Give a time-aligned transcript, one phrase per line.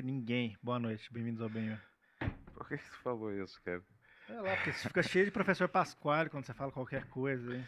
[0.00, 0.56] Ninguém.
[0.62, 1.76] Boa noite, bem-vindos ao Benhur.
[2.54, 3.82] Por que você falou isso, cara?
[4.28, 7.66] É lá, porque você fica cheio de professor Pasquale quando você fala qualquer coisa, hein?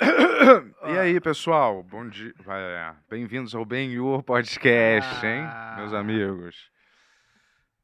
[0.92, 1.82] E aí, pessoal?
[1.82, 2.34] Bom dia.
[2.46, 5.42] É, Bem-vindos ao Ben-Hur Podcast, hein,
[5.78, 6.00] meus Ah.
[6.00, 6.70] amigos?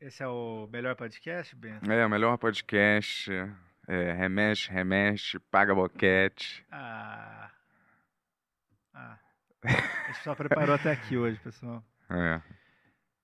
[0.00, 1.78] Esse é o melhor podcast, Ben?
[1.88, 3.30] É, o melhor podcast.
[3.88, 6.66] É, remexe, remexe, paga boquete.
[6.70, 7.50] Ah.
[8.92, 9.18] Ah.
[9.64, 11.82] A gente só preparou até aqui hoje, pessoal.
[12.10, 12.41] É.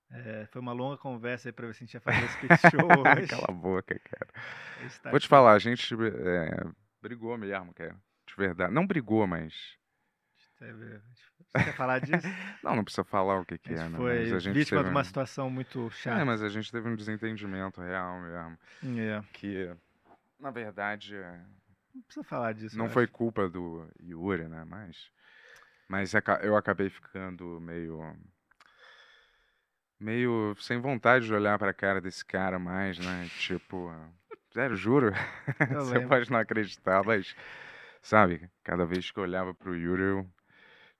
[0.09, 2.61] É, foi uma longa conversa aí pra ver se a gente ia fazer esse Pix
[2.71, 3.27] Show hoje.
[3.27, 4.31] Cala a boca, cara.
[5.03, 5.27] Tá Vou te aqui.
[5.29, 6.63] falar, a gente é,
[7.01, 7.95] brigou mesmo, cara.
[8.27, 8.71] De verdade.
[8.73, 9.75] Não brigou, mas.
[10.59, 12.25] Você quer falar disso?
[12.63, 13.97] Não, não precisa falar o que, que é, né?
[13.97, 16.19] foi Mas a gente vítima teve de uma um- situação muito chata.
[16.21, 18.57] É, mas a gente teve um desentendimento real mesmo.
[19.01, 19.75] É, Que,
[20.39, 21.15] na verdade.
[21.15, 21.39] é,
[21.93, 22.77] não precisa falar disso.
[22.77, 23.13] Não foi acho.
[23.13, 24.63] culpa do Yuri, né?
[24.65, 25.11] Mas,
[25.87, 26.11] mas
[26.41, 28.15] eu acabei ficando meio.
[29.99, 33.27] Meio sem vontade de olhar pra cara desse cara mais, né?
[33.39, 33.93] Tipo.
[34.51, 35.11] Sério, juro.
[35.75, 36.09] Você lembro.
[36.09, 37.35] pode não acreditar, mas.
[38.01, 38.49] Sabe?
[38.63, 40.29] Cada vez que eu olhava pro Yuri, eu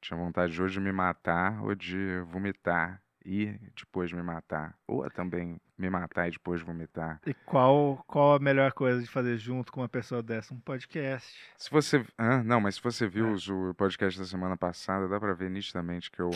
[0.02, 3.02] tinha vontade ou de me matar ou de vomitar.
[3.26, 4.74] E depois me matar.
[4.88, 7.20] Ou também me matar e depois vomitar.
[7.26, 10.54] E qual, qual a melhor coisa de fazer junto com uma pessoa dessa?
[10.54, 11.38] Um podcast.
[11.58, 12.06] Se você.
[12.18, 12.42] Hã?
[12.42, 13.52] não, mas se você viu É.
[13.52, 16.32] o podcast da semana passada, dá pra ver nitidamente que eu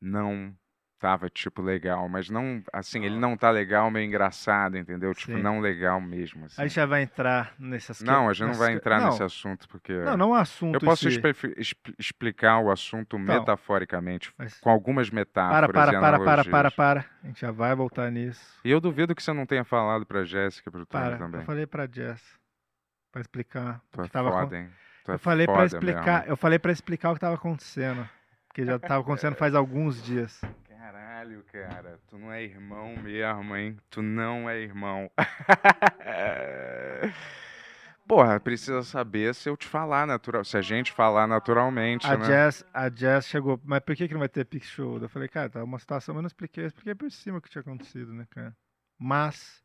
[0.00, 0.54] não
[0.98, 2.08] tava, tipo, legal.
[2.08, 2.62] Mas não.
[2.72, 5.12] Assim, ele não tá legal, meio engraçado, entendeu?
[5.14, 5.42] Tipo, Sim.
[5.42, 6.46] não legal mesmo.
[6.46, 6.60] Assim.
[6.60, 9.06] A gente já vai entrar nessas que- Não, a gente não vai que- entrar não,
[9.10, 9.92] nesse assunto, porque.
[9.92, 14.58] Não, não é um assunto eu posso expli- expli- explicar o assunto Então, metaforicamente, mas-
[14.60, 15.70] com algumas Para, metáforas.
[15.72, 16.46] para, para, para, analogias.
[16.48, 17.04] para, para.
[17.22, 18.58] A gente já vai voltar nisso.
[18.64, 21.16] E eu duvido que você não tenha falado pra Jéssica pro Tony Para.
[21.18, 21.40] também.
[21.40, 22.22] Eu falei pra Jess.
[23.12, 23.80] Pra explicar.
[23.92, 24.70] o Tu é que tava foda, acon- hein?
[25.04, 26.18] Tu Eu é falei pra foda explicar.
[26.20, 26.32] mesmo.
[26.32, 28.08] Eu falei para explicar o que tava acontecendo.
[28.48, 30.40] Porque já tava acontecendo faz alguns dias.
[30.84, 33.78] Caralho, cara, tu não é irmão mesmo, hein?
[33.88, 35.10] Tu não é irmão.
[38.06, 42.26] Porra, precisa saber se eu te falar natural, se a gente falar naturalmente, A né?
[42.26, 43.58] Jess, a Jess chegou.
[43.64, 44.98] Mas por que, que não vai ter Pix Show?
[44.98, 46.64] Eu falei, cara, tá uma situação, mas eu não expliquei.
[46.64, 48.54] Eu expliquei por cima o que tinha acontecido, né, cara?
[48.98, 49.64] Mas.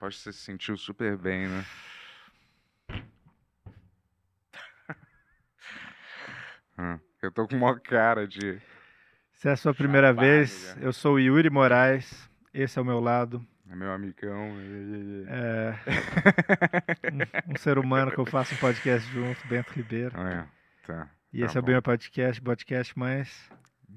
[0.00, 1.64] Pode se sentiu super bem, né?
[6.76, 8.60] Hum, Eu tô com uma cara de.
[9.38, 10.82] Se é a sua primeira vez, já.
[10.82, 12.28] eu sou o Yuri Moraes.
[12.52, 13.40] Esse é o meu lado.
[13.70, 14.56] É meu amigão.
[15.28, 15.74] É,
[17.48, 20.20] um, um ser humano que eu faço um podcast junto, Bento Ribeiro.
[20.20, 20.44] É,
[20.84, 21.08] tá.
[21.32, 21.70] E tá esse é o bom.
[21.70, 23.48] meu podcast, podcast mais.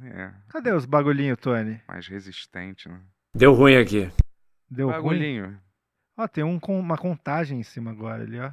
[0.03, 1.81] É, Cadê os bagulhinhos, Tony?
[1.87, 3.01] mais resistente, né?
[3.33, 4.11] Deu ruim aqui.
[4.69, 4.95] Deu ruim?
[4.95, 5.59] Bagulhinho.
[6.17, 8.51] Ó, tem um com uma contagem em cima agora ali, ó.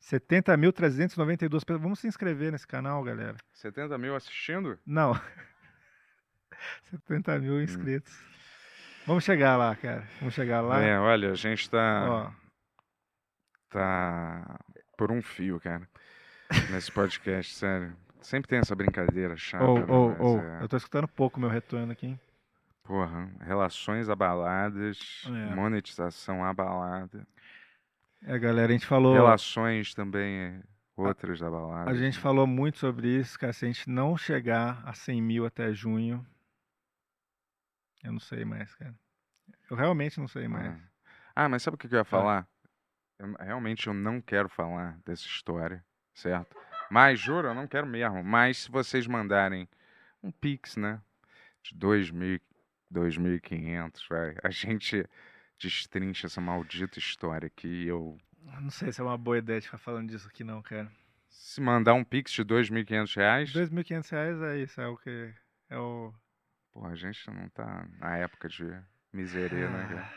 [0.00, 1.82] 70.392 pessoas.
[1.82, 3.36] Vamos se inscrever nesse canal, galera.
[3.52, 4.78] 70 mil assistindo?
[4.86, 5.12] Não.
[6.90, 8.12] 70 mil inscritos.
[9.06, 10.06] Vamos chegar lá, cara.
[10.20, 10.80] Vamos chegar lá.
[10.80, 12.06] É, olha, a gente tá.
[12.08, 12.42] Ó,
[13.70, 14.58] Tá
[14.96, 15.88] por um fio, cara.
[16.70, 17.96] Nesse podcast, sério.
[18.20, 19.64] Sempre tem essa brincadeira chata.
[19.64, 20.38] ou, né, ou, ou.
[20.40, 22.20] é- Eu tô escutando pouco meu retorno aqui, hein?
[22.84, 25.54] Porra, relações abaladas, É.
[25.54, 27.26] monetização abalada.
[28.24, 29.14] É, galera, a gente falou.
[29.14, 30.62] Relações também
[30.96, 31.88] outras abaladas.
[31.88, 32.20] A gente né?
[32.20, 33.52] falou muito sobre isso, cara.
[33.52, 36.24] Se a gente não chegar a 100 mil até junho,
[38.02, 38.94] eu não sei mais, cara.
[39.70, 40.78] Eu realmente não sei mais.
[41.34, 42.46] Ah, mas sabe o que que eu ia falar?
[43.18, 46.56] Eu- realmente eu não quero falar dessa história, certo?
[46.90, 48.22] Mas, juro, eu não quero mesmo.
[48.22, 49.68] Mas se vocês mandarem
[50.22, 51.00] um pix, né?
[51.62, 52.40] De 2.000,
[52.90, 54.36] 2.500, vai.
[54.42, 55.08] A gente
[55.58, 58.18] destrincha essa maldita história aqui e eu...
[58.52, 60.90] Eu Não sei se é uma boa ideia de ficar falando disso aqui, não, cara.
[61.28, 63.52] Se mandar um pix de 2.500 reais...
[63.52, 65.32] 2.500 reais é isso, é o que.
[65.70, 66.12] É o.
[66.72, 68.64] Pô, a gente não tá na época de
[69.12, 70.12] miseria, né, cara?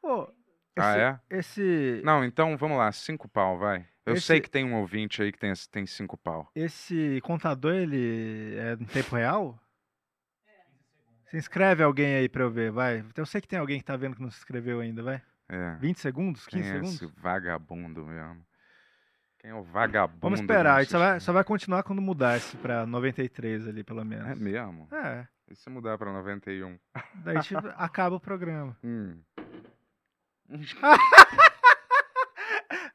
[0.00, 0.32] Pô,
[0.76, 1.20] Ah, esse- é?
[1.38, 2.02] Esse.
[2.04, 3.86] Não, então vamos lá, cinco pau, vai.
[4.06, 6.50] Eu Esse- sei que tem um ouvinte aí que tem, tem cinco pau.
[6.54, 9.58] Esse contador, ele é em tempo real?
[11.30, 13.04] Se inscreve alguém aí pra eu ver, vai.
[13.16, 15.22] Eu sei que tem alguém que tá vendo que não se inscreveu ainda, vai.
[15.48, 15.74] É.
[15.76, 16.46] 20 segundos?
[16.46, 17.02] 15 Quem é segundos?
[17.02, 18.44] esse vagabundo mesmo?
[19.40, 20.20] Quem é o vagabundo?
[20.20, 23.82] Vamos esperar, gente só vai, nosso só vai continuar quando mudar esse pra 93 ali,
[23.82, 24.14] pelo time?
[24.16, 24.38] É menos.
[24.38, 24.86] mesmo?
[24.92, 26.78] É, E se mudar pra 91?
[27.24, 28.76] daí a gente acaba o programa.
[28.84, 29.18] Hum.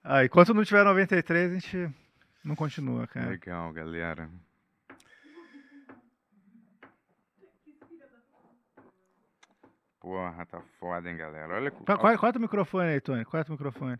[0.07, 1.95] Ah, enquanto não tiver 93, a gente
[2.43, 3.27] não continua, cara.
[3.27, 4.29] Legal, galera.
[9.99, 11.55] Porra, tá foda, hein, galera.
[11.55, 11.71] Olha.
[11.71, 13.25] Corta o microfone aí, Tony.
[13.25, 13.97] Corta o microfone.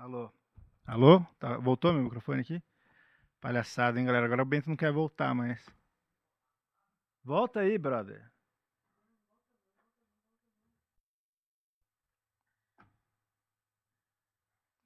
[0.00, 0.32] Alô?
[0.86, 1.20] Alô?
[1.38, 2.62] Tá- voltou meu microfone aqui?
[3.38, 4.24] Palhaçada, hein, galera?
[4.24, 5.62] Agora o Bento não quer voltar mais.
[7.22, 8.32] Volta aí, brother.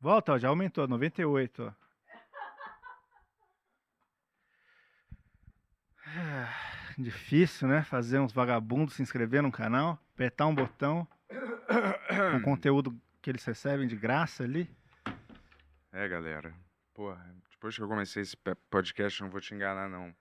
[0.01, 1.73] Volta, ó, já aumentou, 98, ó.
[6.05, 6.53] Ah,
[6.99, 7.85] Difícil, né?
[7.85, 11.07] Fazer uns vagabundos se inscrever no canal, apertar um botão
[12.33, 14.69] com conteúdo que eles recebem de graça ali.
[15.95, 16.53] É, galera.
[16.93, 18.37] Porra, depois que eu comecei esse
[18.69, 20.13] podcast, não vou te enganar, não.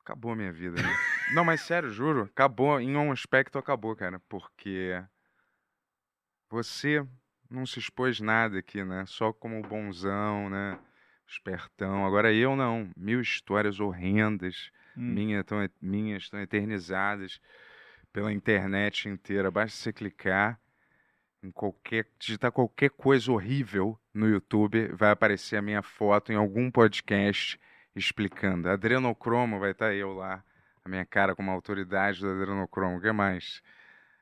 [0.00, 0.88] Acabou a minha vida, né?
[1.34, 2.22] não, mas sério, juro.
[2.22, 2.80] Acabou.
[2.80, 4.20] Em um aspecto, acabou, cara.
[4.28, 5.04] Porque
[6.48, 7.04] você
[7.50, 9.04] não se expôs nada aqui, né?
[9.06, 10.78] Só como bonzão, né?
[11.26, 12.06] Espertão.
[12.06, 12.88] Agora eu não.
[12.96, 14.70] Mil histórias horrendas.
[14.96, 15.14] Hum.
[15.14, 17.40] Minha tão, minhas estão eternizadas
[18.12, 19.50] pela internet inteira.
[19.50, 20.60] Basta você clicar
[21.42, 26.70] em qualquer, digitar qualquer coisa horrível no YouTube, vai aparecer a minha foto em algum
[26.70, 27.58] podcast
[27.94, 28.68] explicando.
[28.68, 30.42] Adrenocromo vai estar eu lá,
[30.84, 32.98] a minha cara como autoridade do adrenocromo.
[32.98, 33.62] O que mais?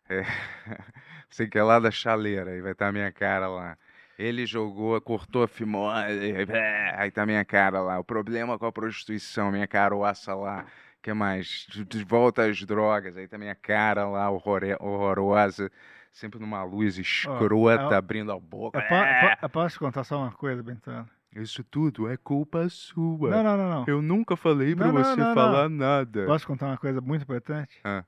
[0.08, 0.22] É,
[1.30, 3.76] sei que é lá da chaleira, aí vai estar a minha cara lá.
[4.18, 6.34] Ele jogou, cortou a fimose,
[6.96, 7.98] aí tá a minha cara lá.
[7.98, 10.64] O problema com a prostituição, minha caroça lá.
[10.98, 11.66] O que mais?
[11.68, 15.70] De, volta às drogas, aí tá minha cara lá, horrore- horrorosa.
[16.16, 18.78] Sempre numa luz escrota, eu- abrindo a boca.
[18.78, 21.06] Eu, po- eu po- eu posso contar só uma coisa, Bentano?
[21.30, 23.28] Isso tudo é culpa sua.
[23.28, 23.84] Não, não, não, não.
[23.86, 25.34] Eu nunca falei pra Não, não, você não, não.
[25.34, 26.24] falar nada.
[26.24, 27.78] Posso contar uma coisa muito importante?
[27.84, 28.02] Ah.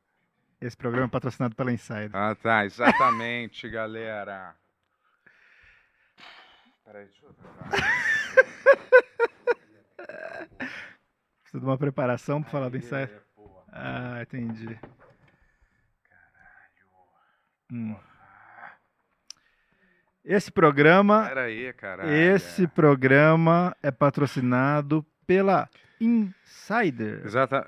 [0.59, 2.09] Esse programa é patrocinado pela Insider.
[2.15, 4.55] Ah, tá, exatamente, galera.
[6.87, 7.35] Peraí, deixa eu
[11.43, 13.23] Precisa de uma preparação pra falar da Insider.
[13.71, 14.81] Ah, entendi.
[17.73, 17.97] Hum.
[20.25, 22.11] Esse programa, Peraí, caralho.
[22.11, 25.69] esse programa é patrocinado pela
[26.01, 27.23] Insider.
[27.25, 27.67] Exata...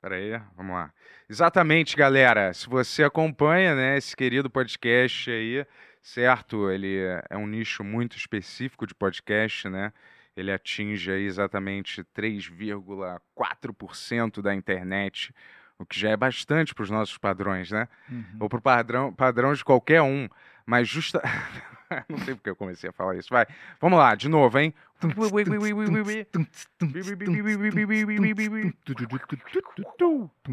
[0.00, 0.92] Peraí, vamos lá.
[1.28, 2.54] Exatamente, galera.
[2.54, 5.66] Se você acompanha, né, esse querido podcast aí,
[6.00, 6.70] certo?
[6.70, 6.98] Ele
[7.28, 9.92] é um nicho muito específico de podcast, né?
[10.36, 15.34] Ele atinge aí exatamente 3,4% da internet,
[15.78, 17.88] o que já é bastante para os nossos padrões, né?
[18.10, 18.24] Uhum.
[18.40, 20.28] Ou para o padrão, padrão de qualquer um.
[20.64, 21.22] Mas justa.
[22.08, 23.28] Não sei porque eu comecei a falar isso.
[23.30, 23.46] Vai.
[23.80, 24.74] Vamos lá, de novo, hein?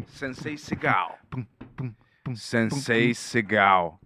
[0.06, 1.18] Sensei Segal.
[2.36, 4.00] Sensei Segal.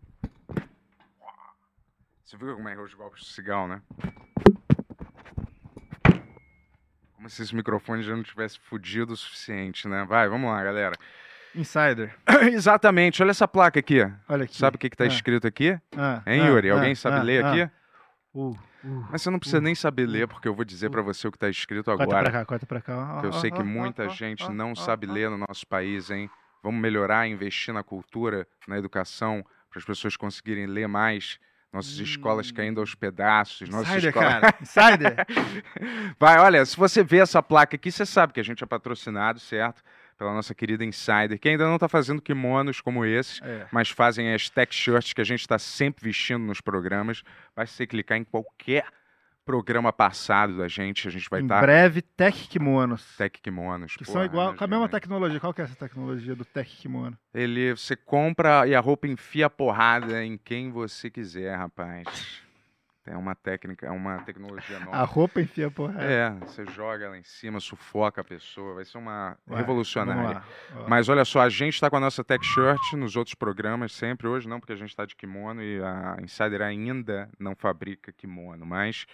[2.24, 3.80] Você viu como é que é os golpes de cigal, né?
[7.18, 10.04] Como se esse microfone já não tivesse fudido o suficiente, né?
[10.08, 10.94] Vai, vamos lá, galera.
[11.52, 12.14] Insider.
[12.52, 13.98] Exatamente, olha essa placa aqui.
[14.28, 14.56] Olha aqui.
[14.56, 15.76] Sabe o que, que tá Ah, escrito aqui?
[15.96, 16.70] ah, Hein, ah, Yuri?
[16.70, 17.50] ah, Alguém sabe ah, ler ah.
[17.50, 17.70] aqui?
[18.32, 18.50] Uh,
[18.84, 19.06] uh.
[19.10, 21.32] Mas você não precisa uh, nem saber ler, porque eu vou dizer pra você o
[21.32, 22.22] que tá escrito Corta agora.
[22.22, 23.20] pra cá, corta pra cá.
[23.24, 26.30] eu sei que muita gente não sabe ler no nosso país, hein?
[26.62, 31.40] Vamos melhorar, investir na cultura, na educação, para as pessoas conseguirem ler mais.
[31.72, 32.54] Nossas escolas Hum.
[32.54, 33.68] caindo aos pedaços.
[33.68, 34.40] Nossas Insider, escolas...
[34.40, 34.54] cara.
[34.62, 35.16] Insider.
[36.18, 39.38] Vai, olha, se você vê essa placa aqui, você sabe que a gente é patrocinado,
[39.38, 39.82] certo?
[40.16, 43.66] Pela nossa querida Insider, que ainda não está fazendo kimonos como esses, É.
[43.70, 47.22] mas fazem as tech shirts que a gente está sempre vestindo nos programas.
[47.54, 48.84] Basta você clicar em qualquer
[49.48, 53.16] programa passado da gente, a gente vai em estar breve, Tech Kimonos.
[53.16, 53.96] tech kimonos.
[53.96, 55.00] Que porra, são igual, com a mesma imagina.
[55.00, 55.40] tecnologia.
[55.40, 57.16] Qual que é essa tecnologia do Tech Kimono?
[57.32, 62.42] Ele, você compra e a roupa enfia a porrada em quem você quiser, rapaz.
[63.06, 64.94] É uma técnica, é uma tecnologia nova.
[64.94, 65.98] A roupa enfia porra.
[65.98, 70.42] É, você joga ela em cima, sufoca a pessoa, vai ser uma Vai, revolucionária.
[70.74, 70.86] Lá.
[70.86, 74.28] Mas olha só, a gente está com a nossa tech shirt nos outros programas sempre,
[74.28, 78.66] hoje não, porque a gente está de kimono e a Insider ainda não fabrica kimono,
[78.66, 79.06] mas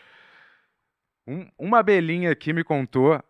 [1.26, 3.22] um- uma abelhinha aqui me contou,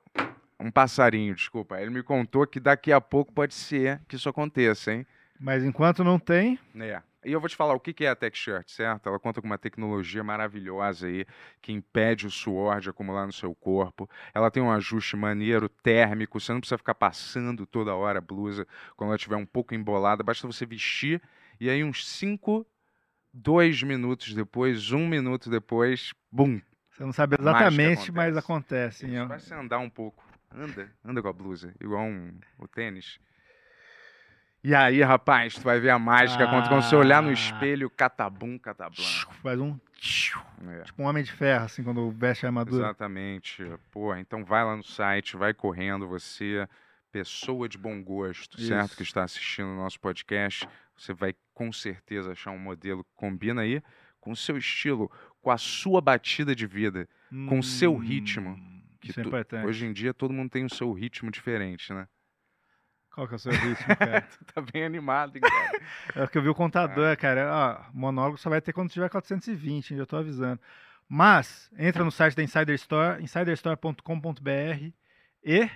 [0.59, 4.93] um passarinho, desculpa, ele me contou que daqui a pouco pode ser que isso aconteça,
[4.93, 5.07] hein?
[5.39, 7.03] Mas enquanto não tem, É.
[7.27, 9.09] E eu vou te falar o que é a Tech Shirt, certo?
[9.09, 11.25] Ela conta com uma tecnologia maravilhosa aí
[11.63, 14.09] que impede o suor de acumular no seu corpo.
[14.35, 18.67] Ela tem um ajuste maneiro térmico, você não precisa ficar passando toda hora a blusa
[18.95, 21.23] quando ela estiver um pouco embolada, basta você vestir
[21.59, 22.67] e aí uns 5,
[23.33, 26.61] 2 minutos depois, um minuto depois, bum!
[26.97, 29.07] Você não sabe exatamente, mas acontece.
[29.07, 29.27] Isso, hein?
[29.27, 30.23] Vai se andar um pouco.
[30.57, 33.19] Anda, anda com a blusa, igual um, o tênis.
[34.63, 37.33] E aí, rapaz, tu vai ver a mágica quando quando você olhar no Ah.
[37.33, 39.05] espelho, catabum, catablam.
[39.43, 39.79] Faz um.
[40.69, 42.85] É, Tipo um homem de ferro, assim, quando veste a armadura.
[42.85, 43.63] exatamente.
[43.91, 46.67] Pô, então vai lá no site, vai correndo, você,
[47.13, 48.87] pessoa de bom gosto, certo?
[48.89, 48.97] Isso.
[48.97, 53.63] Que está assistindo o nosso podcast, você vai com certeza achar um modelo que combina
[53.63, 53.83] aí
[54.21, 55.11] com o seu estilo,
[55.45, 57.09] com a sua batida de vida.
[57.49, 58.57] com o seu ritmo,
[59.01, 59.67] que Isso é tu- importante.
[59.67, 62.07] Hoje em dia todo mundo tem o seu ritmo diferente, né?
[63.13, 64.23] Qual que é o seu ritmo, cara?
[64.23, 65.81] Tu tá bem animado, cara?
[66.15, 67.51] É o que eu vi o contador, cara.
[67.53, 70.61] Ó, monólogo só vai ter quando tiver 420, hein, já tô avisando.
[71.09, 74.93] Mas, entra no site da Insider Store, insiderstore.com.br
[75.45, 75.71] e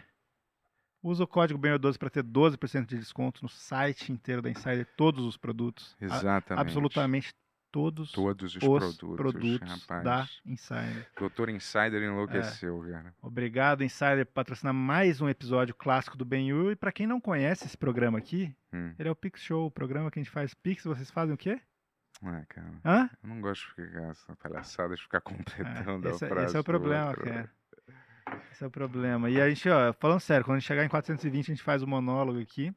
[1.03, 5.25] usa o código BENHOR12 para ter 12% de desconto no site inteiro da Insider, todos
[5.25, 5.97] os produtos.
[6.01, 6.61] A- Exatamente.
[6.63, 7.35] absolutamente
[7.71, 11.11] todos Todos os, os produtos, produtos da Insider.
[11.19, 13.15] Doutor Insider enlouqueceu, cara.
[13.21, 16.73] Obrigado, Insider, por patrocinar mais um episódio clássico do Ben-Hur.
[16.73, 18.95] E para quem não conhece esse programa aqui, Hum.
[18.99, 20.85] ele é o Pix Show, o programa que a gente faz Pix.
[20.85, 21.61] Vocês fazem o quê?
[22.23, 22.75] Ah, cara.
[22.85, 23.11] Hã?
[23.23, 25.21] Eu não gosto de ficar essa palhaçada de ficar
[25.91, 27.51] completando É, esse, a é- frase esse é o problema, cara.
[28.53, 29.31] Esse é o problema.
[29.31, 31.83] E a gente, ó, falando sério, quando a gente chegar em 420, a gente faz
[31.83, 32.75] o monólogo aqui.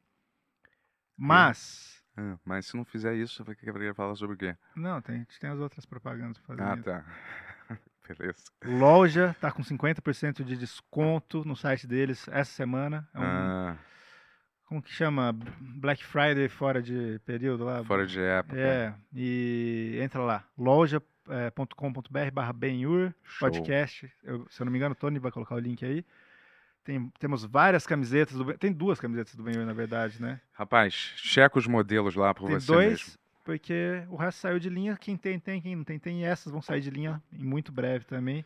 [1.17, 2.00] Mas.
[2.17, 4.55] Ah, mas se não fizer isso, vai querer falar sobre o quê?
[4.75, 6.61] Não, tem, a gente tem as outras propagandas pra fazer.
[6.61, 6.83] Ah, ainda.
[6.83, 7.77] tá.
[8.17, 8.43] Beleza.
[8.65, 13.07] Loja tá com 50% de desconto no site deles essa semana.
[13.13, 13.77] É um, Ah,
[14.65, 15.31] Como que chama?
[15.59, 17.83] Black Friday fora de período lá?
[17.85, 18.57] fora de época.
[18.59, 24.11] É, e entra lá, loja.com.br barra Benhur podcast.
[24.23, 26.05] Eu, se eu não me engano, o Tony vai colocar o link aí.
[26.83, 30.41] Tem, temos várias camisetas do Tem duas camisetas do Benhur, na verdade, né?
[30.51, 33.19] Rapaz, checa os modelos lá por tem você dois, mesmo.
[33.43, 34.97] porque o resto saiu de linha.
[34.97, 35.61] Quem tem, tem.
[35.61, 36.21] Quem não tem, tem.
[36.21, 38.43] E essas vão sair de linha em muito breve também.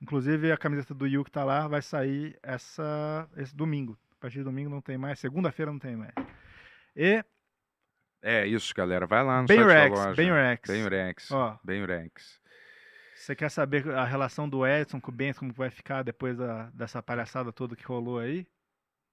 [0.00, 3.96] Inclusive, a camiseta do Yu que tá lá vai sair essa, esse domingo.
[4.12, 5.18] A partir de domingo não tem mais.
[5.20, 6.12] Segunda-feira não tem mais.
[6.96, 7.24] E
[8.20, 9.06] É isso, galera.
[9.06, 10.14] Vai lá no site da loja.
[10.14, 10.68] Benurex.
[10.68, 11.30] Benurex.
[11.30, 12.37] Ó, Benurex.
[13.18, 16.70] Você quer saber a relação do Edson com o Benz, como vai ficar depois da,
[16.70, 18.46] dessa palhaçada toda que rolou aí?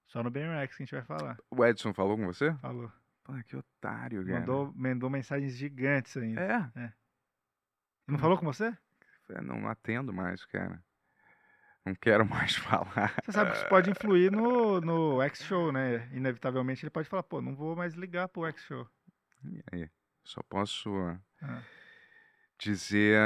[0.08, 1.38] Só no BenRex que a gente vai falar.
[1.50, 2.54] O Edson falou com você?
[2.62, 2.92] Falou.
[3.24, 4.40] Pô, que otário, cara.
[4.40, 6.72] Mandou, mandou mensagens gigantes ainda.
[6.76, 6.94] É,
[8.08, 8.76] Não falou com você?
[9.42, 10.80] não atendo mais, cara.
[11.84, 13.12] Não quero mais falar.
[13.24, 16.08] Você sabe que isso pode influir no, no X-Show, né?
[16.14, 18.88] Inevitavelmente ele pode falar, pô, não vou mais ligar pro X-Show.
[19.44, 19.90] E aí?
[20.24, 20.92] Só posso
[21.42, 21.60] Ah.
[22.60, 23.20] dizer,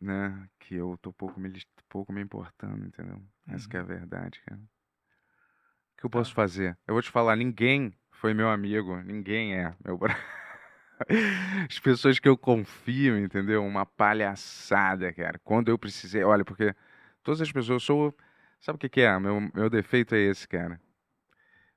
[0.00, 1.52] né, que eu tô pouco me,
[1.88, 3.22] pouco me importando, entendeu?
[3.48, 4.60] Essa que é a verdade, cara.
[4.60, 6.78] O que eu posso fazer?
[6.86, 9.98] Eu vou te falar, ninguém foi meu amigo, ninguém é meu.
[11.68, 13.64] As pessoas que eu confio, entendeu?
[13.64, 15.38] Uma palhaçada, cara.
[15.42, 16.74] Quando eu precisei, olha, porque
[17.22, 18.14] todas as pessoas, eu sou,
[18.60, 19.18] sabe o que que é?
[19.18, 20.80] Meu, meu defeito é esse, cara.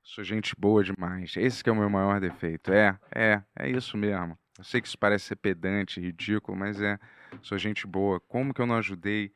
[0.04, 1.36] Sou gente boa demais.
[1.38, 2.74] Esse que é o meu maior defeito.
[2.74, 4.38] É, é, é isso mesmo.
[4.58, 7.00] Eu sei que isso parece ser pedante, ridículo, mas é.
[7.42, 8.20] Sou gente boa.
[8.20, 9.34] Como que eu não ajudei?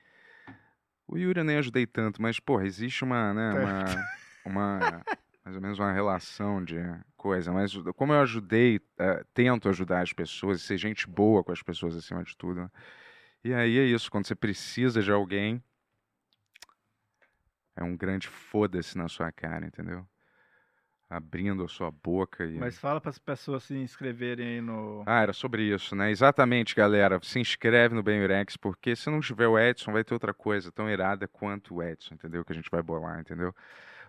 [1.08, 4.10] O Yuri eu nem ajudei tanto, mas, porra, existe uma, né, uma,
[4.46, 5.04] uma,
[5.44, 6.76] mais ou menos uma relação de
[7.16, 7.52] coisa.
[7.52, 11.96] Mas como eu ajudei, eh, tento ajudar as pessoas, ser gente boa com as pessoas
[11.96, 12.62] acima de tudo.
[12.62, 12.70] né?
[13.44, 15.64] E aí é isso, quando você precisa de alguém,
[17.76, 20.06] é um grande foda-se na sua cara, entendeu?
[21.10, 22.58] Abrindo a sua boca e.
[22.58, 25.04] Mas fala para as pessoas se inscreverem aí no.
[25.06, 26.12] Ah, era sobre isso, né?
[26.12, 27.18] Exatamente, galera.
[27.24, 30.90] Se inscreve no Benurex, porque se não tiver o Edson, vai ter outra coisa tão
[30.90, 32.44] irada quanto o Edson, entendeu?
[32.44, 33.56] Que a gente vai bolar, entendeu?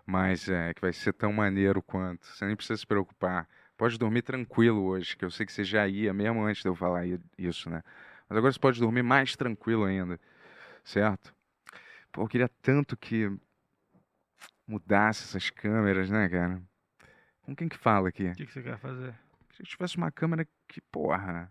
[0.04, 2.26] Mas é que vai ser tão maneiro quanto.
[2.26, 3.48] Você nem precisa se preocupar.
[3.76, 6.74] Pode dormir tranquilo hoje, que eu sei que você já ia, mesmo antes de eu
[6.74, 7.04] falar
[7.38, 7.80] isso, né?
[8.28, 10.18] Mas agora você pode dormir mais tranquilo ainda,
[10.82, 11.32] certo?
[12.10, 13.30] Pô, eu queria tanto que
[14.66, 16.60] mudasse essas câmeras, né, cara?
[17.48, 18.26] Com quem que fala aqui?
[18.28, 19.14] O que, que você quer fazer?
[19.56, 21.50] Se tivesse uma câmera que, porra,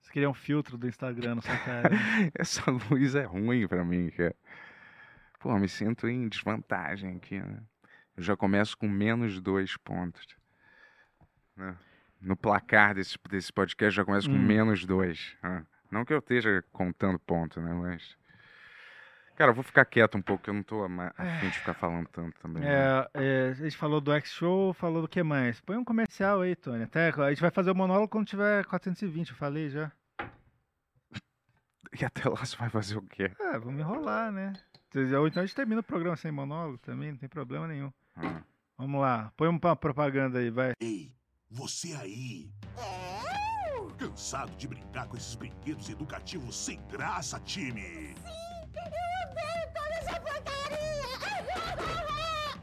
[0.00, 1.90] Você queria um filtro do Instagram na sua cara.
[2.34, 4.34] Essa luz é ruim pra mim, cara.
[5.38, 7.62] Pô, me sinto em desvantagem aqui, né?
[8.16, 10.26] Eu já começo com menos dois pontos.
[11.56, 11.76] né?
[12.20, 14.44] No placar desse, desse podcast já começo com Hum.
[14.44, 15.36] menos dois.
[15.40, 15.64] né?
[15.88, 17.72] Não que eu esteja contando ponto, né?
[17.72, 18.17] Mas.
[19.38, 21.72] Cara, eu vou ficar quieto um pouco, que eu não tô ama- afim de ficar
[21.72, 22.60] falando tanto também.
[22.60, 22.68] né?
[22.74, 25.60] É, é, a gente falou do X-Show, falou do que mais?
[25.60, 26.82] Põe um comercial aí, Tony.
[26.82, 29.92] Até, a gente vai fazer o monólogo quando tiver 420, eu falei já.
[32.00, 33.30] E até lá você vai fazer o quê?
[33.40, 34.52] Ah, vamos enrolar, né?
[35.18, 37.92] Ou então a gente termina o programa sem monólogo também, não tem problema nenhum.
[38.16, 38.42] Ah.
[38.76, 40.72] Vamos lá, põe uma propaganda aí, vai.
[40.80, 41.12] Ei,
[41.48, 42.50] você aí.
[43.98, 48.14] Cansado de brincar com esses brinquedos educativos sem graça, time?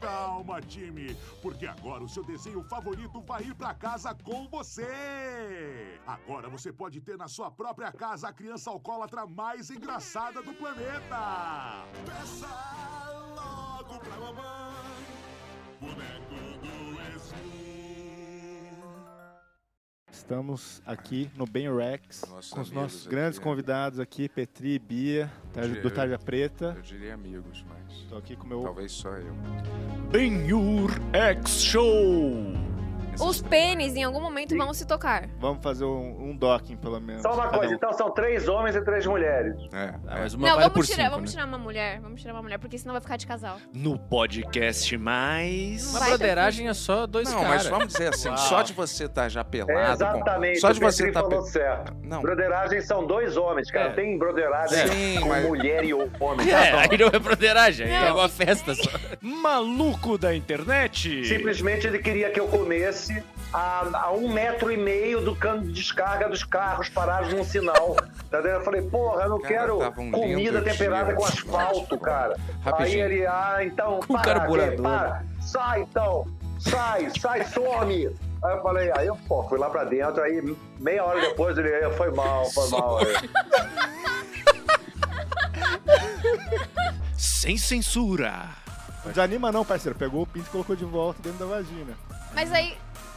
[0.06, 5.98] Calma, time, porque agora o seu desenho favorito vai ir pra casa com você.
[6.06, 11.84] Agora você pode ter na sua própria casa a criança alcoólatra mais engraçada do planeta.
[12.06, 12.46] Peça
[13.34, 15.06] logo pra mamãe,
[15.80, 17.65] boneco do Esmir.
[20.16, 23.42] Estamos aqui no Ben Rex Nossos com os nossos grandes é.
[23.42, 25.30] convidados aqui, Petri e Bia,
[25.82, 25.90] do.
[25.90, 26.72] Tarja Preta.
[26.74, 29.34] Eu diria amigos, mas Estou aqui com meu talvez só eu.
[30.10, 32.54] Ben-Hur X Show.
[33.20, 35.28] Os pênis em algum momento vão se tocar.
[35.38, 37.22] Vamos fazer um, um docking, pelo menos.
[37.22, 37.76] Só uma cada coisa, um.
[37.76, 39.56] então são três homens e três mulheres.
[39.72, 40.20] É, Ah, é.
[40.20, 41.34] mas uma não, vale vamos por tirar, cinco, vamos né?
[41.40, 42.00] tirar uma mulher.
[42.00, 43.58] Vamos tirar uma mulher, porque senão vai ficar de casal.
[43.72, 45.90] No podcast mais.
[45.94, 47.62] Uma broderagem é só dois Não, caras.
[47.64, 48.38] mas vamos dizer assim, Uau.
[48.38, 49.72] só de você estar já pelado.
[49.78, 51.20] É, exatamente, Só de você estar.
[51.22, 51.94] falou certo.
[52.02, 53.88] Não, Broderagem são dois homens, cara.
[53.90, 53.92] É.
[53.92, 56.06] Tem broderagem Sim, com mas- mulher e homem.
[56.56, 56.78] É, tá bom.
[56.90, 58.16] aí não é broderagem, é Não.
[58.16, 58.90] uma festa só.
[59.20, 61.24] Maluco da internet.
[61.26, 63.05] Simplesmente ele queria que eu comesse
[63.52, 67.96] a, a um metro e meio do cano de descarga dos carros parados num sinal.
[68.28, 68.38] Tá?
[68.38, 72.34] Eu falei, porra, eu não Cara, quero um comida temperada dia, com asfalto, cara.
[72.34, 73.04] Aí rapidinho.
[73.04, 74.82] ele, ah, então, Com para, carburador.
[74.82, 76.26] para, sai então,
[76.58, 78.06] sai, sai, some.
[78.42, 80.42] Aí eu falei, aí eu pô, fui lá pra dentro, aí
[80.80, 82.98] meia hora depois ele, "É, foi mal, foi mal.
[82.98, 83.06] aí.
[87.16, 88.48] Sem censura.
[89.04, 89.96] Não desanima não, parceiro.
[89.96, 91.94] Pegou o pinto e colocou de volta dentro da vagina.
[92.34, 92.76] Mas aí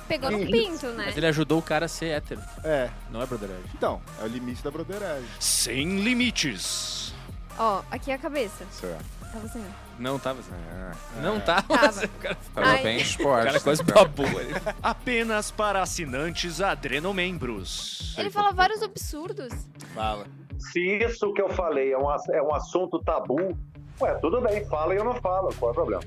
[0.09, 1.03] pegou no pinto, né?
[1.05, 2.41] Mas ele ajudou o cara a ser hétero.
[2.63, 3.63] É, Não é broderagem.
[3.73, 5.23] então, é o limite da broderagem.
[5.39, 7.13] Sem limites.
[7.57, 8.65] Ó, aqui é a cabeça.
[8.71, 9.05] Certo.
[9.31, 9.63] Tava assim.
[9.99, 10.51] Não tava assim.
[10.53, 11.21] É.
[11.21, 11.61] Não tava.
[11.67, 12.05] Tava.
[12.05, 12.83] O cara, Tava Ai.
[12.83, 13.43] bem o exposto.
[13.45, 13.99] cara quase cara.
[14.05, 14.53] babou ali.
[14.81, 18.15] Apenas para assinantes adrenomembros.
[18.17, 19.53] Ele fala vários absurdos.
[19.93, 20.25] Fala.
[20.57, 23.57] Se isso que eu falei é um, é um assunto tabu,
[24.01, 26.03] ué, tudo bem, fala e eu não falo, qual é o problema?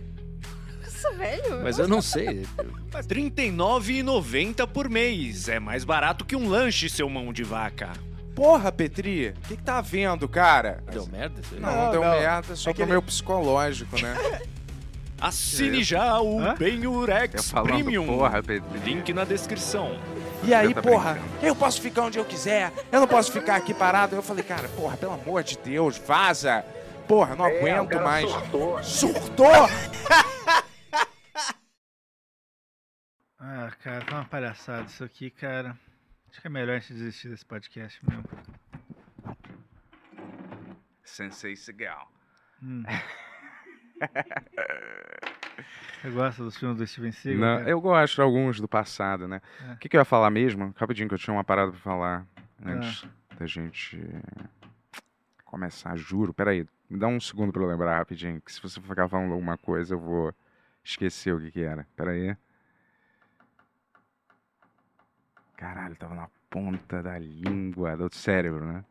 [0.85, 1.63] Nossa, velho.
[1.63, 2.47] Mas eu não sei.
[2.95, 5.49] R$ 39,90 por mês.
[5.49, 7.91] É mais barato que um lanche, seu mão de vaca.
[8.35, 10.83] Porra, Petri, o que, que tá vendo, cara?
[10.91, 11.61] Deu merda isso aí?
[11.61, 12.11] Não, Não, deu não.
[12.19, 14.41] merda só É que pro ele- meu psicológico, né?
[15.21, 16.55] Assine já o Hã?
[16.59, 18.07] Ben-Hur Eu X falando, Premium.
[18.07, 18.79] porra, Petri.
[18.85, 19.97] Link na descrição.
[20.43, 21.47] E aí, tá porra, brincando.
[21.47, 24.17] eu posso ficar onde eu quiser, eu não posso ficar aqui parado.
[24.17, 26.65] Eu falei, cara, porra, pelo amor de Deus, vaza.
[27.07, 28.29] Porra, não É, o aguento cara mais.
[28.31, 28.83] surtou.
[28.83, 29.47] Surtou!
[33.45, 35.77] Ah, cara, tá uma palhaçada isso aqui, cara.
[36.31, 38.23] Acho que é melhor a gente desistir desse podcast mesmo.
[41.03, 42.09] Sensei Segal.
[42.63, 42.85] Hum.
[46.01, 47.41] Você gosta dos filmes do Steven Seagal?
[47.41, 47.69] Não, cara?
[47.71, 49.43] eu gosto de alguns do passado, né?
[49.69, 49.73] É.
[49.73, 50.73] O que, que eu ia falar mesmo?
[50.77, 52.25] Rapidinho, que eu tinha uma parada pra falar
[52.65, 53.05] antes
[53.37, 54.01] da gente
[55.45, 56.33] começar, juro.
[56.33, 59.59] Peraí, me dá um segundo pra eu lembrar rapidinho, que se você ficar falando alguma
[59.59, 60.33] coisa, eu vou
[60.85, 61.85] esquecer o que, que era.
[61.97, 62.37] Peraí.
[65.93, 68.85] Caralho, tava na ponta da língua, do cérebro, né?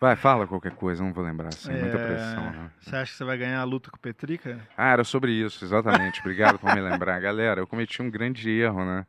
[0.00, 2.70] Vai, fala qualquer coisa, não vou lembrar assim, muita É, pressão, né?
[2.80, 4.66] Você acha que você vai ganhar a luta com o Petri, cara?
[4.76, 6.20] Ah, era sobre isso, exatamente.
[6.20, 7.20] Obrigado por me lembrar.
[7.20, 9.06] Galera, eu cometi um grande erro, né?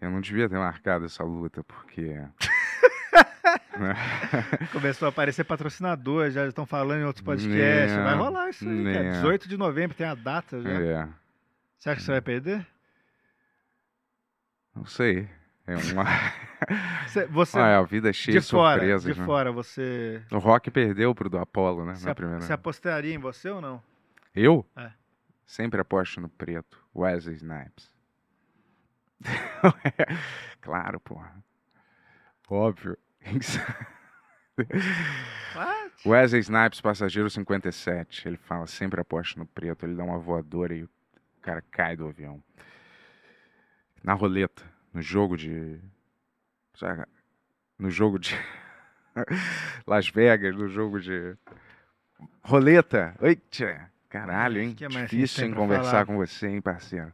[0.00, 2.02] Eu não devia ter marcado essa luta, porque.
[3.78, 3.94] né?
[4.72, 7.96] Começou a aparecer patrocinador, já estão falando em outros podcasts.
[7.96, 9.12] Né, Vai rolar isso aí, né.
[9.12, 10.68] 18 de novembro tem a data já.
[10.68, 11.08] É,
[11.78, 12.66] Você acha que você vai perder?
[14.74, 15.28] Não sei.
[15.66, 16.04] É uma.
[17.06, 19.14] Você, você Ah, é, a vida é cheia de fora, surpresas.
[19.14, 19.26] de né?
[19.26, 21.94] fora, você, O Rock perdeu pro do Apollo, né?
[21.94, 22.40] você, Na primeira.
[22.40, 23.82] você apostaria em você ou não?
[24.34, 24.66] Eu?
[24.74, 24.90] É.
[25.44, 26.82] Sempre aposto no preto.
[26.96, 27.92] Wesley Snipes.
[30.62, 31.34] claro, porra.
[32.48, 32.96] Óbvio.
[36.06, 38.28] Wesley Snipes, passageiro 57.
[38.28, 39.84] Ele fala, sempre aposto no preto.
[39.84, 40.88] Ele dá uma voadora e o
[41.42, 42.42] cara cai do avião.
[44.04, 44.62] Na roleta,
[44.92, 45.80] no jogo de.
[47.78, 48.34] No jogo de
[49.86, 51.36] Las Vegas, no jogo de
[52.42, 53.14] roleta.
[53.20, 54.74] Eita, caralho, hein?
[54.74, 56.06] Que Difícil em conversar falar?
[56.06, 57.12] com você, hein, parceiro.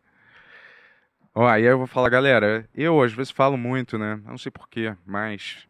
[1.35, 4.14] Ó, aí eu vou falar, galera, eu às vezes falo muito, né?
[4.14, 5.66] Eu não sei porquê, mas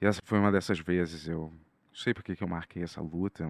[0.00, 1.26] e essa foi uma dessas vezes.
[1.26, 1.50] Eu
[1.88, 3.44] não sei por que eu marquei essa luta.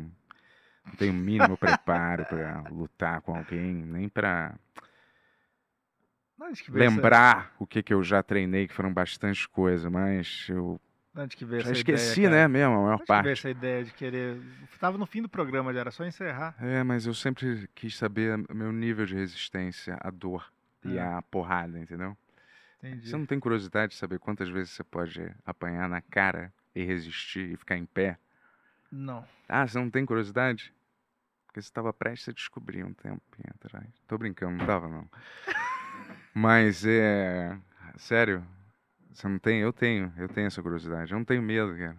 [0.86, 6.29] Não tenho o mínimo preparo pra lutar com alguém, nem pra Onde que veio essa-
[6.68, 10.80] lembrar o que que eu já treinei, que foram bastante coisas, mas eu
[11.14, 13.30] Onde que veio já esqueci, ideia, né, mesmo, a maior que veio parte.
[13.30, 14.40] essa ideia de querer...
[14.78, 16.54] Tava no fim do programa, já era só encerrar.
[16.60, 20.50] É, mas eu sempre quis saber meu nível de resistência à dor
[20.84, 21.02] e É.
[21.02, 22.16] à porrada, entendeu?
[22.78, 23.08] Entendi.
[23.10, 27.52] Você não tem curiosidade de saber quantas vezes você pode apanhar na cara e resistir
[27.52, 28.16] e ficar em pé?
[28.90, 29.26] Não.
[29.48, 30.72] Ah, você não tem curiosidade?
[31.46, 33.86] Porque você estava prestes a descobrir um tempinho atrás.
[34.06, 35.10] Tô brincando, não tava não.
[36.34, 37.56] Mas é.
[37.96, 38.44] Sério?
[39.12, 39.60] Você não tem?
[39.60, 40.12] Eu tenho.
[40.16, 41.12] Eu tenho essa curiosidade.
[41.12, 41.96] Eu não tenho medo, cara.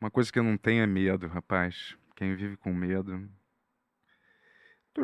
[0.00, 1.96] Uma coisa que eu não tenho é medo, rapaz.
[2.16, 3.28] Quem vive com medo.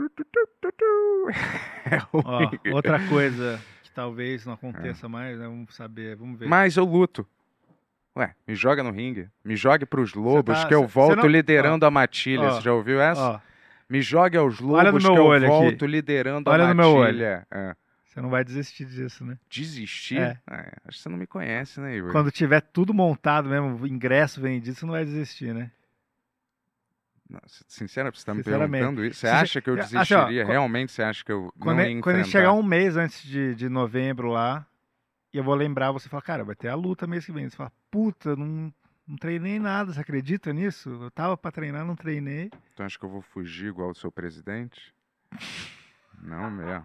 [1.91, 2.73] É ruim.
[2.75, 5.47] outra coisa que talvez não aconteça mais, né?
[5.47, 6.45] Vamos saber, vamos ver.
[6.45, 6.49] É.
[6.49, 7.27] Mas eu luto.
[8.17, 9.31] Ué, me joga no ringue.
[9.45, 12.43] Me jogue pros lobos tá- que eu volto não- liderando a matilha.
[12.43, 13.43] ó, Você já ouviu essa?
[13.89, 15.47] Ó, Me jogue aos Olha lobos que eu olho aqui.
[15.47, 17.07] volto liderando Olha a no meu olho.
[17.07, 17.47] matilha.
[17.51, 17.75] É.
[18.05, 19.39] você não vai desistir disso, né?
[19.49, 20.19] Desistir?
[20.19, 20.39] É.
[20.51, 22.13] É, acho que você não me conhece, né, Igor?
[22.13, 25.71] Quando tiver tudo montado mesmo, ingresso vendido, você não vai desistir, né?
[27.69, 29.21] Sinceramente, você tá me perguntando isso?
[29.21, 30.45] Você acha que eu assim, ó, desistiria?
[30.47, 32.49] qu- Realmente você acha que eu Quando, não é- ia quando a gente enfrentar?
[32.49, 34.67] chegar um mês antes de, de novembro lá,
[35.33, 37.47] e eu vou lembrar, você fala, cara, vai ter a luta mês que vem.
[37.49, 38.73] Você fala, puta, não,
[39.09, 40.91] não treinei nada, você acredita nisso?
[40.91, 42.51] Eu tava pra treinar, não treinei.
[42.75, 44.95] Então acho que eu vou fugir igual o seu presidente?
[46.21, 46.85] Não mesmo.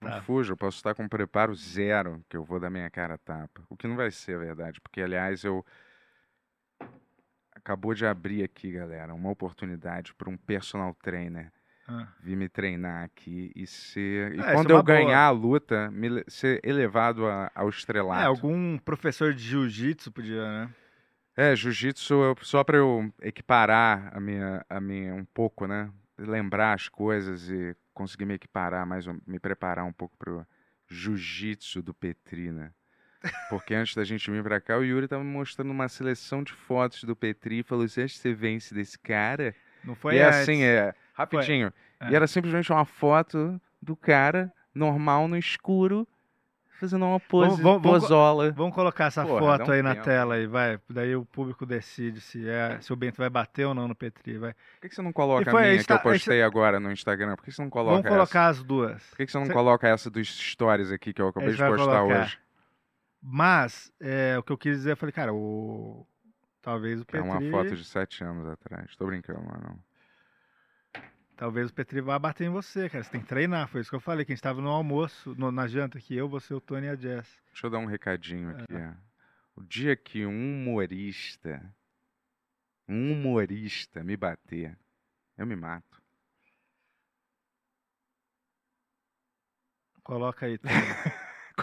[0.00, 0.22] Não Tá.
[0.22, 3.62] fujo, eu posso estar com preparo zero, que eu vou dar minha cara tapa.
[3.68, 5.64] O que não vai ser verdade, porque aliás eu.
[7.54, 11.52] Acabou de abrir aqui, galera, uma oportunidade para um personal trainer
[11.92, 12.06] Ah.
[12.22, 14.32] vir me treinar aqui e ser.
[14.34, 14.96] E isso quando é eu uma boa.
[14.98, 18.22] ganhar a luta, me ser elevado a- ao estrelato.
[18.22, 20.70] É, algum professor de jiu-jitsu podia, né?
[21.36, 25.90] É, jiu-jitsu só para eu equiparar a minha, a minha um pouco, né?
[26.18, 30.46] Lembrar as coisas e conseguir me equiparar mais, me preparar um pouco pro
[30.88, 32.70] jiu-jitsu do Petri, né?
[33.48, 36.52] Porque antes da gente vir pra cá, o Yuri tava me mostrando uma seleção de
[36.52, 39.54] fotos do Petri e falou: Você acha que você vence desse cara?
[39.84, 40.40] Não foi e é antes.
[40.40, 41.72] assim, é, rapidinho.
[42.00, 42.10] É.
[42.10, 46.06] E era simplesmente uma foto do cara, normal, no escuro,
[46.78, 48.50] fazendo uma pose, vamos- vamos- posola.
[48.52, 50.04] Vamos colocar essa Porra, foto um aí na tempo.
[50.06, 50.80] tela aí, vai.
[50.88, 54.38] Daí o público decide se, é, se o Bento vai bater ou não no Petri,
[54.38, 54.54] vai.
[54.54, 56.00] Por que, que você não coloca E foi, a a minha gente que eu tá-
[56.00, 57.36] a postei agora no Instagram?
[57.36, 58.60] Por que você não coloca Vamos colocar essa?
[58.60, 59.02] as duas.
[59.10, 61.52] Por que, que você não Cê- coloca essa dos stories aqui que eu acabei A
[61.52, 62.22] de postar colocar.
[62.22, 62.38] hoje?
[63.22, 66.06] Mas, é, o que eu quis dizer, eu falei, cara, o...
[66.62, 67.36] talvez o Que é Petri...
[67.46, 68.96] uma foto de sete anos atrás.
[68.96, 69.78] Tô brincando, mas não.
[71.40, 73.02] Talvez o Petri vá bater em você, cara.
[73.02, 75.34] Você tem que treinar, foi isso que eu falei, que a gente tava no almoço,
[75.36, 77.26] no- na janta aqui, eu, você, o Tony e a Jess.
[77.50, 78.74] Deixa eu dar um recadinho aqui.
[78.74, 78.94] É.
[79.56, 81.74] O dia que um humorista,
[82.86, 84.78] um humorista me bater,
[85.38, 85.98] eu me mato.
[90.02, 90.74] Coloca aí, Tony,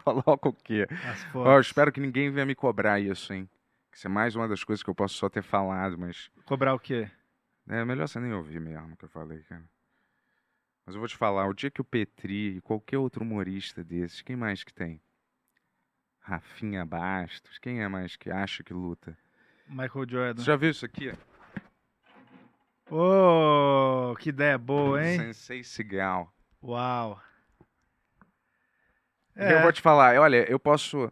[0.03, 0.87] Coloca o quê?
[0.89, 1.67] as Ó, eu fotos.
[1.67, 3.47] espero que ninguém venha me cobrar isso, hein?
[3.93, 6.79] Isso é mais uma das coisas que eu posso só ter falado, mas Cobrar o
[6.79, 7.09] quê?
[7.67, 9.63] É melhor você nem ouvir mesmo o que eu falei, cara.
[10.85, 14.21] Mas eu vou te falar, o dia que o Petri e qualquer outro humorista desses,
[14.21, 15.01] quem mais que tem?
[16.21, 19.17] Rafinha Bastos, quem é mais que acha que luta?
[19.67, 20.41] Michael Jordan.
[20.41, 21.11] Você já viu isso aqui?
[22.89, 25.17] Ô, que ideia boa, hein?
[25.17, 26.33] Sensei Sigal.
[26.63, 27.21] Uau.
[29.35, 29.61] E Eu É.
[29.61, 31.11] vou te falar, olha, eu posso.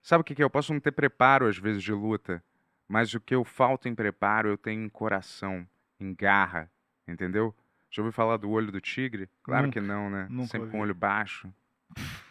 [0.00, 0.44] Sabe o que, que é?
[0.44, 2.42] Eu posso não ter preparo às vezes de luta,
[2.88, 5.66] mas o que eu falto em preparo eu tenho em coração,
[6.00, 6.70] em garra,
[7.06, 7.54] entendeu?
[7.90, 9.28] Já ouviu falar do olho do tigre?
[9.42, 10.26] Claro Nunca, que não, né?
[10.46, 10.76] Sempre com ouvi.
[10.76, 11.52] o olho baixo.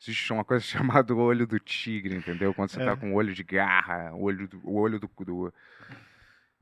[0.00, 2.52] Existe uma coisa chamada olho do tigre, entendeu?
[2.54, 2.84] Quando você É.
[2.84, 5.52] tá com o olho de garra, o olho do, olho do, do,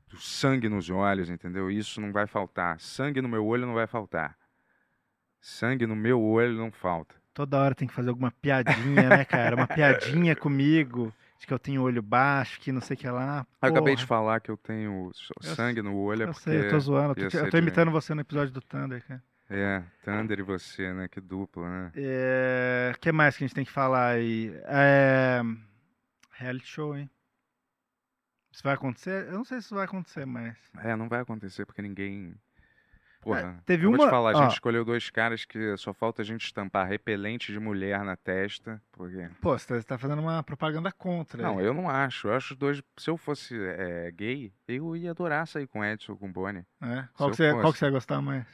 [0.07, 1.69] do sangue nos olhos, entendeu?
[1.69, 2.79] Isso não vai faltar.
[2.79, 4.37] Sangue no meu olho não vai faltar.
[5.41, 7.15] Sangue no meu olho não falta.
[7.33, 9.55] Toda hora tem que fazer alguma piadinha, né, cara?
[9.55, 13.45] Uma piadinha comigo, de que eu tenho olho baixo, que não sei o que lá.
[13.61, 14.07] Eu acabei de Porra.
[14.19, 16.43] falar que eu tenho so- Eu sangue no olho, é Eu porque.
[16.49, 17.19] sei, eu tô zoando.
[17.19, 19.23] Eu tô, eu tô imitando você no episódio do Thunder, cara.
[19.49, 21.07] É, Thunder e você, né?
[21.07, 21.91] Que dupla, né?
[21.95, 22.91] É...
[22.95, 24.51] O que mais que a gente tem que falar aí?
[24.65, 25.41] É...
[26.31, 27.07] Reality show, hein?
[28.51, 29.27] Isso vai acontecer?
[29.27, 30.55] Eu não sei se isso vai acontecer, mas...
[30.79, 32.33] É, não vai acontecer porque ninguém.
[33.25, 36.21] Porra, teve eu vou uma- te falar, a gente escolheu dois caras que só falta
[36.21, 39.27] a gente estampar repelente de mulher na testa, porque...
[39.41, 41.41] Pô, você tá fazendo uma propaganda contra.
[41.41, 41.65] Não, aí.
[41.65, 42.27] eu não acho.
[42.27, 42.83] Eu acho os dois...
[42.97, 46.65] Se eu fosse é, gay, eu ia adorar sair com Edson ou com Bonnie.
[46.81, 47.07] É?
[47.15, 48.45] Qual, que você, qual que você ia gostar mais?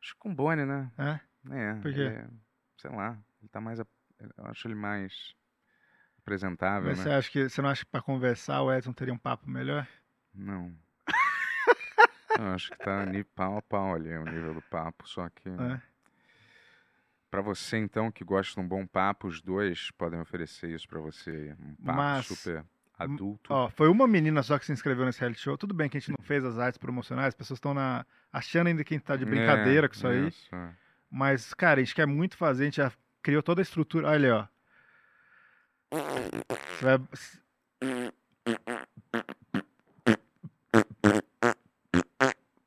[0.00, 0.92] Acho que com Bonnie, né?
[0.96, 1.20] É?
[1.50, 1.74] É.
[1.82, 2.02] Por quê?
[2.02, 2.28] é-
[2.76, 3.80] sei lá, ele tá mais...
[3.80, 5.34] Eu acho ele mais
[6.18, 7.04] apresentável, Mas né?
[7.04, 9.86] você acha que você não acha que pra conversar o Edson teria um papo melhor?
[10.32, 10.72] Não.
[12.38, 15.48] Acho que tá pau a pau ali o nível do papo, só que...
[15.48, 15.80] É.
[17.30, 21.00] Pra você, então, que gosta de um bom papo, os dois podem oferecer isso pra
[21.00, 21.56] você.
[21.58, 22.64] Um papo Mas- super
[22.96, 23.52] adulto.
[23.52, 25.58] Ó, foi uma menina só que se inscreveu nesse reality show.
[25.58, 28.06] Tudo bem que a gente não fez as artes promocionais, as pessoas estão na...
[28.32, 30.28] achando ainda que a gente tá de brincadeira É, com isso aí.
[30.28, 30.72] isso, é.
[31.10, 34.08] Mas, cara, a gente quer muito fazer, a gente já criou toda a estrutura.
[34.08, 34.46] Olha ali, ó.
[36.78, 36.98] Você vai...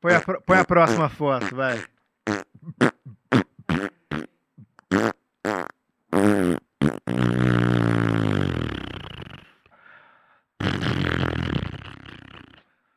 [0.00, 1.84] Põe a, põe a próxima foto, vai.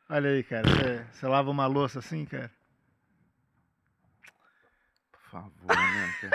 [0.08, 0.68] Olha aí, cara.
[1.10, 2.50] Você, lava uma louça assim, cara?
[5.10, 6.30] Por favor, né?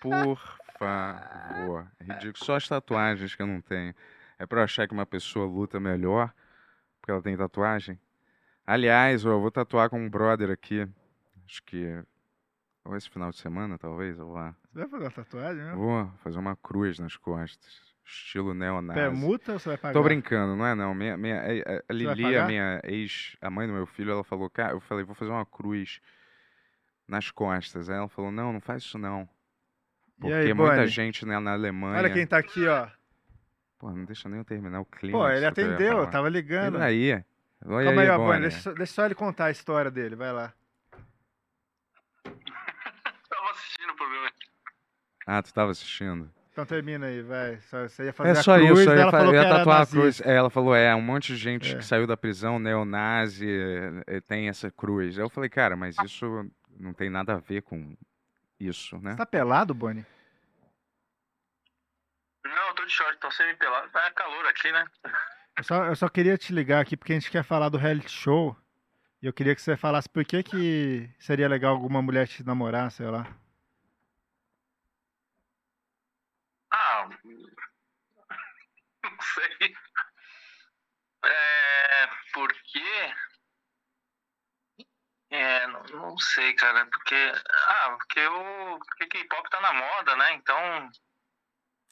[0.00, 0.38] Por
[0.78, 1.90] favor.
[1.98, 2.44] É ridículo.
[2.44, 3.94] Só as tatuagens que eu não tenho.
[4.38, 6.32] É pra eu achar que uma pessoa luta melhor
[7.04, 8.00] porque ela tem tatuagem?
[8.66, 10.88] Aliás, eu vou tatuar com um brother aqui.
[11.46, 12.02] Acho que.
[12.84, 14.54] Ou esse final de semana, talvez, eu vá.
[14.72, 15.78] Você vai fazer uma tatuagem mesmo?
[15.78, 17.94] Vou fazer uma cruz nas costas.
[18.04, 19.00] Estilo neonazi.
[19.00, 19.92] Permuta ou você vai pagar?
[19.94, 20.94] Tô brincando, não é não.
[20.94, 24.22] Minha, minha, a- a- a Lili, a minha ex, a mãe do meu filho, ela
[24.24, 26.00] falou, cara, eu falei, vou fazer uma cruz
[27.08, 27.88] nas costas.
[27.88, 29.22] Aí ela falou, não, não faz isso não.
[29.22, 30.88] E Porque aí, muita Bonnie?
[30.88, 31.98] gente né, na Alemanha.
[31.98, 32.88] Olha quem tá aqui, ó.
[33.78, 35.18] Pô, não deixa nem eu terminar o clima.
[35.18, 36.74] Pô, ele atendeu, eu tava ligando.
[36.76, 37.24] Olha aí.
[37.66, 38.40] Olha Calma aí, ó, Bonnie.
[38.42, 40.52] Deixa, só- deixa só ele contar a história dele, vai lá.
[42.24, 44.30] Tava assistindo o programa.
[45.26, 46.30] Ah, tu tava assistindo.
[46.52, 47.58] Então termina aí, vai.
[47.62, 49.42] Só- Você ia fazer É a só cruz, isso, eu ia, ela fa- falou eu
[49.42, 50.20] ia tatuar a cruz.
[50.20, 51.78] É, ela falou, é, um monte de gente É.
[51.78, 53.48] que saiu da prisão, neonazi,
[54.06, 55.16] eh, tem essa cruz.
[55.16, 56.48] Eu falei, cara, mas isso
[56.78, 57.96] não tem nada a ver com
[58.60, 59.12] isso, né?
[59.12, 60.04] Você tá pelado, Bonnie?
[62.44, 63.88] Não, eu tô de short, tô semi-pelado.
[63.90, 64.84] Tá calor aqui, né?
[65.56, 68.10] Eu só, eu só queria te ligar aqui porque a gente quer falar do reality
[68.10, 68.56] show.
[69.22, 72.90] E eu queria que você falasse por que, que seria legal alguma mulher te namorar,
[72.90, 73.26] sei lá.
[76.70, 77.08] Ah,
[79.04, 79.74] não sei.
[81.24, 83.14] É, por quê?
[85.30, 87.14] É, não, não sei, cara, porque...
[87.68, 90.34] Ah, porque o porque K-pop tá na moda, né?
[90.34, 90.90] Então...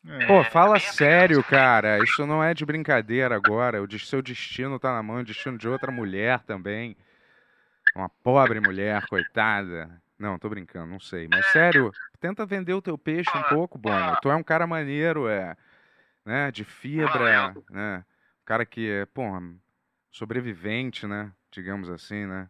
[0.07, 0.27] É.
[0.27, 2.03] Pô, fala sério, cara.
[2.03, 3.83] Isso não é de brincadeira agora.
[3.83, 6.97] O seu destino tá na mão, o destino de outra mulher também.
[7.95, 10.03] Uma pobre mulher, coitada.
[10.19, 11.29] Não, tô brincando, não sei.
[11.29, 14.17] Mas sério, tenta vender o teu peixe um pouco, Bono.
[14.23, 15.57] Tu é um cara maneiro, é,
[16.25, 18.05] né, de fibra, né?
[18.41, 19.23] Um cara que é, pô,
[20.11, 21.33] sobrevivente, né?
[21.51, 22.49] Digamos assim, né?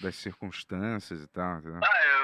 [0.00, 1.80] Das circunstâncias e tal, entendeu?
[1.82, 2.21] Ah, eu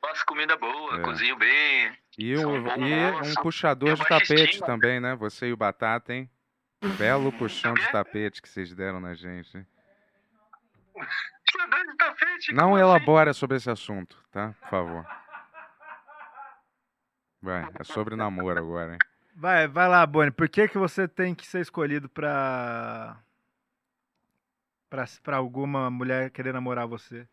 [0.00, 1.02] faço comida boa, É.
[1.02, 1.96] cozinho bem.
[2.18, 4.66] E, um, bom e um puxador de tapete estima.
[4.66, 5.14] também, né?
[5.16, 6.28] Você e o Batata, hein?
[6.96, 9.66] Belo puxão de tapete que vocês deram na gente.
[10.92, 12.52] Puxador de tapete?
[12.52, 12.84] Não como assim?
[12.84, 14.54] elabora sobre esse assunto, tá?
[14.60, 15.06] Por favor.
[17.40, 18.98] Vai, é sobre namoro agora, hein?
[19.34, 20.32] Vai, vai lá, Bonnie.
[20.32, 23.16] Por que, que você tem que ser escolhido pra...
[24.90, 25.04] pra.
[25.22, 27.28] pra alguma mulher querer namorar você?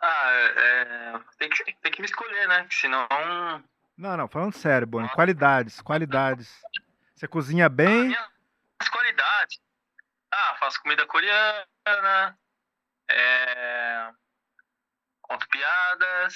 [0.00, 2.66] Ah, é, tem, que, tem que me escolher, né?
[2.70, 3.06] Senão.
[3.96, 5.10] Não, não, falando sério, Bonnie.
[5.10, 6.62] Qualidades, qualidades.
[7.14, 8.16] Você cozinha bem.
[8.78, 9.60] As qualidades.
[10.32, 12.38] Ah, faço comida coreana.
[13.08, 14.10] É,
[15.22, 16.34] conto piadas.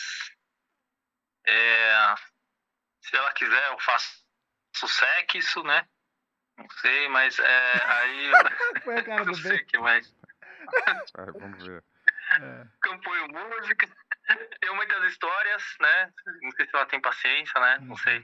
[1.47, 2.15] É,
[3.01, 4.25] se ela quiser, eu faço
[4.87, 5.87] sexo, né?
[6.57, 8.31] Não sei, mas é, aí.
[8.85, 10.15] Foi a cara não do sei que mais.
[11.15, 11.85] Vai, vamos ver.
[12.85, 13.89] Componho música.
[14.61, 16.11] Tenho muitas histórias, né?
[16.43, 17.79] Não sei se ela tem paciência, né?
[17.83, 18.23] Não sei.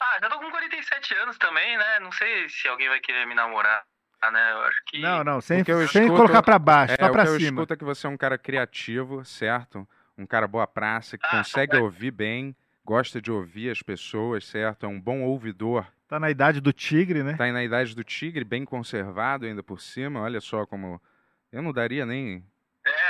[0.00, 2.00] Ah, já tô com 47 anos também, né?
[2.00, 3.84] Não sei se alguém vai querer me namorar,
[4.32, 4.52] né?
[4.52, 4.98] Eu acho que.
[5.00, 7.22] Não, não, sem, O que eu sem escuto- colocar pra baixo, é, só o pra
[7.24, 7.48] que eu cima.
[7.60, 9.86] escuto é que você é um cara criativo, certo?
[10.18, 14.86] Um cara boa praça, Ah, que consegue ouvir bem, gosta de ouvir as pessoas, certo?
[14.86, 15.86] É um bom ouvidor.
[16.08, 17.34] Tá na idade do tigre, né?
[17.36, 20.20] Tá aí na idade do tigre, bem conservado ainda por cima.
[20.20, 21.02] Olha só como.
[21.52, 22.44] Eu não daria nem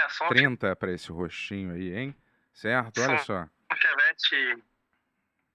[0.06, 2.16] É, só um 30 pra esse rostinho aí, hein?
[2.54, 3.00] Certo?
[3.02, 3.42] Olha só.
[3.42, 4.62] um chevette.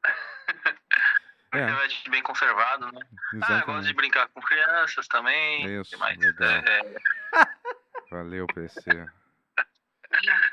[1.53, 1.65] É.
[1.65, 3.01] Um chevette bem conservado, né?
[3.03, 3.93] Ah, eu gosto de Exatamente.
[3.93, 5.81] brincar com crianças também.
[5.81, 6.17] Isso, que mais?
[6.17, 6.49] legal.
[6.49, 6.95] É, é,
[8.09, 8.89] Valeu, PC.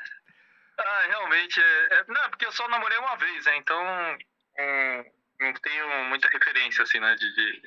[0.81, 1.61] Ah, realmente.
[1.61, 3.57] É, é- não, porque eu só namorei uma vez, né?
[3.59, 3.81] Então.
[3.81, 5.05] hum,
[5.41, 7.15] não tenho muita referência, assim, né?
[7.17, 7.33] De.
[7.35, 7.63] de-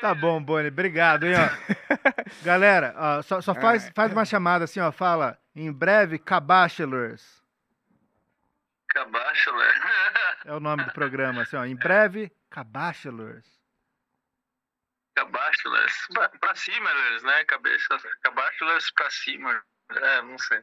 [0.00, 1.84] Tá bom, Boni, obrigado, hein, ó.
[2.44, 7.42] Galera, ó, só, só faz, faz uma chamada assim, ó, fala, em breve, Cabachelors.
[9.10, 9.72] Bachelor.
[10.44, 13.44] É o nome do programa, assim, ó, em breve, Cabachelors.
[15.30, 16.06] Bachelors.
[16.12, 16.90] Pra, pra cima,
[17.22, 17.44] né?
[17.44, 17.96] Cabeça.
[18.34, 19.62] Bachelors pra cima.
[19.90, 20.60] É, não sei.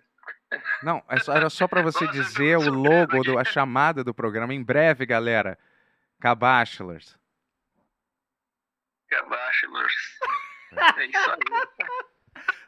[0.84, 4.54] Não, é era só pra você dizer o logo, do, a chamada do programa.
[4.54, 5.58] Em breve, galera.
[6.20, 7.18] Cabachelors.
[9.30, 9.94] Bachelors.
[10.98, 11.98] É isso aí.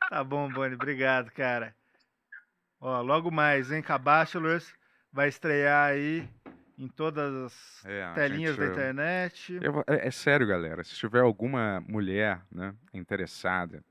[0.09, 1.73] Tá bom, Boni, obrigado, cara.
[2.81, 4.73] Ó, logo mais, hein, Cabachelors
[5.09, 6.27] vai estrear aí
[6.77, 9.57] em todas as É, telinhas gente- da internet.
[9.61, 10.83] Eu é, é sério, galera.
[10.83, 13.81] Se tiver alguma mulher né, interessada,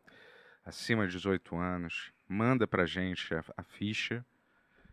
[0.62, 4.22] acima de 18 anos, manda pra gente a, a ficha.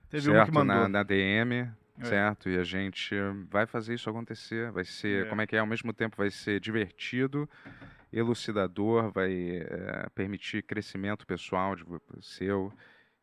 [0.10, 0.48] Teve uma certo?
[0.48, 0.76] que mandou.
[0.84, 2.06] Na, na DM, É.
[2.06, 2.50] certo?
[2.50, 3.14] E a gente
[3.50, 4.72] vai fazer isso acontecer.
[4.72, 5.30] Vai ser, É.
[5.30, 5.60] como é que é?
[5.60, 7.50] Ao mesmo tempo vai ser divertido,
[8.12, 11.84] elucidador, vai é, permitir crescimento pessoal de,
[12.22, 12.72] seu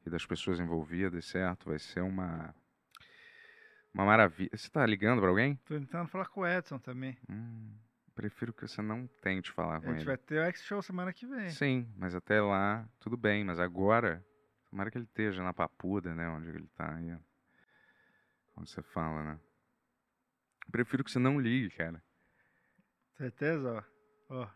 [0.07, 1.69] e das pessoas envolvidas, certo?
[1.71, 2.55] Vai ser uma.
[3.93, 4.51] Uma maravilha.
[4.53, 5.57] Você tá ligando pra alguém?
[5.65, 7.17] Tô tentando falar com o Edson também.
[7.31, 7.73] Hum,
[8.15, 10.05] prefiro que você não tente falar A com gente ele.
[10.05, 11.49] vai ter o X-Show semana que vem.
[11.49, 13.43] Sim, mas até lá, tudo bem.
[13.43, 14.23] Mas agora,
[14.71, 16.29] tomara que ele esteja na papuda, né?
[16.29, 17.17] Onde ele tá aí.
[18.57, 19.41] Onde você fala, né?
[20.71, 22.03] Prefiro que você não ligue, cara.
[23.17, 23.85] Certeza,
[24.29, 24.43] ó.
[24.43, 24.49] Ó,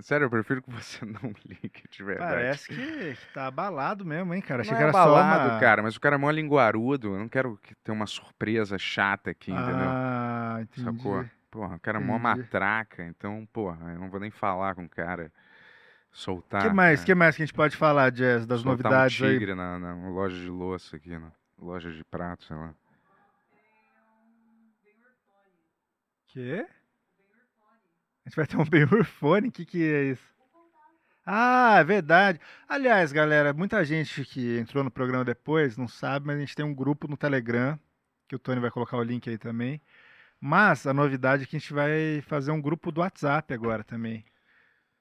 [0.00, 2.30] Sério, eu prefiro que você não ligue, de verdade.
[2.30, 4.60] parece que, tá abalado mesmo, hein, cara.
[4.60, 5.60] Achei não que é era abalado, só uma...
[5.60, 7.14] cara, mas o cara é mó linguarudo.
[7.14, 9.88] Eu não quero que ter uma surpresa chata aqui, entendeu?
[9.88, 10.84] Ah, entendi.
[10.84, 11.24] Sacou?
[11.50, 14.88] Porra, o cara é mó matraca, então, porra, eu não vou nem falar com o
[14.88, 15.32] cara.
[16.12, 16.62] Soltar.
[16.62, 17.02] que mais?
[17.02, 19.32] é, que mais que a gente pode falar, Jazz, das soltar novidades um aí?
[19.32, 22.74] tigre Na, na loja de louça aqui, na loja de prato, sei lá.
[26.28, 26.66] Quê?
[28.24, 29.48] A gente vai ter um Benhur Fone?
[29.48, 30.36] O que, que é isso?
[31.24, 32.40] Ah, é verdade.
[32.68, 36.64] Aliás, galera, muita gente que entrou no programa depois não sabe, mas a gente tem
[36.64, 37.78] um grupo no Telegram,
[38.28, 39.80] que o Tony vai colocar o link aí também.
[40.40, 44.24] Mas a novidade é que a gente vai fazer um grupo do WhatsApp agora também.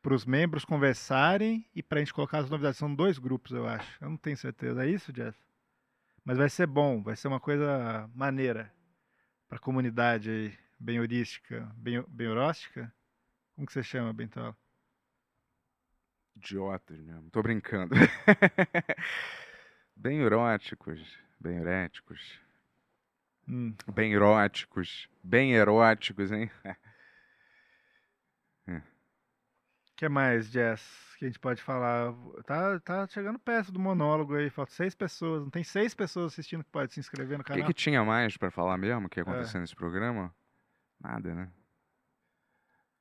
[0.02, 2.80] Para os membros conversarem e para a gente colocar as novidades.
[2.80, 3.98] São dois grupos, eu acho.
[4.02, 4.84] Eu não tenho certeza.
[4.84, 5.45] É isso, Jess?
[6.26, 8.74] Mas vai ser bom, vai ser uma coisa maneira
[9.48, 12.92] para a comunidade aí, bem heurística, bem, bem horóstica.
[13.54, 14.58] Como que você chama, Bentola?
[16.36, 17.30] Idiotas mesmo.
[17.30, 17.94] Tô brincando.
[19.96, 21.00] bem eróticos.
[21.40, 22.42] Bem eréticos.
[23.48, 23.76] Hum.
[23.94, 25.08] Bem eróticos.
[25.24, 26.50] Bem eróticos, hein?
[28.68, 32.14] O que mais, Jess, que a gente pode falar?
[32.46, 35.44] Tá, tá chegando perto do monólogo aí, faltam seis pessoas.
[35.44, 37.68] Não tem seis pessoas assistindo que pode se inscrever no O que, canal?
[37.68, 39.30] que tinha mais pra falar mesmo que ia É.
[39.30, 40.34] acontecer nesse programa?
[41.00, 41.52] Nada, né?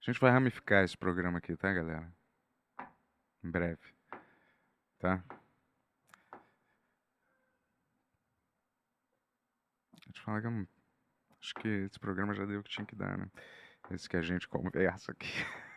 [0.00, 2.12] A gente vai ramificar esse programa aqui, tá, galera?
[3.42, 3.80] Em breve.
[4.98, 5.22] Tá?
[10.06, 10.68] Deixa eu falar que eu não...
[11.40, 13.26] Acho que esse programa já deu o que tinha que dar, né?
[13.90, 15.26] Esse que a gente conversa aqui.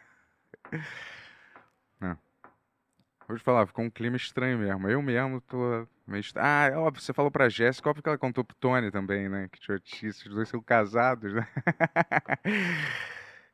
[1.99, 2.17] Não.
[3.27, 4.87] Vou te falar, ficou um clima estranho mesmo.
[4.89, 6.47] Eu mesmo tô meio estranho.
[6.47, 9.49] Ah, é óbvio, você falou pra Jéssica, óbvio que ela contou pro Tony também, né?
[9.51, 11.45] Que idiotice, os dois são casados, né?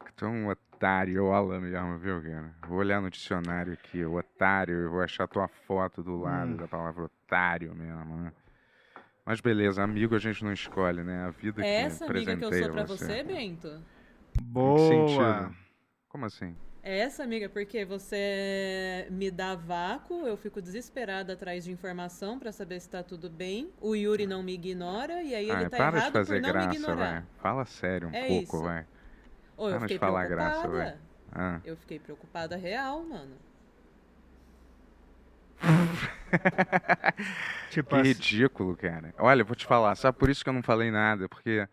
[0.06, 2.54] que tu é um otário, Alan mesmo, viu, cara?
[2.68, 6.58] Vou olhar no dicionário aqui, otário, eu vou achar tua foto do lado Hum.
[6.58, 8.32] da palavra otário mesmo, né?
[9.26, 11.24] Mas beleza, amigo a gente não escolhe, né?
[11.26, 13.06] A vida que É essa amiga que eu sou pra você.
[13.06, 13.82] você, Bento?
[14.36, 15.52] Que Boa!
[16.10, 16.56] Como assim?
[16.86, 22.52] É essa, amiga, porque você me dá vácuo, eu fico desesperada atrás de informação pra
[22.52, 23.72] saber se tá tudo bem.
[23.80, 26.42] O Yuri não me ignora e aí ele Ai, tá para de errado fazer por
[26.42, 27.12] não me graça, ignorar.
[27.14, 27.24] vai.
[27.42, 28.62] Fala sério um É pouco, isso.
[28.64, 28.86] vai.
[29.56, 30.52] Ô, eu Para de fiquei falar preocupada.
[30.52, 30.98] graça, vai.
[31.32, 31.62] Ah.
[31.64, 33.36] Eu fiquei preocupada real, mano.
[37.70, 39.14] Tipo que assim- ridículo, cara.
[39.18, 41.30] Olha, eu vou te falar, sabe por isso que eu não falei nada?
[41.30, 41.66] Porque.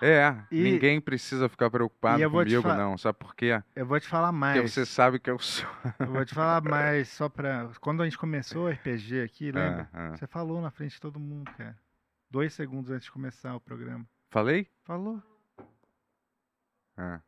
[0.00, 2.96] É, E- ninguém precisa ficar preocupado comigo, não.
[2.96, 3.60] Sabe por quê?
[3.74, 4.56] Eu vou te falar mais.
[4.56, 5.68] Porque você sabe que eu sou.
[5.98, 7.68] Eu vou te falar mais, só pra.
[7.80, 9.88] Quando a gente começou o RPG aqui, lembra?
[9.92, 10.16] Ah, ah.
[10.16, 11.76] Você falou na frente de todo mundo, cara.
[12.30, 14.06] Dois segundos antes de começar o programa.
[14.30, 14.68] Falei?
[14.84, 15.20] Falou.
[16.96, 17.20] Ah.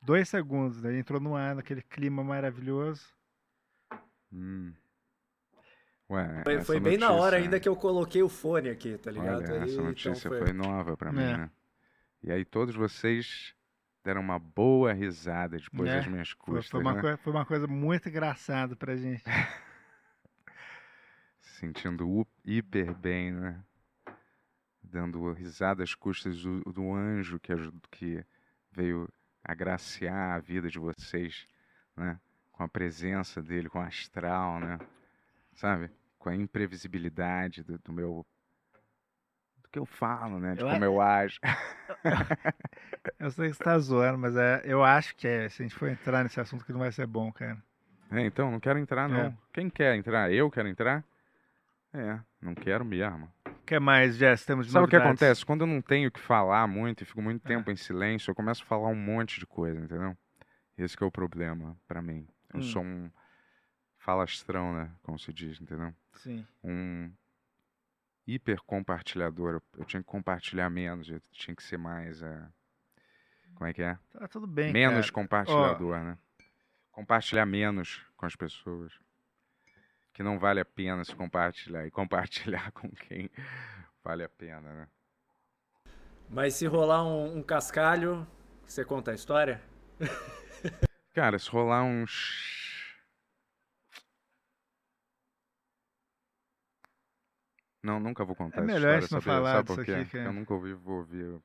[0.00, 3.04] Dois segundos, daí entrou no ar, naquele clima maravilhoso.
[4.32, 4.72] Hum.
[6.08, 8.96] Ué, Foi, essa foi bem na hora notícia- ainda que eu coloquei o fone aqui,
[8.98, 9.42] tá ligado?
[9.42, 10.52] Olha, Aí, essa então notícia foi- foi...
[10.52, 11.36] nova pra mim, É.
[11.36, 11.50] né?
[12.22, 13.54] E aí todos vocês
[14.04, 17.00] deram uma boa risada depois É, das minhas Foi, custas, foi uma né?
[17.00, 19.24] coi- foi uma coisa muito engraçada pra gente.
[21.40, 23.60] Se sentindo hiper bem, né?
[24.82, 27.52] Dando risada às custas do, do anjo que,
[27.90, 28.24] que
[28.70, 29.08] veio
[29.42, 31.46] agraciar a vida de vocês,
[31.96, 32.20] né?
[32.52, 34.78] Com a presença dele, com o astral, né?
[35.56, 35.90] Sabe?
[36.18, 38.24] Com a imprevisibilidade do, do meu.
[39.62, 40.54] do que eu falo, né?
[40.54, 41.38] De Eu a- como eu ajo.
[43.18, 45.48] Eu sei que você tá zoando, mas é, eu acho que é.
[45.48, 47.56] Se a gente for entrar nesse assunto que não vai ser bom, cara.
[48.10, 49.26] É, então, não quero entrar, não.
[49.26, 49.34] É.
[49.52, 50.30] Quem quer entrar?
[50.32, 51.04] Eu quero entrar?
[51.92, 53.32] É, não quero mesmo.
[53.46, 54.44] O que mais, Jess?
[54.44, 55.44] Temos de Sabe o que acontece?
[55.46, 57.48] Quando eu não tenho o que falar muito e fico muito É.
[57.48, 60.16] tempo em silêncio, eu começo a falar um monte de coisa, entendeu?
[60.76, 62.26] Esse que é o problema pra mim.
[62.52, 62.62] Eu Hum.
[62.62, 63.10] sou um
[64.06, 64.88] falastrão, né?
[65.02, 65.92] Como se diz, entendeu?
[66.14, 66.46] Sim.
[66.62, 67.12] Um
[68.24, 69.60] hiper compartilhador.
[69.76, 72.22] Eu, tinha que compartilhar menos, eu tinha que ser mais.
[72.22, 72.48] eh,
[73.56, 73.98] Como é que é?
[74.12, 75.12] Tá tudo bem, Menos cara.
[75.12, 76.16] compartilhador, né?
[76.92, 78.92] Compartilhar menos com as pessoas.
[80.14, 81.84] Que não vale a pena se compartilhar.
[81.84, 83.28] E compartilhar com quem
[84.04, 84.88] vale a pena, né?
[86.30, 88.24] Mas se rolar um, um cascalho,
[88.64, 89.60] você conta a história?
[91.12, 92.65] Cara, se rolar uns.
[97.86, 99.92] Não, nunca vou contar É essa melhor história, não falar Sabe disso por quê?
[99.92, 100.28] aqui, Porque cara.
[100.28, 101.40] eu nunca ouvi, vou ouvir.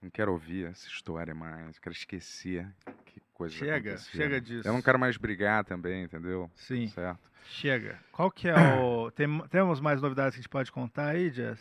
[0.00, 1.78] Não quero ouvir essa história mais.
[1.78, 2.72] Quero esquecer
[3.04, 4.20] que coisa Chega, acontecia.
[4.22, 4.68] chega disso.
[4.68, 6.50] Eu não quero mais brigar também, entendeu?
[6.54, 6.86] Sim.
[6.88, 7.30] Certo.
[7.44, 7.98] Chega.
[8.12, 9.10] Qual que é o.
[9.14, 11.60] Tem- temos mais novidades que a gente pode contar aí, Jess?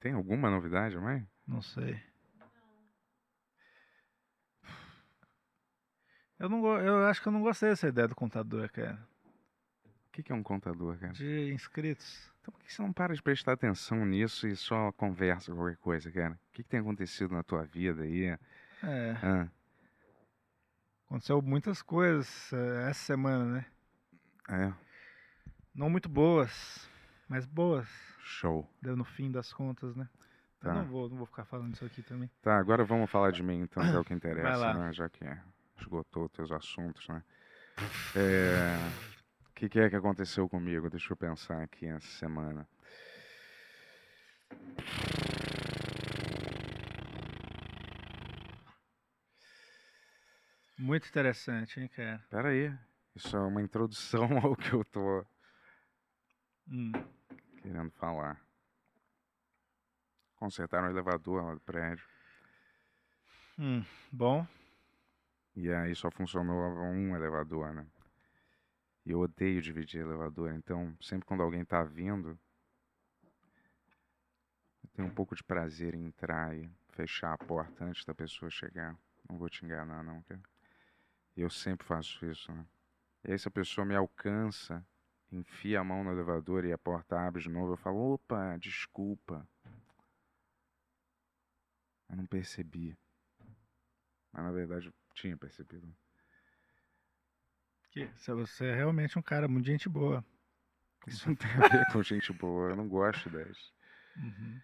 [0.00, 1.26] Tem alguma novidade, mãe?
[1.46, 2.00] Não sei.
[6.38, 8.98] Eu, não, eu acho que eu não gostei dessa ideia do contador, cara.
[9.84, 11.12] O que, que é um contador, cara?
[11.12, 12.30] De inscritos.
[12.48, 16.10] Então por que você não para de prestar atenção nisso e só conversa qualquer coisa,
[16.10, 16.32] cara?
[16.32, 18.24] O que, que tem acontecido na tua vida aí?
[18.82, 19.16] É.
[19.22, 19.48] Ah,
[21.06, 23.66] Aconteceu muitas coisas eh, essa semana, né?
[24.48, 24.72] é,
[25.74, 26.88] Não muito boas,
[27.28, 27.86] mas boas.
[28.20, 28.66] show.
[28.80, 30.08] Deu no fim das contas, né?
[30.62, 30.74] Eu Tá.
[30.74, 32.30] não vou, não vou ficar falando isso aqui também.
[32.42, 34.92] Tá, agora vamos falar de mim, então, que é o que interessa, né?
[34.92, 35.24] Já que
[35.78, 37.22] esgotou os teus assuntos, né?
[38.16, 38.76] É,
[39.58, 40.88] O que, que é que aconteceu comigo?
[40.88, 42.64] Deixa eu pensar aqui essa semana.
[50.78, 52.24] Muito interessante, hein, cara?
[52.30, 52.72] Pera aí,
[53.16, 55.26] isso é uma introdução ao que eu tô
[56.70, 56.92] Hum.
[57.60, 58.40] querendo falar.
[60.36, 62.06] Consertaram o elevador lá do prédio.
[63.58, 64.46] Hum, bom.
[65.56, 66.54] E aí só funcionou
[66.84, 67.84] um elevador, né?
[69.10, 72.38] Eu odeio dividir elevador, então sempre quando alguém tá vindo,
[74.84, 78.50] eu tenho um pouco de prazer em entrar e fechar a porta antes da pessoa
[78.50, 78.94] chegar.
[79.26, 80.42] Não vou te enganar não, cara.
[81.34, 82.66] Eu sempre faço isso, né?
[83.24, 84.86] E aí se a pessoa me alcança,
[85.32, 89.48] enfia a mão no elevador e a porta abre de novo, eu falo, opa, desculpa.
[92.10, 92.94] Eu não percebi.
[94.30, 95.90] Mas na verdade eu tinha percebido.
[98.06, 100.24] Que se você é realmente um cara muito gente boa.
[101.06, 102.70] Isso não tem a ver com gente boa.
[102.70, 103.72] Eu não gosto das.
[104.16, 104.60] Uhum.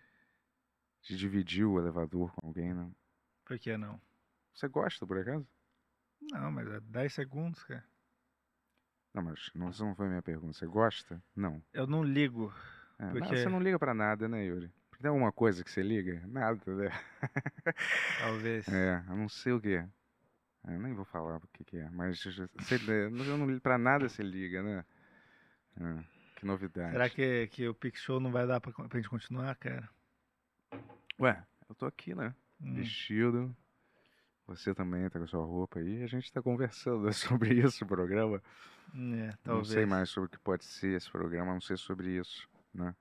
[1.02, 2.94] De dividir o elevador com alguém, não.
[3.44, 4.00] Por que não?
[4.54, 5.46] Você gosta, por acaso?
[6.30, 7.84] Não, mas é 10 segundos, cara.
[9.12, 10.52] Não, mas não, essa não foi a minha pergunta.
[10.52, 11.22] Você gosta?
[11.34, 11.62] Não.
[11.72, 12.52] Eu não ligo.
[12.98, 14.72] É, não, Porque- Você não liga pra nada, né, Yuri?
[15.00, 16.22] Tem alguma coisa que você liga?
[16.26, 16.88] Nada, né?
[18.20, 18.66] Talvez.
[18.68, 19.88] É, eu não sei o que é.
[20.66, 24.22] Eu nem vou falar o que, que é, mas eu não ligo pra nada você
[24.22, 24.84] liga, né?
[25.76, 26.04] É,
[26.36, 26.92] que novidade.
[26.92, 29.88] Será que, que o Pix Show não vai dar pra, pra gente continuar, cara?
[31.20, 32.34] Ué, eu tô aqui, né?
[32.60, 32.74] Hum.
[32.74, 33.56] Vestido.
[34.46, 36.02] Você também tá com a sua roupa aí.
[36.02, 38.42] A gente tá conversando sobre isso no programa.
[38.94, 39.68] É, Não talvez.
[39.68, 42.94] sei mais sobre o que pode ser esse programa, não sei sobre isso, né?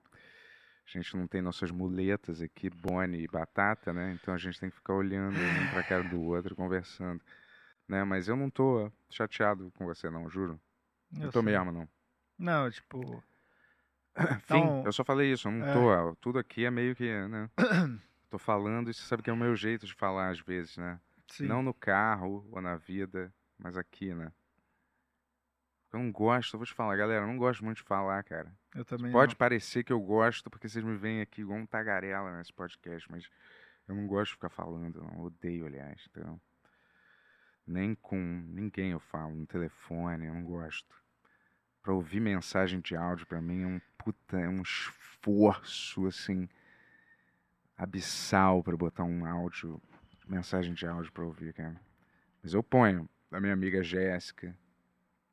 [0.85, 4.17] A gente não tem nossas muletas aqui, Bonnie e Batata, né?
[4.21, 7.21] Então a gente tem que ficar olhando um pra cara do outro, conversando,
[7.87, 8.03] né?
[8.03, 10.59] Mas eu não tô chateado com você não, juro.
[11.19, 11.51] Eu tô sei.
[11.51, 11.87] mesmo, não.
[12.37, 13.23] Não, tipo.
[14.45, 15.73] Fim, Então, eu só falei isso, eu não é.
[15.73, 17.49] tô, tudo aqui é meio que, né?
[18.29, 20.99] tô falando e você sabe que é o meu jeito de falar às vezes, né?
[21.27, 21.45] Sim.
[21.45, 24.31] Não no carro ou na vida, mas aqui, né?
[25.91, 28.51] Eu não gosto, eu vou te falar, galera, eu não gosto muito de falar, cara.
[28.73, 29.37] Eu também Pode não.
[29.37, 33.29] parecer que eu gosto, porque vocês me veem aqui igual um tagarela nesse podcast, mas
[33.87, 35.13] eu não gosto de ficar falando, não.
[35.13, 36.41] Eu odeio, aliás, entendeu?
[37.65, 40.93] Nem com ninguém eu falo, no telefone, eu não gosto.
[41.81, 46.47] Pra ouvir mensagem de áudio, pra mim, é um puta, é um esforço, assim,
[47.77, 49.81] abissal pra botar um áudio,
[50.27, 51.79] mensagem de áudio pra ouvir, cara.
[52.41, 54.55] Mas eu ponho da minha amiga Jéssica,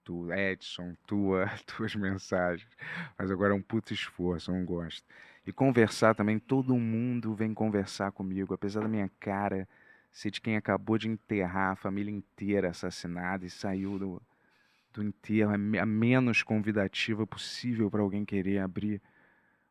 [0.05, 2.68] do Edson, tua, tuas mensagens.
[3.18, 5.07] Mas agora é um puto esforço, eu não gosto.
[5.47, 9.68] E conversar também, todo mundo vem conversar comigo, apesar da minha cara
[10.11, 14.22] ser de quem acabou de enterrar a família inteira assassinada e saiu do,
[14.92, 19.02] do enterro, a me- a menos convidativa possível para alguém querer abrir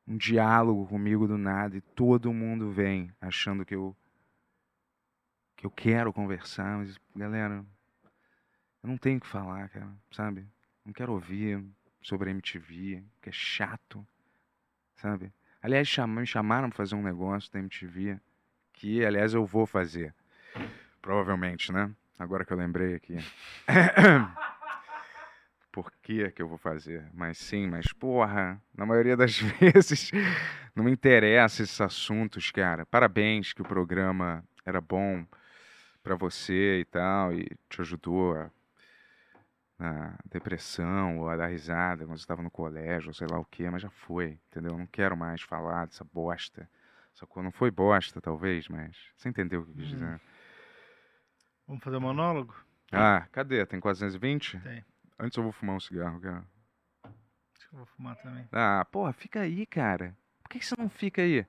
[0.07, 3.95] um diálogo comigo do nada e todo mundo vem achando que eu
[5.55, 7.65] que eu quero conversar, mas galera,
[8.83, 10.47] eu não tenho o que falar, cara, sabe?
[10.85, 11.63] Não quero ouvir
[12.01, 14.05] sobre a MTV, que é chato,
[14.95, 15.33] sabe?
[15.61, 18.19] Aliás, me chamaram pra fazer um negócio da MTV,
[18.73, 20.15] que, aliás, eu vou fazer.
[21.01, 21.89] Provavelmente, né?
[22.17, 23.15] Agora que eu lembrei aqui.
[25.71, 27.07] Por que que eu vou fazer?
[27.13, 30.11] Mas sim, mas porra, na maioria das vezes
[30.75, 32.85] não me interessa esses assuntos, cara.
[32.85, 35.25] Parabéns que o programa era bom
[36.03, 38.49] pra você e tal, e te ajudou a,
[39.77, 43.45] na depressão ou a dar risada quando você estava no colégio, ou sei lá o
[43.45, 44.73] que, mas já foi, entendeu?
[44.73, 46.69] Eu não quero mais falar dessa bosta.
[47.13, 50.19] Só que não foi bosta, talvez, mas você entendeu o que eu quis Hum.
[51.69, 52.55] Vamos fazer um monólogo?
[52.91, 53.63] Ah, cadê?
[53.63, 54.57] Tem 420?
[54.59, 54.83] Tem.
[55.19, 56.43] Antes eu vou fumar um cigarro, cara.
[57.03, 58.47] Acho que eu vou fumar também.
[58.51, 60.17] Ah, porra, fica aí, cara.
[60.41, 61.45] Por que, que você não fica aí?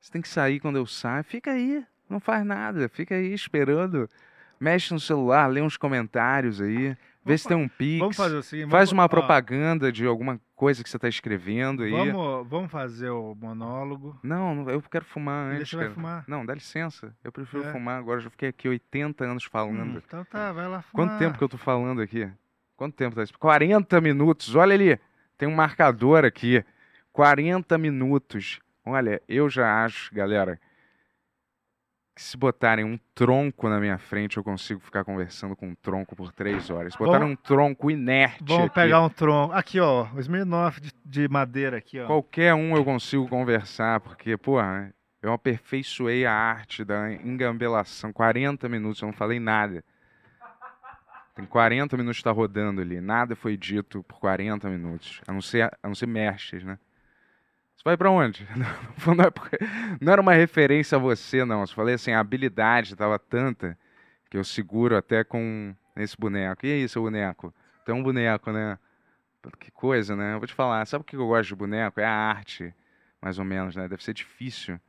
[0.00, 1.22] Você tem que sair quando eu saio.
[1.22, 1.86] Fica aí.
[2.10, 2.88] Não faz nada.
[2.88, 4.10] Fica aí esperando.
[4.58, 6.96] Mexe no celular, lê uns comentários aí.
[7.24, 8.00] Vê se tem um pix.
[8.00, 11.82] vamos fazer o seguinte, Faz vamos- uma propaganda de alguma coisa que você tá escrevendo
[11.82, 11.90] aí.
[11.90, 14.18] Vamos, vamos fazer o monólogo.
[14.22, 15.70] Não, eu quero fumar antes.
[15.74, 15.94] vai cara.
[15.94, 16.24] fumar?
[16.26, 17.14] Não, dá licença.
[17.22, 17.70] Eu prefiro É.
[17.70, 18.18] fumar agora.
[18.20, 19.96] Já fiquei aqui 80 anos falando.
[19.96, 21.06] Hum, então tá, vai lá fumar.
[21.06, 22.30] Quanto tempo que eu tô falando aqui?
[22.78, 23.38] Quanto tempo tá isso?
[23.38, 24.54] 40 minutos.
[24.54, 24.98] Olha ali.
[25.36, 26.64] Tem um marcador aqui.
[27.12, 28.58] 40 minutos.
[28.86, 30.58] Olha, eu já acho, galera,
[32.14, 36.14] que se botarem um tronco na minha frente, eu consigo ficar conversando com um tronco
[36.14, 36.94] por três horas.
[36.96, 39.52] Vamos- um tronco inerte Vamos aqui, pegar um tronco.
[39.52, 40.06] Aqui, ó.
[40.14, 42.06] O Smirnoff de, de madeira aqui, ó.
[42.06, 48.12] qualquer um eu consigo conversar, porque, porra, eu aperfeiçoei a arte da engambelação.
[48.12, 49.82] 40 minutos, eu não falei nada.
[51.34, 53.00] Tem 40 minutos que tá rodando ali.
[53.00, 55.20] Nada foi dito por 40 minutos.
[55.26, 56.78] A não ser, a não ser mestres, né?
[57.76, 58.46] Você vai pra onde?
[58.56, 59.58] Não, não é porque-
[60.00, 61.60] não era uma referência a você, não.
[61.62, 63.78] Eu falei assim, a habilidade tava tanta
[64.30, 66.64] que eu seguro até com esse boneco.
[66.66, 67.52] E aí, seu boneco?
[67.84, 68.78] Tem um boneco, né?
[69.60, 70.34] Que coisa, né?
[70.34, 72.00] Eu vou te falar, sabe o que eu gosto de boneco?
[72.00, 72.74] É a arte,
[73.20, 73.86] mais ou menos, né?
[73.86, 74.80] Deve ser difícil,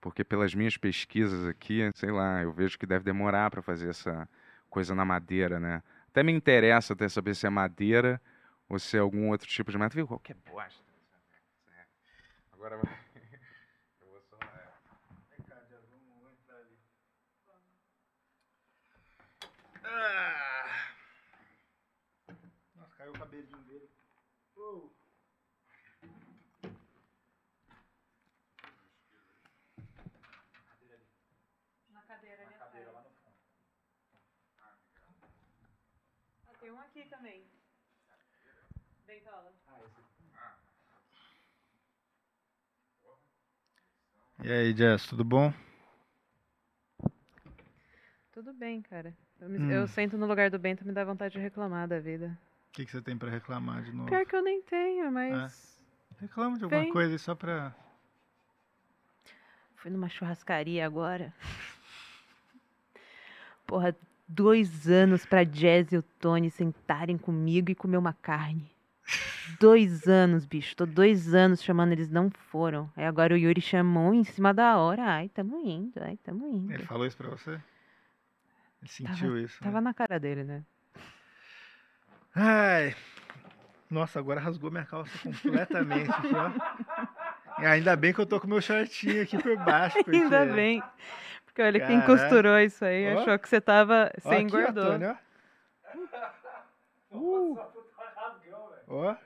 [0.00, 4.28] porque pelas minhas pesquisas aqui, sei lá, eu vejo que deve demorar para fazer essa
[4.70, 5.82] coisa na madeira, né?
[6.08, 8.20] Até me interessa até saber se é madeira
[8.68, 9.96] ou se é algum outro tipo de madeira.
[9.96, 10.06] Viu?
[10.06, 10.85] Qualquer bosta.
[12.66, 12.98] Agora vai.
[14.02, 14.36] Eu vou só.
[14.42, 14.66] é.
[19.84, 20.96] Ah.
[22.74, 23.88] Nossa, caiu o cabelinho dele.
[24.56, 24.90] Oh.
[31.90, 32.88] Na cadeira ali atrás.
[34.58, 37.48] Ah, tem um aqui também.
[39.06, 39.54] Bentola.
[44.46, 45.52] E aí, Jess, tudo bom?
[48.30, 49.12] Tudo bem, cara.
[49.40, 49.70] Eu, me- Hum.
[49.72, 52.38] eu sento no lugar do Bento e me dá vontade de reclamar da vida.
[52.68, 54.08] O que, que você tem pra reclamar de novo?
[54.08, 55.82] Pior que eu nem tenho, mas.
[56.20, 56.92] Reclama de alguma Vem.
[56.92, 57.74] coisa só pra.
[59.74, 61.34] Fui numa churrascaria agora.
[63.66, 63.96] Porra,
[64.28, 68.70] dois anos pra Jazz e o Tony sentarem comigo e comer uma carne.
[69.60, 70.74] Dois anos, bicho.
[70.76, 72.90] Tô dois anos chamando, eles não foram.
[72.96, 75.02] Aí agora o Yuri chamou em cima da hora.
[75.02, 76.72] Ai, tamo indo, ai, tamo indo.
[76.72, 77.52] Ele falou isso pra você?
[78.82, 79.58] Ele sentiu tava, isso.
[79.60, 79.70] né?
[79.70, 80.64] Tava na cara dele, né?
[82.34, 82.94] Ai.
[83.88, 87.62] Nossa, agora rasgou minha calça completamente ó.
[87.62, 89.96] E ainda bem que eu tô com meu shortinho aqui por baixo.
[90.04, 90.16] Porque...
[90.16, 90.82] Ainda bem.
[91.46, 92.06] Porque olha, quem Caraca.
[92.06, 93.20] costurou isso aí Ó.
[93.20, 94.10] achou que você tava.
[94.18, 94.84] Você Ó aqui, engordou.
[94.84, 95.16] Tony, ó.
[97.16, 97.58] Uh.
[98.88, 99.16] Ó.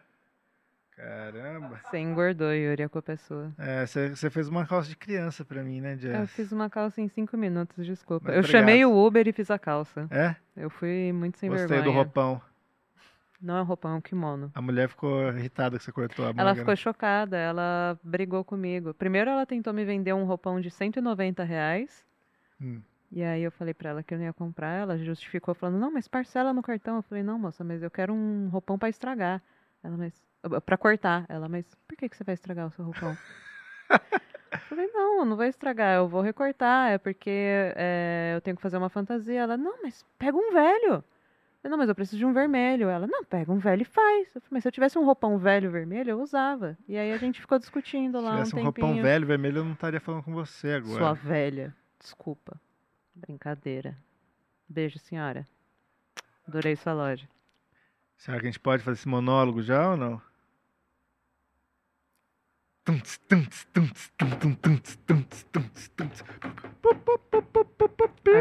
[1.00, 1.80] Caramba.
[1.84, 3.52] Você engordou, Yuri, a culpa é sua.
[3.56, 6.20] É, você fez uma calça de criança pra mim, né, Jess?
[6.20, 8.26] Eu fiz uma calça em cinco minutos, desculpa.
[8.26, 8.60] Mas eu obrigado.
[8.60, 10.06] chamei o Uber e fiz a calça.
[10.10, 10.36] É?
[10.54, 11.90] Eu fui muito sem Gostei vergonha.
[11.90, 12.42] do roupão.
[13.40, 14.50] Não é um roupão, é um kimono.
[14.54, 16.42] A mulher ficou irritada que você cortou a manga.
[16.42, 16.60] Ela né?
[16.60, 18.92] ficou chocada, ela brigou comigo.
[18.92, 22.04] Primeiro ela tentou me vender um roupão de 190 reais.
[22.60, 22.82] Hum.
[23.10, 24.82] E aí eu falei pra ela que eu não ia comprar.
[24.82, 26.96] Ela justificou falando, não, mas parcela no cartão.
[26.96, 29.42] Eu falei, não, moça, mas eu quero um roupão pra estragar.
[29.82, 30.14] Ela, mas.
[30.64, 31.26] Pra cortar.
[31.28, 33.16] Ela, mas por que, que você vai estragar o seu roupão?
[34.52, 37.30] Eu falei, não, não vai estragar, eu vou recortar, é porque
[37.76, 39.40] é, eu tenho que fazer uma fantasia.
[39.40, 41.04] Ela, não, mas pega um velho.
[41.62, 42.88] Eu não, mas eu preciso de um vermelho.
[42.88, 44.34] Ela, não, pega um velho e faz.
[44.34, 46.76] Eu falei, mas se eu tivesse um roupão velho vermelho, eu usava.
[46.88, 48.86] E aí a gente ficou discutindo Se lá um tivesse um tempinho.
[48.86, 50.98] roupão velho, vermelho, eu não estaria falando com você agora.
[50.98, 51.74] Sua velha.
[51.98, 52.60] Desculpa.
[53.14, 53.96] Brincadeira.
[54.68, 55.46] Beijo, senhora.
[56.48, 57.28] Adorei sua loja.
[58.20, 60.20] Será que a gente pode fazer esse monólogo já ou não?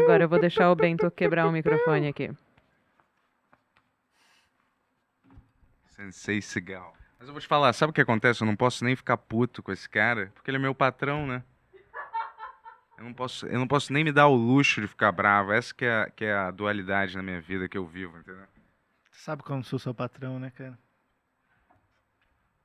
[0.04, 2.30] Agora eu vou deixar o Bento quebrar o microfone aqui.
[5.86, 6.92] Sensei Segal.
[7.18, 8.42] Mas eu vou te falar, sabe o que acontece?
[8.42, 11.42] Eu não posso nem ficar puto com esse cara, porque ele é meu patrão, né?
[12.98, 15.52] Eu não posso, eu não posso nem me dar o luxo de ficar bravo.
[15.52, 18.59] Essa que é, que é a dualidade na minha vida que eu vivo, entendeu?
[19.10, 20.78] Você sabe que eu não sou seu patrão, né, cara?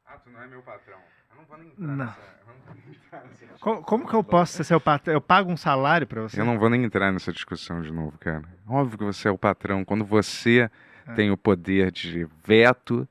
[0.06, 0.98] Ah, tu não é meu patrão.
[1.32, 1.96] Eu não vou nem Não.
[1.96, 2.20] nessa...
[2.20, 5.14] eu não vou nem entrar nessa Co- Como que eu posso ser seu patrão?
[5.14, 6.40] Eu pago um salário pra você?
[6.40, 8.44] Eu não vou nem entrar nessa discussão de novo, cara.
[8.68, 9.84] Óbvio que você é o patrão.
[9.84, 10.70] Quando você
[11.08, 11.14] É.
[11.14, 13.08] tem o poder de veto,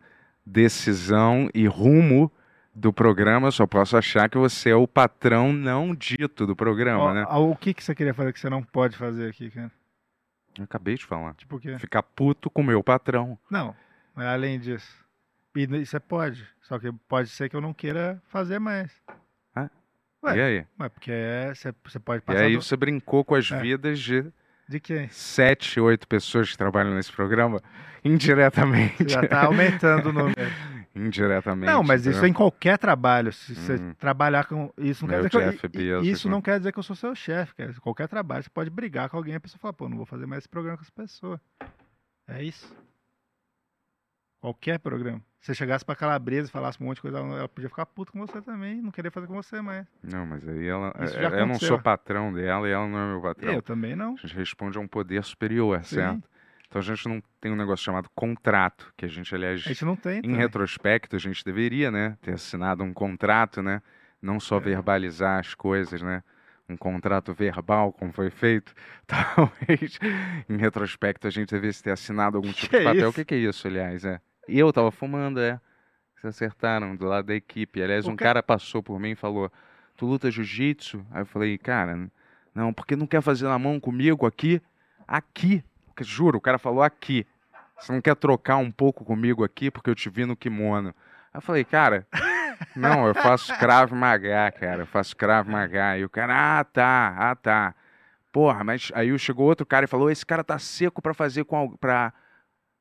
[0.47, 2.31] decisão e rumo
[2.75, 7.03] do programa, eu só posso achar que você é o patrão não dito do programa,
[7.05, 7.25] Ó, né?
[7.27, 9.71] O que, que você queria fazer que você não pode fazer aqui, cara?
[10.59, 11.35] Eu acabei de falar.
[11.35, 11.79] Tipo o quê?
[11.79, 13.39] Ficar puto com o meu patrão.
[13.51, 13.75] Não,
[14.15, 15.05] mas além disso.
[15.57, 16.47] E você pode.
[16.63, 18.91] Só que pode ser que eu não queira fazer mais.
[19.55, 19.71] Ah,
[20.25, 20.67] Ué, e aí?
[20.77, 22.41] Mas porque é, você, pode E passar.
[22.43, 23.61] aí do- você brincou com as É.
[23.61, 24.25] vidas de
[24.69, 25.09] De quem?
[25.11, 27.61] sete, oito pessoas que trabalham nesse programa
[28.05, 29.09] indiretamente.
[29.09, 30.35] Já tá aumentando o número.
[30.95, 31.71] indiretamente.
[31.73, 33.33] Não, mas isso é em qualquer trabalho.
[33.33, 33.95] Se você Uhum.
[33.95, 34.73] trabalhar com.
[34.79, 36.35] Isso não quer dizer que eu, Isso né?
[36.35, 37.73] não quer dizer que eu sou seu chefe, cara.
[37.81, 40.27] Qualquer trabalho, você pode brigar com alguém e a pessoa fala, pô, não vou fazer
[40.27, 41.41] mais esse programa com essa pessoa.
[42.29, 42.75] É isso.
[44.41, 45.21] Qualquer programa.
[45.41, 48.13] Se você chegasse pra Calabresa e falasse um monte de coisa, ela podia ficar puta
[48.13, 49.87] com você também, não querer fazer com você mais.
[50.03, 50.93] Não, mas aí ela.
[50.99, 53.53] É- eu não sou patrão dela e ela não é meu patrão.
[53.53, 54.15] Eu também não.
[54.15, 55.97] A gente responde a um poder superior, Sim.
[55.97, 56.29] certo?
[56.75, 59.85] Então a gente não tem um negócio chamado contrato, que a gente, aliás, A gente
[59.85, 60.19] não tem.
[60.19, 60.37] em também.
[60.39, 63.81] retrospecto, a gente deveria, né, ter assinado um contrato, né?
[64.21, 64.41] Não É.
[64.41, 66.21] só verbalizar as coisas, né?
[66.69, 68.75] Um contrato verbal, como foi feito.
[69.07, 70.01] Talvez,
[70.49, 73.01] em retrospecto, a gente devesse ter assinado algum tipo Que de papel.
[73.03, 73.11] isso?
[73.11, 74.05] O que, que é isso, aliás?
[74.05, 74.21] É.
[74.49, 75.61] E eu tava fumando, é.
[76.17, 77.81] Vocês acertaram do lado da equipe.
[77.81, 79.49] Aliás, O um ca- cara passou por mim e falou:
[79.97, 81.07] Tu luta jiu-jitsu?
[81.13, 82.11] Aí eu falei, cara,
[82.53, 84.61] não, porque não quer fazer na mão comigo aqui?
[85.07, 85.63] Aqui.
[86.03, 87.27] Juro, o cara falou aqui.
[87.79, 90.89] Você não quer trocar um pouco comigo aqui porque eu te vi no kimono?
[91.33, 92.07] Aí eu falei, cara,
[92.75, 94.83] não, eu faço Krav Maga, cara.
[94.83, 95.99] Eu faço Krav Maga.
[95.99, 97.75] E o cara, ah, tá, ah, tá.
[98.33, 101.77] Porra, mas aí chegou outro cara e falou: esse cara tá seco pra fazer com
[101.77, 102.13] pra,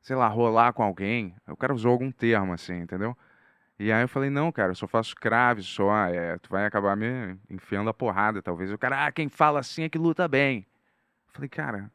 [0.01, 1.35] sei lá, rolar com alguém.
[1.47, 3.15] O cara usou algum termo assim, entendeu?
[3.79, 6.95] E aí eu falei, não, cara, eu só faço crave, só, é, tu vai acabar
[6.95, 8.71] me enfiando a porrada, talvez.
[8.71, 10.65] O cara, ah, quem fala assim é que luta bem.
[11.27, 11.91] Eu falei, cara,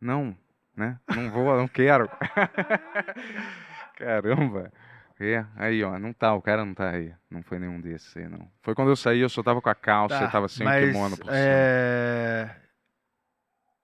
[0.00, 0.36] não,
[0.76, 0.98] né?
[1.14, 2.08] Não vou, não quero.
[3.96, 4.72] Caramba.
[5.18, 7.12] É, aí, ó, não tá, o cara não tá aí.
[7.30, 8.50] Não foi nenhum desses aí, não.
[8.62, 10.68] Foi quando eu saí, eu só tava com a calça Tá, e tava sem o
[10.70, 11.36] mas, kimono por cima.
[11.36, 12.56] é...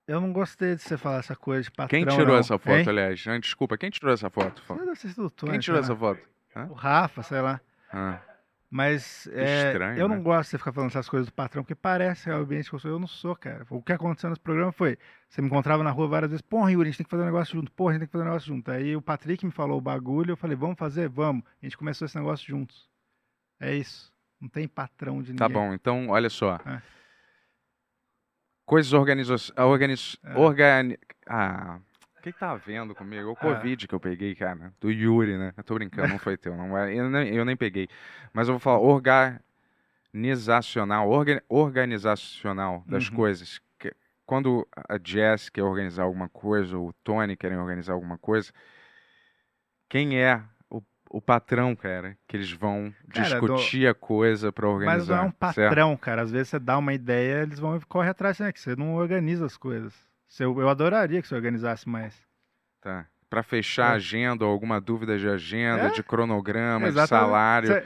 [0.08, 2.36] Eu não gostei de você falar essa coisa de patrão, Quem tirou não.
[2.38, 2.88] essa foto, Hein?
[2.88, 3.20] aliás?
[3.42, 4.62] Desculpa, quem tirou essa foto?
[4.66, 6.20] Você deve o Tony, Quem tirou sei essa foto?
[6.54, 6.66] Hã?
[6.70, 7.60] O Rafa, sei lá.
[7.92, 8.20] Ah,
[8.76, 10.14] Mas é, estranho, eu né?
[10.14, 12.78] não gosto de você ficar falando essas coisas do patrão, porque parece realmente que eu
[12.78, 12.90] sou.
[12.90, 13.64] Eu não sou, cara.
[13.70, 14.98] O que aconteceu nesse programa foi:
[15.30, 17.26] você me encontrava na rua várias vezes, porra, Yuri, a gente tem que fazer um
[17.26, 18.70] negócio junto, porra, a gente tem que fazer um negócio junto.
[18.70, 21.08] Aí o Patrick me falou o bagulho, eu falei, vamos fazer?
[21.08, 21.42] Vamos.
[21.62, 22.90] A gente começou esse negócio juntos.
[23.58, 24.12] É isso.
[24.38, 25.36] Não tem patrão de ninguém.
[25.36, 26.56] Tá bom, então, olha só.
[26.66, 26.82] É.
[28.66, 29.58] Coisas organizações.
[29.58, 30.36] Organiz, É.
[30.36, 30.98] organi...
[31.26, 31.95] Ah, o
[32.26, 33.28] que, que tá havendo comigo?
[33.28, 33.36] O É.
[33.36, 34.72] Covid que eu peguei, cara.
[34.80, 35.52] Do Yuri, né?
[35.56, 36.56] Eu tô brincando, não foi teu.
[36.56, 37.88] Não, é- eu, nem, eu nem peguei.
[38.32, 38.78] Mas eu vou falar
[40.12, 43.16] organizacional, orga- organizacional das Uhum.
[43.16, 43.60] coisas.
[43.78, 48.52] Que- Quando a Jess quer organizar alguma coisa, ou o Tony querem organizar alguma coisa,
[49.88, 50.82] quem é o,
[51.20, 54.96] patrão, cara, que eles vão Cara, do- discutir a coisa pra organizar?
[54.98, 55.68] Mas não é um certo?
[55.70, 56.22] patrão, cara.
[56.22, 58.50] Às vezes você dá uma ideia, eles vão e correm atrás, né?
[58.52, 59.94] Que você não organiza as coisas.
[60.28, 62.14] Se Eu, eu adoraria que você organizasse mais.
[62.80, 63.06] Tá.
[63.28, 63.92] Pra fechar É.
[63.92, 65.90] a agenda, ou alguma dúvida de agenda, É.
[65.90, 67.26] de cronograma, de Exatamente.
[67.26, 67.84] salário, Cê-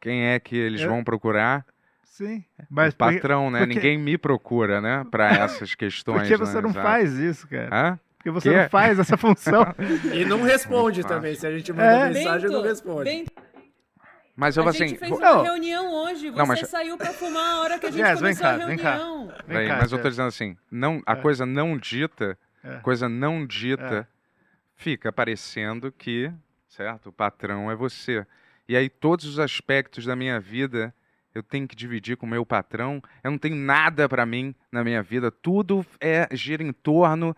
[0.00, 0.86] quem é que eles É.
[0.86, 1.64] vão procurar?
[2.02, 2.44] Sim.
[2.60, 3.60] o Mas porque- patrão, né?
[3.60, 5.04] porque- Ninguém me procura, né?
[5.10, 5.28] Pra
[5.66, 6.20] essas questões.
[6.20, 6.60] Porque você né?
[6.62, 6.86] não Exato.
[6.86, 7.68] faz isso, cara.
[7.72, 8.00] Hã?
[8.16, 8.56] Porque você Quê?
[8.62, 9.66] não faz essa função.
[10.14, 11.34] E não responde Não também.
[11.34, 12.10] Se a gente manda É.
[12.10, 13.10] mensagem, não Bento, responde.
[13.10, 13.32] Bento,
[14.36, 14.88] Mas eu a assim.
[14.88, 15.42] gente fez uma Não.
[15.42, 16.30] reunião hoje.
[16.30, 18.66] Você Não, mas- saiu pra fumar a hora que a gente vem começou a cá,
[18.66, 18.94] vem cá.
[18.96, 19.26] reunião.
[19.28, 21.16] Vem Peraí, cá, mas eu tô dizendo assim, não, a É.
[21.16, 22.76] coisa não dita, É.
[22.78, 24.14] coisa não dita, É.
[24.76, 26.32] fica parecendo que,
[26.68, 27.10] certo?
[27.10, 28.26] O patrão é você.
[28.68, 30.92] E aí todos os aspectos da minha vida
[31.34, 33.02] eu tenho que dividir com o meu patrão.
[33.22, 35.30] Eu não tenho nada pra mim na minha vida.
[35.30, 37.36] Tudo é gira em torno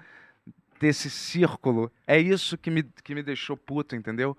[0.79, 1.91] desse círculo.
[2.07, 4.37] É isso que me, que me deixou puto, entendeu?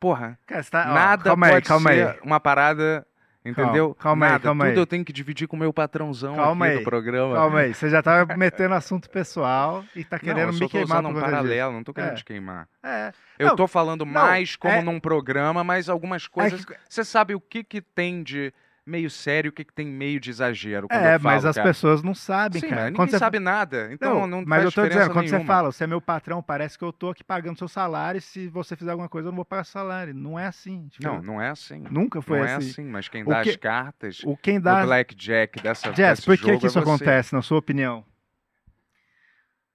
[0.00, 2.18] Porra, Cara, tá- ó, nada calma aí, pode calma ser aí.
[2.24, 3.06] uma parada,
[3.44, 3.94] entendeu?
[3.94, 4.42] calma aí, nada.
[4.44, 4.78] calma Tudo aí.
[4.82, 6.78] eu tenho que dividir com o meu patrãozão Calma aqui aí.
[6.80, 7.34] do programa.
[7.34, 7.74] Calma aí.
[7.74, 11.06] Você já tá metendo assunto pessoal e tá Não, querendo eu só me queimar usando
[11.10, 11.42] um por causa disso.
[11.48, 12.14] paralelo, não tô querendo É.
[12.14, 12.66] te queimar.
[12.82, 13.12] É.
[13.38, 16.64] Eu Não, tô falando não, mais como é- num programa, mas algumas coisas.
[16.64, 18.52] que- Você sabe o que que tem de
[18.90, 20.88] meio sério, o que que tem meio de exagero.
[20.88, 21.68] Quando É, eu falo, mas as cara.
[21.68, 22.82] pessoas não sabem, Sim, cara.
[22.82, 23.88] mas ninguém você sabe nada.
[23.92, 25.46] Então não, mas faz eu tô dizendo, quando você nenhuma.
[25.46, 28.48] fala, você é meu patrão, parece que eu tô aqui pagando seu salário e se
[28.48, 30.12] você fizer alguma coisa eu não vou pagar salário.
[30.12, 30.88] Não é assim.
[30.88, 31.84] tipo, Não, não é assim.
[31.90, 32.52] Nunca foi não assim.
[32.54, 35.92] é assim, mas quem O dá que- as cartas o quem dá- do Blackjack dessa
[35.94, 36.90] Jess, por que, que isso é você.
[36.92, 38.04] acontece, na sua opinião?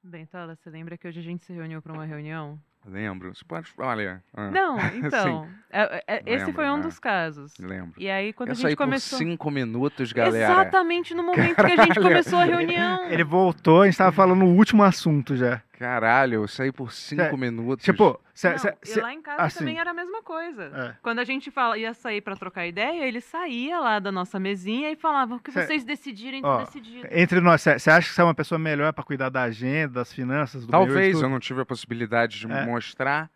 [0.03, 2.59] Bem, Tola, você lembra que hoje a gente se reuniu para uma reunião?
[2.87, 3.33] Lembro.
[3.33, 3.67] Você pode.
[3.77, 4.23] Olha.
[4.33, 4.51] ah.
[4.51, 5.43] Não, então.
[5.45, 5.49] Sim.
[5.71, 6.83] é- é- esse Lembro, foi um né?
[6.83, 7.53] dos casos.
[7.59, 7.93] Lembro.
[7.97, 9.17] E aí, quando Eu a saí gente por começou.
[9.17, 10.53] cinco minutos, galera.
[10.53, 12.01] Exatamente no momento que a gente Caralho.
[12.03, 13.09] começou a reunião.
[13.09, 15.61] Ele voltou, a gente tava falando no último assunto já.
[15.77, 17.83] Caralho, eu saí por cinco Cê- minutos.
[17.83, 20.63] Tipo, cê- Não, cê- e cê- lá em casa assim, também era a mesma coisa.
[20.73, 20.95] É.
[21.01, 24.89] Quando a gente fala, ia sair pra trocar ideia, ele saía lá da nossa mesinha
[24.89, 27.07] e falava: o que Cê- vocês decidirem, ó, decidido.
[27.11, 30.13] entre nós, você acha que você é uma pessoa melhor pra cuidar da agenda, das
[30.13, 32.65] finanças, do Talvez eu não tive a possibilidade de É.
[32.65, 33.29] mostrar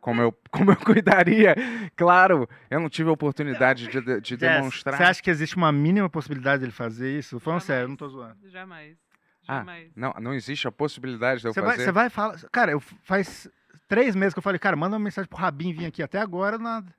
[0.00, 1.54] como eu, como eu cuidaria.
[1.96, 4.96] Claro, eu não tive a oportunidade de, de- Jess, demonstrar.
[4.96, 7.38] Você acha que existe uma mínima possibilidade dele fazer isso?
[7.40, 8.36] Falando sério, eu não tô zoando.
[8.48, 8.96] Jamais.
[9.48, 11.84] Ah, não, não existe a possibilidade de eu Você vai, fazer.
[11.84, 12.38] você vai falar.
[12.50, 13.48] Cara, eu, faz
[13.88, 16.02] três meses que eu falei, cara, manda uma mensagem pro Rabin vir aqui.
[16.02, 16.94] Até agora, nada.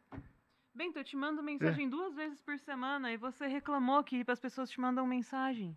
[0.73, 1.43] Bento, eu te mando É.
[1.43, 5.75] mensagem duas vezes por semana e você reclamou que as pessoas te mandam mensagem.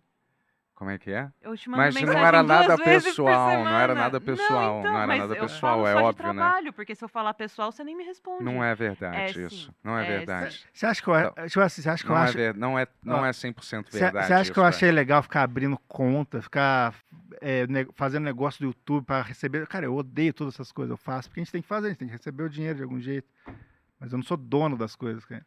[0.81, 1.29] Como é que é?
[1.43, 4.91] Eu te mando Mas não mensagem era duas nada pessoal, não era nada pessoal, então,
[4.91, 6.33] não era mas nada eu pessoal, falo é só de óbvio, né?
[6.33, 8.43] trabalho, porque se eu falar pessoal, você nem me responde.
[8.43, 9.65] Não é verdade É, isso.
[9.67, 9.71] sim.
[9.83, 10.65] Não é, É, verdade.
[10.73, 12.33] Você acha que eu, tipo assim, você acha que Não eu é acho.
[12.33, 15.21] ver- não é- não é 100% Você verdade você acha isso, que eu achei legal
[15.21, 16.95] ficar abrindo conta, ficar
[17.39, 19.67] é, ne- fazendo negócio do YouTube pra receber.
[19.67, 20.89] Cara, eu odeio todas essas coisas.
[20.89, 22.77] Eu faço porque a gente tem que fazer, a gente tem que receber o dinheiro
[22.77, 23.27] de algum jeito.
[23.99, 25.45] Mas eu não sou dono das coisas, cara.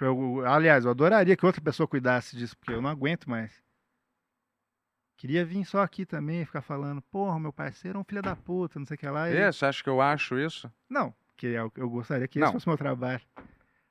[0.00, 3.52] Tipo, eu- aliás, eu adoraria que outra pessoa cuidasse disso, porque eu não aguento mais.
[5.18, 8.34] Queria vir só aqui também e ficar falando, porra, meu parceiro é um filho da
[8.34, 9.28] puta, não sei o que lá.
[9.30, 10.72] e- É, você acha que eu acho isso?
[10.88, 12.46] Não, que eu, eu gostaria que Não.
[12.46, 13.20] esse fosse meu trabalho.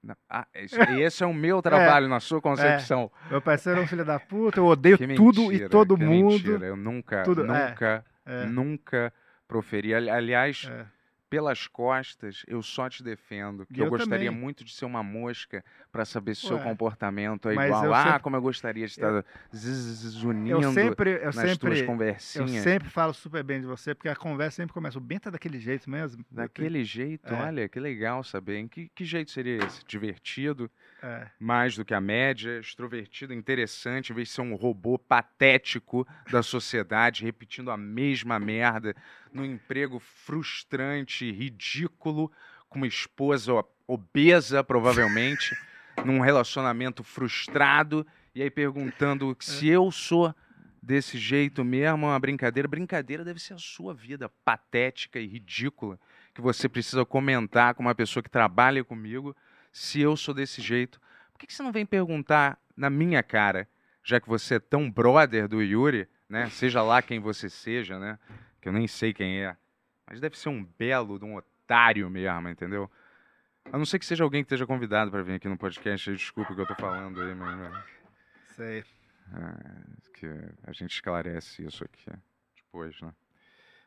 [0.01, 0.15] Não.
[0.27, 3.11] Ah, esse, esse é o meu trabalho na sua concepção.
[3.27, 6.31] É, meu parceiro é um filho da puta, eu odeio tudo e todo que mundo.
[6.33, 6.65] mentira.
[6.65, 8.45] Eu nunca, Tudo- é, nunca, é.
[8.47, 9.13] nunca
[9.47, 9.93] proferi.
[9.93, 10.85] Ali- Aliás, É.
[11.29, 13.65] pelas costas, eu só te defendo.
[13.67, 14.41] Que eu, eu gostaria também.
[14.41, 17.85] muito de ser uma mosca para saber se seu Ué, comportamento é igual.
[17.85, 19.23] eu Ah, sempre- como eu gostaria de estar
[19.53, 22.51] zunindo Eu sempre, eu nas sempre, tuas eu conversinhas.
[22.63, 24.97] sempre falo super bem de você, porque a conversa sempre começa.
[24.97, 26.25] O Bento é daquele jeito mesmo.
[26.31, 27.41] Daquele jeito, É.
[27.43, 28.57] olha, que legal saber.
[28.57, 29.83] Em que, que jeito seria esse?
[29.85, 30.69] Divertido,
[31.01, 31.27] É.
[31.39, 36.41] mais do que a média, extrovertido, interessante, em vez de ser um robô patético da
[36.41, 38.95] sociedade, repetindo a mesma merda,
[39.33, 42.31] num emprego frustrante, ridículo,
[42.67, 43.53] com uma esposa
[43.87, 45.55] obesa, provavelmente,
[46.05, 50.33] num relacionamento frustrado, e aí perguntando se eu sou
[50.81, 52.67] desse jeito mesmo, é uma brincadeira.
[52.67, 55.99] Brincadeira deve ser a sua vida patética e ridícula,
[56.33, 59.35] que você precisa comentar com uma pessoa que trabalha comigo,
[59.71, 60.99] se eu sou desse jeito.
[61.31, 63.67] Por que, que você não vem perguntar na minha cara,
[64.03, 66.49] já que você é tão brother do Yuri, né?
[66.49, 68.17] Seja lá quem você seja, né?
[68.61, 69.55] Que eu nem sei quem é.
[70.07, 72.89] Mas deve ser um belo de um otário mesmo, entendeu?
[73.71, 76.11] A não ser que seja alguém que esteja convidado para vir aqui no podcast.
[76.11, 77.83] Desculpa o que eu tô falando aí, mas.
[78.55, 78.79] Sei.
[78.79, 80.27] É, que
[80.65, 82.09] a gente esclarece isso aqui
[82.55, 83.13] depois, né?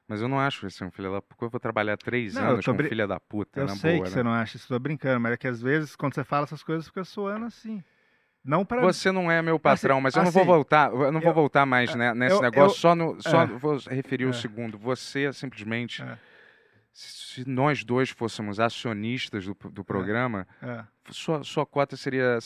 [0.06, 1.44] Mas eu não acho esse um filho da puta.
[1.46, 4.10] Eu vou trabalhar três Não, anos com brin- filha da puta, Eu sei boa, que
[4.10, 4.16] né?
[4.16, 6.62] você não acha isso, tô brincando, mas é que às vezes, quando você fala essas
[6.62, 7.82] coisas, fica soando assim.
[8.44, 11.12] Não pra Você não é meu patrão, Assim- mas eu não vou assim, voltar, eu
[11.12, 13.46] não vou eu- voltar mais né, nesse eu- negócio, eu- só no, só é.
[13.46, 14.32] vou referir o É.
[14.32, 14.76] segundo.
[14.78, 16.04] Você simplesmente,
[16.92, 20.82] se nós dois fôssemos acionistas do, do programa, É.
[21.10, 22.38] sua, sua cota seria,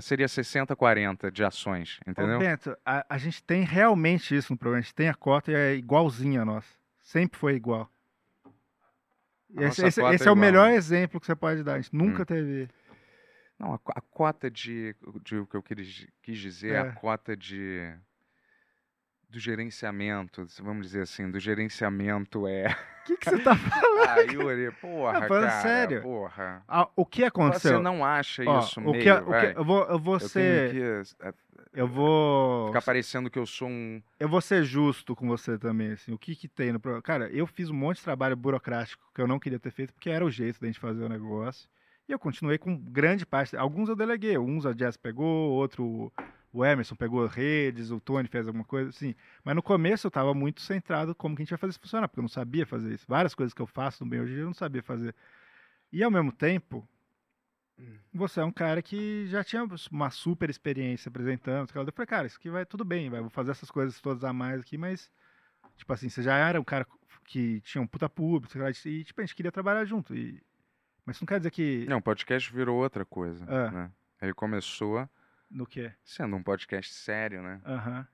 [0.00, 2.36] seria 60-40 de ações, entendeu?
[2.36, 4.80] Ô, Bento, a, a gente tem realmente isso no programa.
[4.80, 6.68] A gente tem a cota e é igualzinha a nossa.
[7.00, 7.88] Sempre foi igual.
[9.56, 10.74] Esse, esse- cota é esse é o melhor né?
[10.74, 11.74] exemplo que você pode dar.
[11.74, 12.26] A gente nunca Hum.
[12.26, 12.68] teve.
[13.58, 14.94] Não, a, a cota de,
[15.24, 16.80] de o que eu quis, quis dizer, é É.
[16.80, 17.92] a cota de
[19.30, 22.68] do gerenciamento, vamos dizer assim, do gerenciamento é.
[23.02, 24.08] O que, que você tá falando?
[24.08, 26.00] Ah, Yuri, porra, Tá falando cara, sério?
[26.02, 26.64] porra.
[26.66, 27.76] Ah, o que aconteceu?
[27.76, 30.30] Você não acha Ó, isso o meio, que, o que- eu vou, eu vou tenho
[30.30, 30.80] ser, que,
[31.26, 31.34] eh,
[31.74, 35.92] eu vou, ficar parecendo que eu sou um eu vou ser justo com você também,
[35.92, 36.10] assim.
[36.12, 36.80] O que que tem no?
[37.02, 40.08] Cara, eu fiz um monte de trabalho burocrático que eu não queria ter feito porque
[40.08, 41.68] era o jeito da gente fazer o negócio.
[42.08, 43.56] E eu continuei com grande parte.
[43.56, 46.12] Alguns eu deleguei, uns a Jazz pegou, outro
[46.50, 49.14] o Emerson pegou redes, o Tony fez alguma coisa assim.
[49.44, 52.08] Mas no começo eu estava muito centrado como que a gente vai fazer isso funcionar,
[52.08, 53.04] porque eu não sabia fazer isso.
[53.06, 55.14] Várias coisas que eu faço no bem hoje eu não sabia fazer.
[55.92, 56.88] E ao mesmo tempo,
[58.12, 61.68] você é um cara que já tinha uma super experiência apresentando.
[61.74, 64.32] Eu falei, cara, isso aqui vai tudo bem, vai, vou fazer essas coisas todas a
[64.32, 65.10] mais aqui, mas,
[65.76, 66.86] tipo assim, você já era um cara
[67.24, 68.56] que tinha um puta público,
[68.86, 70.14] e tipo, a gente queria trabalhar junto.
[70.14, 70.42] E...
[71.08, 71.86] Mas isso não quer dizer que.
[71.88, 73.42] Não, o podcast virou outra coisa.
[73.48, 73.70] Ah.
[73.70, 73.90] Né?
[74.20, 75.08] Ele começou
[75.50, 75.90] No quê?
[76.04, 77.62] sendo um podcast sério, né?
[77.64, 78.06] Aham.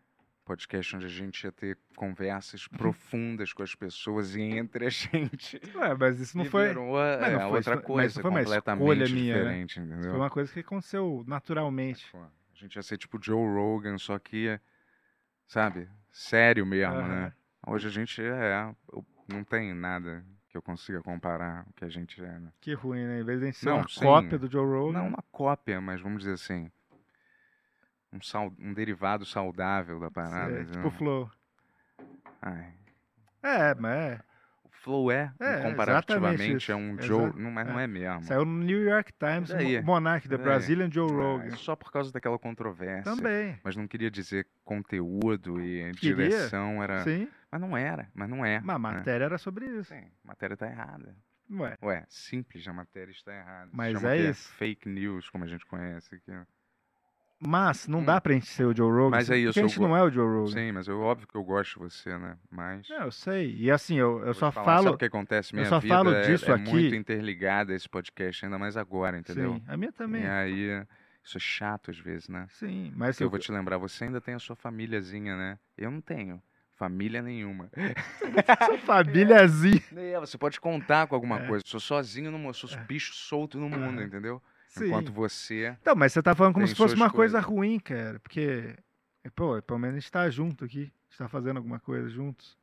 [0.45, 5.61] Podcast onde a gente ia ter conversas profundas com as pessoas e entre a gente.
[5.75, 6.69] Ué, mas isso não E foi.
[6.69, 9.41] virou, mas é, não foi outra coisa, mas isso foi uma completamente minha, né?
[9.43, 10.11] diferente, Isso entendeu?
[10.11, 12.07] Foi uma coisa que aconteceu naturalmente.
[12.17, 14.61] A gente ia ser tipo Joe Rogan, só que,
[15.49, 17.09] sabe, sério mesmo, Aham.
[17.09, 17.33] né?
[17.67, 18.73] Hoje a gente é.
[19.27, 20.25] não tem nada
[20.55, 22.53] que eu consiga comparar o que a gente é, né?
[22.61, 23.21] Que ruim, né?
[23.21, 24.01] Em vez de a gente ser Não, uma sim.
[24.01, 24.99] cópia do Joe Rogan.
[25.01, 26.71] Não uma cópia, mas vamos dizer assim.
[28.13, 30.61] Um, sal, um derivado saudável da parada.
[30.61, 31.29] É, tipo o Flow.
[32.41, 32.73] Ai.
[33.43, 34.21] É, mas é.
[34.85, 37.01] O Flow é, É, comparativamente, é um.
[37.01, 37.33] Joe.
[37.35, 38.23] Não, mas não é mesmo.
[38.25, 39.81] Saiu no New York Times, daí?
[39.83, 40.45] Monarch, The daí?
[40.45, 41.47] Brazilian Joe Ah, Rogan.
[41.47, 43.05] é só por causa daquela controvérsia.
[43.05, 43.59] Também.
[43.65, 46.29] Mas não queria dizer conteúdo e Queria?
[46.29, 47.03] direção era.
[47.03, 47.27] Sim.
[47.51, 48.61] Mas não era, mas não é.
[48.63, 48.95] Mas a né?
[48.97, 49.85] matéria era sobre isso.
[49.95, 51.17] Sim, a matéria tá errada.
[51.51, 51.77] Ué.
[51.83, 53.71] Ué, simples, a matéria está errada.
[53.73, 54.53] Mas é isso.
[54.55, 56.33] Fake news, como a gente conhece aqui.
[57.47, 59.07] Mas não dá pra gente ser o Joe Rogan.
[59.07, 59.11] Hum.
[59.11, 59.59] Mas é porque isso.
[59.59, 60.53] a eu gente go- não é o Joe Rogan.
[60.53, 62.37] Sim, mas eu, óbvio que eu gosto de você, né?
[62.51, 62.89] Mas.
[62.89, 63.55] Não, eu sei.
[63.57, 64.85] E assim, eu, eu Vou só falar, falo.
[64.85, 65.53] Sabe o que acontece?
[65.53, 66.71] eu Minha só vida falo é, disso é aqui.
[66.71, 69.55] muito interligada a esse podcast, ainda mais agora, entendeu?
[69.55, 70.23] Sim, a minha também.
[70.23, 70.85] E aí,
[71.23, 72.47] isso é chato às vezes, né?
[72.51, 75.59] Sim, mas eu eu- vou te lembrar, você ainda tem a sua famíliazinha, né?
[75.77, 76.43] Eu não tenho.
[76.77, 77.71] Família nenhuma.
[78.67, 79.81] Sua famíliazinha.
[79.97, 81.63] É, você pode contar com alguma coisa.
[81.65, 84.43] Sou sozinho no mundo, sou bicho solto no mundo, entendeu?
[84.75, 84.87] Sim.
[84.87, 85.77] Enquanto você.
[85.81, 88.19] Então, mas você tá falando como se fosse uma coisa ruim, cara.
[88.21, 88.77] Porque,
[89.35, 90.93] pô, pelo menos a gente tá junto aqui.
[90.93, 92.59] A gente tá fazendo alguma coisa juntos.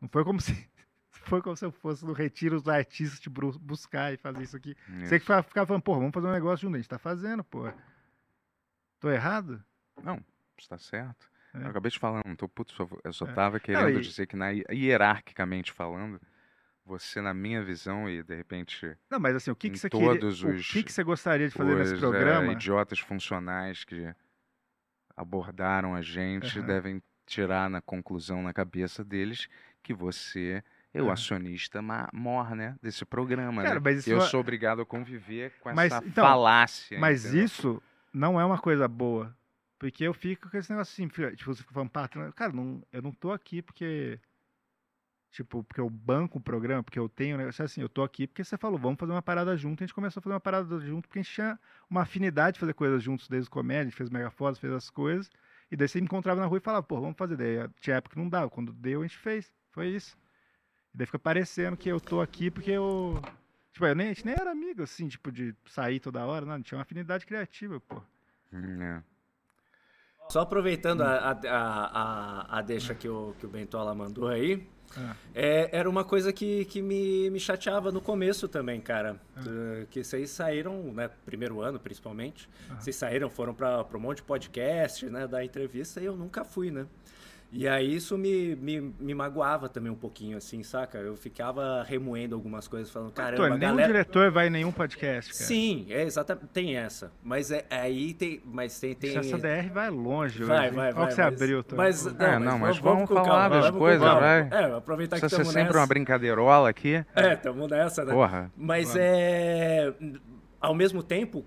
[0.00, 0.70] Não foi como se.
[1.26, 4.74] Foi como se eu fosse no retiro dos artistas te buscar e fazer isso aqui.
[5.04, 5.42] Você que Isso.
[5.44, 6.74] ficava falando, pô, vamos fazer um negócio junto.
[6.74, 7.70] A gente tá fazendo, pô.
[8.98, 9.62] Tô errado?
[10.02, 10.24] Não,
[10.58, 11.30] está certo.
[11.54, 11.58] É.
[11.64, 13.32] Eu acabei de falar, não tô puto, eu só É.
[13.32, 16.20] tava Não, querendo e- dizer que na, hi- hierarquicamente falando,
[16.84, 18.96] você, na minha visão, e de repente.
[19.10, 20.08] Não, mas assim, o que, que você queria.
[20.08, 22.52] todos O os, que, que você gostaria de fazer nesse os, eh, programa?
[22.52, 24.14] idiotas funcionais que
[25.16, 26.66] abordaram a gente Aham.
[26.66, 29.48] devem tirar na conclusão na cabeça deles
[29.82, 30.62] que você
[30.92, 31.12] é o Aham.
[31.12, 31.80] acionista
[32.12, 33.80] mor, né, desse programa, Cara, né?
[33.80, 36.98] mas isso eu é- sou obrigado a conviver com Mas, essa então, falácia.
[37.00, 37.44] Mas entendeu?
[37.44, 39.34] isso não é uma coisa boa.
[39.78, 43.02] Porque eu fico com esse negócio assim, tipo, você fica falando, patrão, cara, não, eu
[43.02, 44.20] não tô aqui porque.
[45.32, 47.36] Tipo, porque eu banco o programa, porque eu tenho.
[47.36, 49.82] um negócio assim, eu tô aqui porque você falou, vamos fazer uma parada junto.
[49.82, 51.58] A gente começou a fazer uma parada junto porque a gente tinha
[51.88, 54.90] uma afinidade de fazer coisas juntos desde o comédia, a gente fez megafotos, fez as
[54.90, 55.30] coisas.
[55.70, 57.38] E daí você me encontrava na rua e falava, pô, vamos fazer.
[57.38, 58.50] Daí tinha época que não dava.
[58.50, 59.50] Quando deu, a gente fez.
[59.70, 60.18] Foi isso.
[60.92, 63.18] E daí fica parecendo que eu tô aqui porque eu.
[63.72, 66.52] Tipo, eu nem, a gente nem era amigo, assim, tipo, de sair toda hora, não.
[66.52, 68.02] A gente tinha uma afinidade criativa, pô.
[68.52, 69.02] Hum, é.
[70.28, 75.14] Só aproveitando a, a, a, a deixa que o, que o Bentola mandou aí, Ah.
[75.34, 79.16] é, era uma coisa que, que me, me chateava no começo também, cara.
[79.36, 84.22] Eh, Que vocês saíram, né, primeiro ano principalmente, vocês saíram, foram para um monte de
[84.24, 86.86] podcast, né, da entrevista, e eu nunca fui, né?
[87.54, 90.96] E aí isso me, me, me magoava também um pouquinho, assim, saca?
[90.96, 93.86] Eu ficava remoendo algumas coisas, falando, caramba, Pô, a nenhum galera...
[93.88, 95.44] diretor vai em nenhum podcast, cara.
[95.44, 97.12] Sim, é exatamente, tem essa.
[97.22, 99.18] Mas é, aí tem, mas tem, tem...
[99.18, 100.94] Essa DR vai longe Vai, hoje, vai, hein?
[100.94, 101.04] Olha vai.
[101.04, 101.76] o que você mas- abriu, Tony.
[101.82, 104.48] Mas, não, É, não, mas vamos com falar calma, das vamos coisas, vai.
[104.50, 105.78] É, aproveitar que Precisa ser estamos sempre nessa.
[105.78, 107.04] uma brincadeirola aqui.
[107.14, 108.14] É, estamos nessa, né?
[108.14, 108.50] Porra.
[108.56, 109.00] Mas Vamos.
[109.02, 109.92] é.
[110.58, 111.44] Ao mesmo tempo,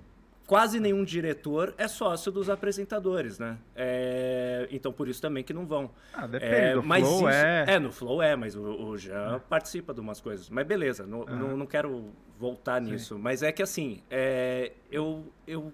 [0.48, 3.58] quase nenhum diretor é sócio dos apresentadores, né?
[3.76, 5.89] É, Então por isso também que não vão.
[6.14, 7.80] Ah, depende, no mas Flow é.
[7.80, 10.50] no Flow é, mas o, o Jean participa de umas coisas.
[10.50, 11.36] Mas beleza, não, Aham.
[11.36, 13.18] não, não quero voltar nisso.
[13.18, 15.72] Mas é que assim, é, eu, eu,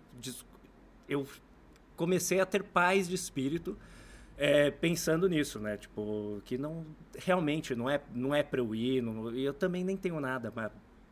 [1.08, 1.28] eu
[1.96, 3.78] comecei a ter paz de espírito
[4.38, 5.78] é, pensando nisso, né?
[5.78, 6.86] Tipo, que não
[7.18, 10.50] realmente não é não é para eu ir, não- e eu também nem tenho nada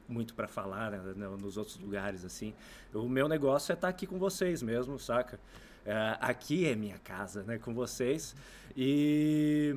[0.09, 2.53] muito para falar né, no- nos outros lugares assim.
[2.93, 5.39] O meu negócio é estar aqui com vocês mesmo, saca?
[5.85, 7.57] É, aqui é minha casa, né?
[7.57, 8.35] Com vocês
[8.75, 9.75] e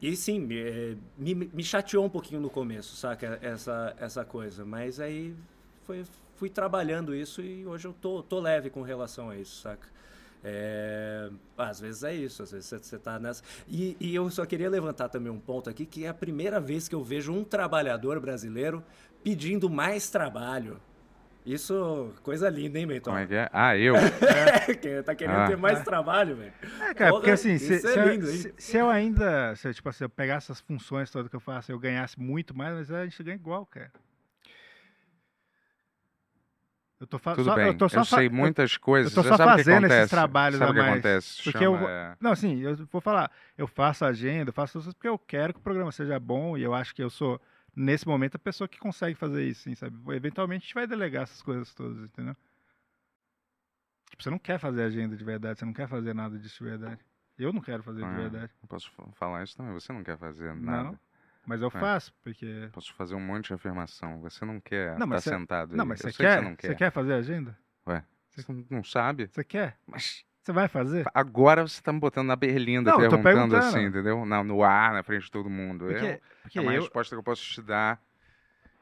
[0.00, 3.38] e sim, me, me, me chateou um pouquinho no começo, saca?
[3.40, 4.64] Essa, essa coisa.
[4.64, 5.34] Mas aí
[5.84, 6.04] foi,
[6.36, 9.88] fui trabalhando isso e hoje eu tô, tô leve com relação a isso, saca?
[10.44, 13.42] É, às vezes é isso, às vezes você, você tá nessa.
[13.66, 16.88] E, e eu só queria levantar também um ponto aqui, que é a primeira vez
[16.88, 18.84] que eu vejo um trabalhador brasileiro
[19.22, 20.80] pedindo mais trabalho.
[21.44, 23.04] Isso, coisa linda, hein, Bento?
[23.04, 23.48] Como é que é?
[23.52, 23.94] Ah, eu?
[24.74, 25.46] É, que tá querendo Ah.
[25.46, 26.52] ter mais trabalho, velho.
[26.80, 28.36] É, cara, porque assim, se, é eu- lindo, hein?
[28.36, 31.40] se- se eu ainda, se eu, tipo assim, eu pegasse essas funções todas que eu
[31.40, 33.92] faço, eu ganhasse muito mais, mas a gente ganha igual, cara.
[36.98, 39.36] Eu tô, Tudo só, bem, eu tô só eu sei muitas coisas, Eu tô só
[39.36, 40.10] sabe o que fazendo esses acontece?
[40.10, 40.92] trabalhos Sabe a o que mais.
[40.94, 41.42] acontece?
[41.44, 45.06] Porque Chama, eu, é, Não, assim, eu vou falar, eu faço agenda, eu faço porque
[45.06, 47.38] eu quero que o programa seja bom e eu acho que eu sou,
[47.76, 49.96] nesse momento, a pessoa que consegue fazer isso, assim, sabe?
[50.14, 52.34] Eventualmente a gente vai delegar essas coisas todas, entendeu?
[54.10, 56.70] Tipo, você não quer fazer agenda de verdade, você não quer fazer nada disso de
[56.70, 57.00] verdade.
[57.38, 58.52] Eu não quero fazer de Ah, verdade.
[58.62, 59.72] Eu posso fa- falar isso também.
[59.74, 60.90] Você não quer fazer nada.
[60.92, 60.98] Não,
[61.46, 61.70] mas eu É.
[61.70, 62.68] faço, porque...
[62.72, 64.20] Posso fazer um monte de afirmação.
[64.22, 65.88] Você não quer Não, estar mas você- sentado Não, aí.
[65.88, 66.66] mas você quer, você não quer.
[66.68, 67.58] você quer fazer agenda?
[67.86, 69.26] Ué, você não sabe?
[69.28, 69.78] Você quer?
[69.86, 71.04] Mas Você vai fazer?
[71.12, 73.56] agora você tá me botando na berlinda, Não, perguntando, perguntando.
[73.56, 74.24] assim, entendeu?
[74.24, 75.86] Não, no ar, na frente de todo mundo.
[75.86, 78.00] Porque- Eu- porque é uma eu- resposta que eu posso te dar.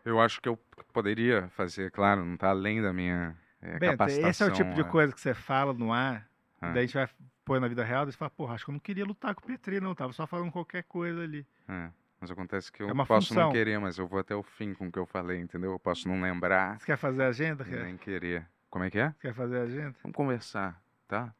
[0.04, 0.58] Eu acho que eu
[0.92, 4.28] poderia fazer, claro, não tá além da minha é, Bento, capacitação.
[4.30, 4.84] esse é o tipo de é.
[4.84, 6.28] coisa que você fala no ar,
[6.60, 6.68] Ah.
[6.72, 7.08] daí a gente vai
[7.46, 9.40] pôr na vida real, daí você fala, porra, acho que eu não queria lutar com
[9.40, 11.46] o Petri, não, eu tava só falando qualquer coisa ali.
[11.66, 11.88] É,
[12.20, 13.44] Mas acontece que eu É posso função.
[13.44, 15.72] não querer, mas eu vou até o fim com o que eu falei, entendeu?
[15.72, 16.78] Eu posso não lembrar.
[16.78, 17.84] Você quer fazer agenda, e cara?
[17.84, 18.46] Nem querer.
[18.68, 19.08] Como é que é?
[19.12, 19.94] Você quer fazer agenda?
[20.02, 21.34] Vamos conversar, tá?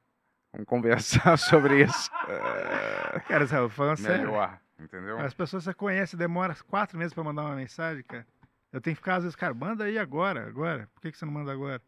[0.54, 2.10] Vamos conversar sobre isso.
[2.26, 4.26] É, Cara, sabe, falando sério.
[4.26, 5.18] Melhor, entendeu?
[5.20, 8.26] As pessoas que você conhece demora quatro meses pra mandar uma mensagem, cara.
[8.72, 10.88] Eu tenho que ficar, às vezes, cara, manda aí agora, agora.
[10.94, 11.80] Por que, que você não manda agora?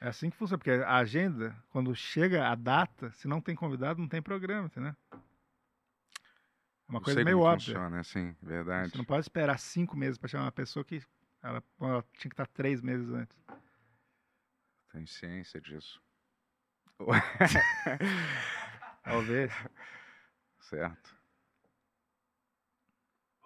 [0.00, 4.00] É assim que funciona, porque a agenda, quando chega a data, se não tem convidado,
[4.00, 4.94] não tem programa, entendeu?
[5.12, 5.16] É
[6.88, 7.74] uma Eu coisa meio óbvia.
[7.74, 8.90] Funciona, assim, verdade.
[8.90, 11.02] Você não pode esperar cinco meses pra chamar uma pessoa que
[11.42, 13.38] ela, ela tinha que estar três meses antes.
[14.92, 16.02] Tem ciência disso.
[19.04, 19.52] Talvez.
[20.60, 21.16] Certo.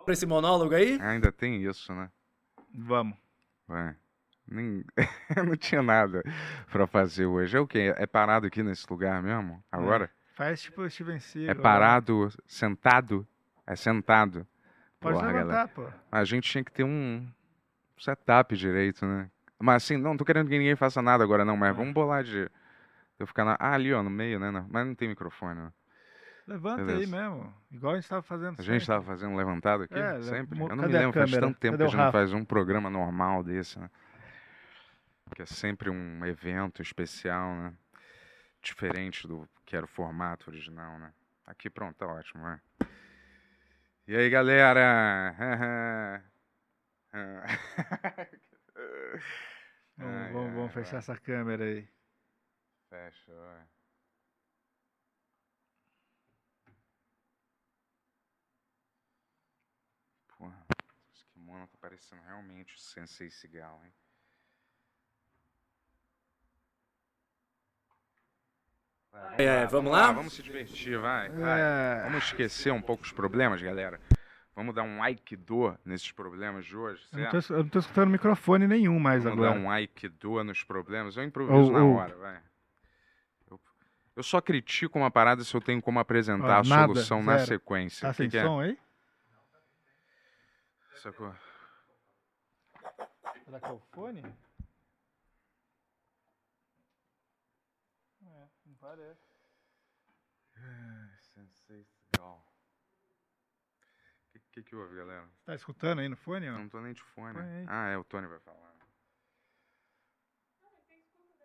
[0.05, 1.01] Pra esse monólogo aí?
[1.01, 2.11] Ainda tem isso, né?
[2.73, 3.17] Vamos.
[3.67, 3.97] Vai.
[4.47, 4.85] Nem...
[5.45, 6.23] não tinha nada
[6.71, 7.57] pra fazer hoje.
[7.57, 7.93] É o quê?
[7.97, 9.63] É parado aqui nesse lugar mesmo?
[9.71, 10.11] Agora?
[10.35, 11.51] Faz tipo o Steven Seagal.
[11.51, 13.27] É parado, sentado?
[13.67, 14.47] É sentado.
[15.01, 15.69] Pode Porra, levantar, galera.
[15.69, 15.89] pô.
[16.13, 17.27] A gente tinha que ter um
[17.99, 19.31] setup direito, né?
[19.59, 22.49] Mas assim, não tô querendo que ninguém faça nada agora, não, mas vamos bolar de.
[23.19, 23.57] Eu ficar na.
[23.59, 24.51] Ah, ali, ó, no meio, né?
[24.69, 25.73] Mas não tem microfone, né?
[26.47, 27.11] Levanta aí Beleza.
[27.11, 27.55] mesmo.
[27.73, 28.87] Igual a gente tava fazendo A gente sempre.
[28.87, 29.99] tava fazendo um levantado aqui?
[29.99, 30.61] É, sempre?
[30.61, 32.89] Eu não me lembro, faz tanto tempo Cadê que a gente não faz um programa
[32.89, 33.91] normal desse, né?
[35.35, 37.75] Que é sempre um evento especial, né?
[38.63, 41.13] Diferente do que era o formato original, né?
[41.45, 42.61] Aqui pronto, tá ótimo, né?
[44.07, 46.23] E aí, galera?
[49.99, 51.89] Vamos, vamos, vamos fechar essa câmera aí.
[52.89, 53.67] Fecha, vai.
[60.39, 60.67] Porra,
[61.13, 63.93] esse kimono tá parecendo realmente o Sensei Cigal, hein?
[69.11, 70.13] Vai, É, vamos lá?
[70.13, 71.31] Vamos se divertir, vai.
[71.31, 71.61] vai.
[71.61, 72.03] É.
[72.05, 74.01] Vamos esquecer um pouco os problemas, galera.
[74.55, 77.49] Vamos dar um aikido nesses problemas de hoje, Eu não, certo?
[77.49, 79.55] tô, eu não tô escutando microfone nenhum mais Vamos agora.
[79.55, 81.17] dar um aikido nos problemas.
[81.17, 82.43] Eu improviso Ou- na ou- hora, vai.
[84.17, 87.37] Eu, só critico uma parada se eu tenho como apresentar Ó, a nada, solução na
[87.37, 87.47] zero.
[87.49, 88.09] sequência.
[88.09, 88.43] Tá que sem que é?
[88.43, 88.79] som aí?
[91.03, 91.35] Sacou?
[93.45, 94.23] Será que é o fone?
[98.25, 99.21] É, não parece.
[101.35, 102.43] Sensei Cigal.
[104.29, 105.29] O que, que, que houve, galera?
[105.45, 106.49] Tá escutando aí no fone?
[106.49, 106.53] Ó?
[106.53, 107.39] Não tô nem de fone.
[107.69, 108.75] Ah, é, o Tony vai falar.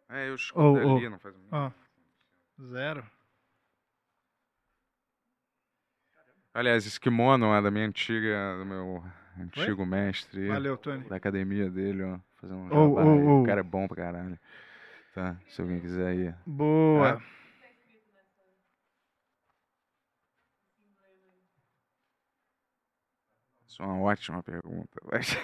[0.10, 1.72] É, eu escuto Ô, ali, ô, não faz ó,
[2.70, 3.04] Zero.
[6.54, 9.04] Aliás, esse kimono é da minha antiga, do meu
[9.40, 10.48] antigo mestre.
[10.48, 11.08] Valeu, Tony.
[11.08, 12.20] Da academia dele, ó.
[12.36, 13.08] Fazendo um Ô, jabá aí.
[13.24, 13.42] ô.
[13.42, 14.40] O cara é bom pra caralho.
[15.14, 16.36] Tá, se alguém quiser ir.
[16.46, 17.10] Boa.
[17.18, 17.22] É?
[23.68, 25.00] Isso é uma ótima pergunta.
[25.12, 25.38] mas-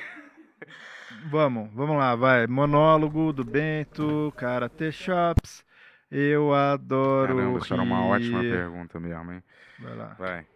[1.30, 2.46] Vamos, vamos lá, vai.
[2.48, 5.64] Monólogo do Bento, Karate Shops.
[6.10, 7.36] Eu adoro.
[7.36, 9.44] Caramba, isso era uma ótima pergunta mesmo, hein?
[9.80, 10.16] Vai lá.
[10.18, 10.48] Vai.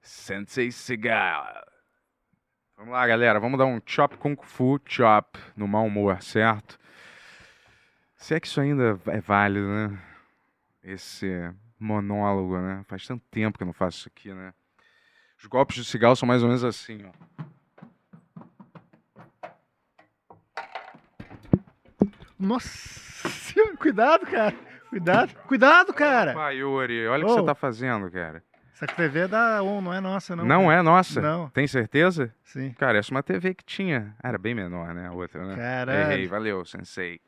[0.00, 1.64] Sensei Cigar.
[2.76, 3.38] Vamos lá, galera.
[3.40, 6.78] Vamos dar um chop kung fu chop no mau humor, certo?
[8.16, 9.98] Se é que isso ainda é válido, né?
[10.82, 12.84] Esse monólogo, né?
[12.88, 14.52] Faz tanto tempo que eu não faço isso aqui, né?
[15.38, 17.44] Os golpes de cigarro são mais ou menos assim, ó.
[22.38, 24.65] Nossa cuidado, cara.
[24.90, 26.32] Cuidado, cuidado, cara.
[26.32, 28.42] Opa, Yuri, olha o que você tá fazendo, cara.
[28.74, 30.44] Essa TV é da ON, não é nossa, não.
[30.44, 30.74] Não, cara.
[30.74, 31.20] é nossa?
[31.20, 31.48] Não.
[31.48, 32.34] Tem certeza?
[32.44, 32.74] Sim.
[32.78, 34.14] Cara, essa é uma TV que tinha.
[34.22, 35.08] Ah, Era bem menor, né?
[35.08, 35.56] A outra, né?
[35.56, 36.12] Caralho.
[36.12, 37.18] Errei, valeu, sensei.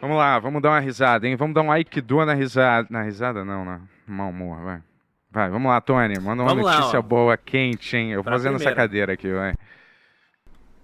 [0.00, 1.34] Vamos lá, vamos dar uma risada, hein?
[1.34, 2.86] Vamos dar um Aikido na risada.
[2.88, 4.82] Na risada não, na mau humor, vai.
[5.30, 6.18] Vai, vamos lá, Tony.
[6.20, 7.02] Manda uma Vamos lá, notícia ó.
[7.02, 8.12] boa, quente, hein?
[8.12, 9.54] Eu vou fazendo essa cadeira aqui, vai.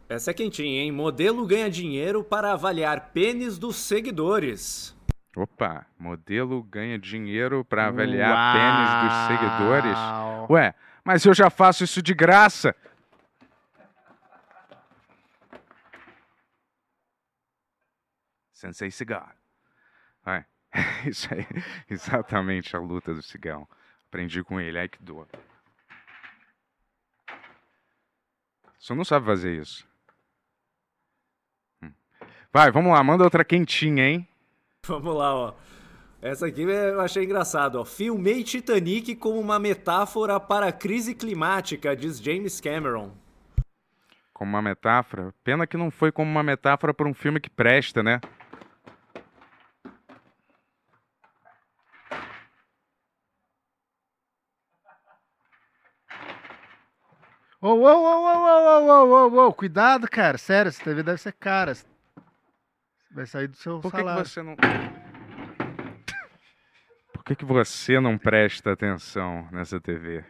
[0.08, 0.92] Essa é quentinha, hein?
[0.92, 4.94] Modelo ganha dinheiro para avaliar pênis dos seguidores.
[5.34, 9.98] Opa, modelo ganha dinheiro pra avaliar pênis dos seguidores.
[10.50, 12.74] Ué, mas eu já faço isso de graça.
[18.52, 19.34] Sensei Cigar.
[20.22, 20.44] Vai.
[21.04, 21.44] Isso aí,
[21.90, 23.68] exatamente a luta do cigão.
[24.08, 25.26] Aprendi com ele, ai que dor.
[28.78, 29.86] Você não sabe fazer isso.
[31.82, 31.92] Hum.
[32.52, 34.28] Vai, vamos lá, manda outra quentinha, hein?
[34.88, 35.54] Vamos lá, ó.
[36.20, 37.84] Essa aqui eu achei engraçado, ó.
[37.84, 43.12] Filmei Titanic como uma metáfora para a crise climática, diz James Cameron.
[44.32, 45.32] Como uma metáfora.
[45.44, 48.20] Pena que não foi como uma metáfora para um filme que presta, né?
[57.60, 60.36] Ô, ô, ô, ô, ô, ô, ô, ô, ô, cuidado, cara.
[60.36, 61.72] Sério, essa TV deve ser cara.
[63.12, 64.56] Vai sair do seu Por que, que você não.
[67.12, 70.24] Por que, que você não presta atenção nessa TV?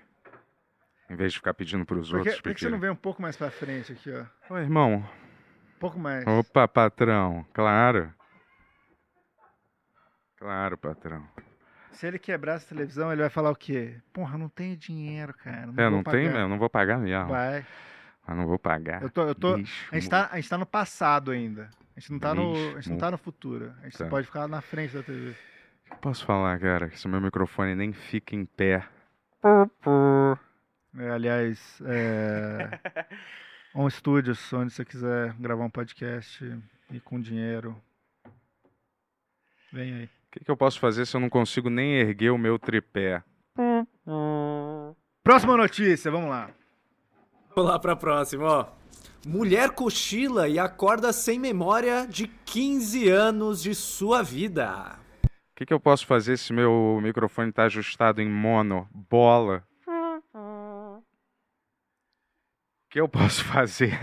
[1.09, 2.97] Em vez de ficar pedindo para os que, outros por que você não vem um
[2.97, 4.24] pouco mais pra frente aqui, ó?
[4.55, 4.97] Ô, irmão.
[4.97, 6.26] Um pouco mais.
[6.26, 7.47] Opa, patrão.
[7.53, 8.12] Claro.
[10.37, 11.26] Claro, patrão.
[11.93, 14.01] Se ele quebrar essa televisão, ele vai falar o quê?
[14.12, 15.70] Porra, não tenho dinheiro, cara.
[15.76, 16.41] é, vou não tem, pagar.
[16.41, 17.28] eu não vou pagar mesmo.
[17.28, 17.64] Vai.
[18.26, 19.03] Mas não vou pagar.
[19.03, 21.70] Eu tô, eu tô, Bicho, a, gente tá, a gente tá no passado ainda.
[21.97, 23.72] A gente não tá, no, a gente não tá no futuro.
[23.80, 24.07] A gente tá.
[24.07, 25.34] pode ficar na frente da TV.
[26.01, 28.88] Posso falar, cara, que se o meu microfone nem fica em pé.
[30.99, 32.78] É, aliás, é,
[33.74, 36.45] On Studios, onde você quiser gravar um podcast
[36.90, 37.76] e com dinheiro.
[39.72, 40.05] Vem aí.
[40.05, 43.22] O que, que eu posso fazer se eu não consigo nem erguer o meu tripé?
[45.22, 46.51] Próxima notícia, vamos lá.
[47.55, 48.66] Vamos lá pra próxima, ó.
[49.26, 54.98] Mulher cochila e acorda sem memória de 15 anos de sua vida.
[55.24, 58.88] O que, que eu posso fazer se meu microfone está ajustado em mono?
[58.92, 59.62] Bola.
[60.34, 61.02] O
[62.90, 63.98] que eu posso fazer?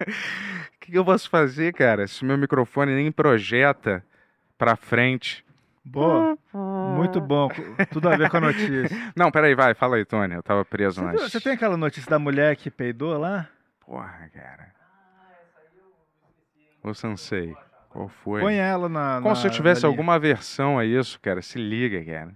[0.00, 4.04] O que, que eu posso fazer, cara, se meu microfone nem projeta
[4.56, 5.44] pra frente?
[5.84, 6.38] Boa.
[6.96, 7.48] Muito bom.
[7.92, 8.88] Tudo a ver com a notícia.
[9.14, 10.34] Não, peraí, vai, fala aí, Tony.
[10.34, 13.48] Eu tava preso Você, viu- você tem aquela notícia da mulher que peidou lá?
[13.86, 14.72] Porra, cara.
[16.82, 17.54] Ô, Sensei,
[17.88, 18.40] qual foi?
[18.40, 19.16] Põe ela na.
[19.22, 21.40] Como na- se eu tivesse alguma aversão a isso, cara.
[21.42, 22.34] Se liga, cara.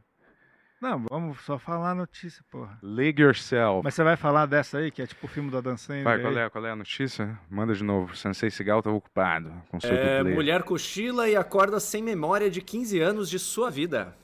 [0.81, 2.79] Não, vamos só falar a notícia, porra.
[2.83, 3.83] Ligue yourself.
[3.83, 6.21] Mas você vai falar dessa aí, que é tipo o filme da Dan Sandler Vai,
[6.21, 7.37] qual é, qual é a notícia?
[7.51, 8.17] Manda de novo.
[8.17, 13.01] Sensei Cigal tá ocupado com seu É, mulher cochila e acorda sem memória de 15
[13.01, 14.15] anos de sua vida.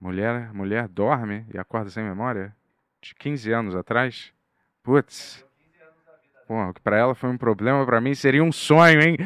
[0.00, 2.54] Mulher, mulher dorme e acorda sem memória?
[3.00, 4.32] De 15 anos atrás?
[4.82, 5.44] Putz.
[6.48, 9.16] O que pra ela foi um problema, pra mim seria um sonho, hein?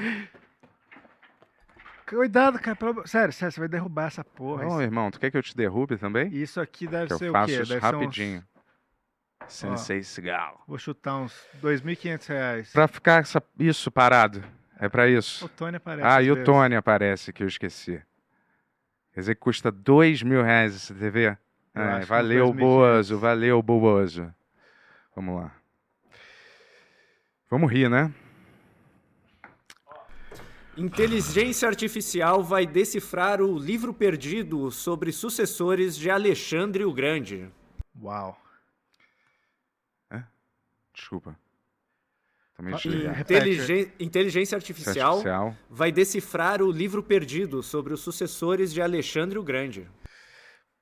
[2.06, 2.76] Cuidado, cara.
[2.76, 4.64] pelo- Sério, sério, você vai derrubar essa porra.
[4.64, 6.28] Ô, Isso- irmão, tu quer que eu te derrube também?
[6.34, 7.60] Isso aqui deve que ser eu o faço quê?
[7.62, 8.44] isso Deve ser uns- rapidinho.
[9.48, 10.62] Sensei Cigal.
[10.68, 12.72] Vou chutar uns 2.500 reais.
[12.72, 14.42] Pra ficar essa- isso parado.
[14.78, 15.46] É pra isso.
[15.46, 16.44] O Tony aparece Ah, e o.
[16.44, 18.00] Tony aparece, que eu esqueci.
[19.12, 21.36] Quer dizer que custa dois mil reais essa TV?
[21.74, 22.60] É, uns valeu, 2.500.
[22.60, 24.34] Bozo, valeu, Bozo.
[25.14, 25.52] Vamos lá.
[27.52, 28.10] Vamos rir, né?
[30.74, 37.50] Inteligência artificial vai decifrar o livro perdido sobre sucessores de Alexandre o Grande.
[38.02, 38.38] Uau.
[40.94, 41.38] Desculpa.
[42.56, 43.20] Também Ah.
[43.20, 45.56] Inteligen- Inteligência artificial, Artificial.
[45.68, 49.86] vai decifrar o livro perdido sobre os sucessores de Alexandre o Grande.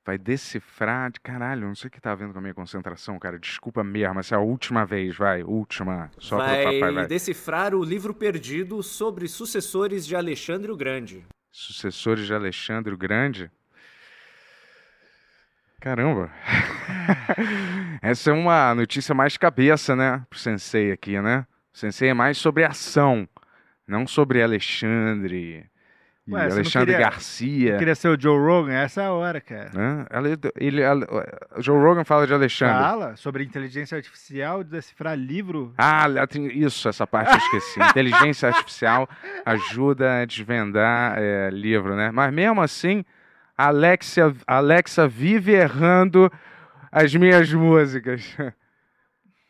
[0.04, 1.66] Vai decifrar de caralho.
[1.66, 3.38] Não sei o que tá vendo com a minha concentração, cara.
[3.38, 4.18] Desculpa mesmo.
[4.18, 5.42] Essa é a última vez, vai.
[5.42, 6.10] Última.
[6.18, 7.06] Só pro vai papai, vai.
[7.06, 11.24] decifrar o livro perdido sobre sucessores de Alexandre o Grande.
[11.52, 13.50] Sucessores de Alexandre o Grande.
[15.80, 16.30] Caramba.
[18.02, 20.24] Essa é uma notícia mais cabeça, né?
[20.28, 21.46] Pro Sensei aqui, né?
[21.72, 23.28] O Sensei é mais sobre ação,
[23.86, 25.70] não sobre Alexandre
[26.32, 27.78] Ué, Alexandre queria- Garcia.
[27.78, 28.72] Queria ser o Joe Rogan?
[28.72, 29.70] Essa é a hora, cara.
[30.10, 31.04] Ale- Ele, ale-
[31.56, 32.74] o Joe Rogan fala de Alexandre.
[32.82, 35.74] Fala sobre inteligência artificial, de decifrar livro.
[35.78, 36.06] Ah,
[36.52, 37.80] isso, essa parte eu esqueci.
[37.90, 39.08] Inteligência artificial
[39.44, 42.10] ajuda a desvendar é, livro, né?
[42.10, 43.04] Mas mesmo assim,
[43.56, 46.30] Alexia, Alexa vive errando
[46.92, 48.36] as minhas músicas.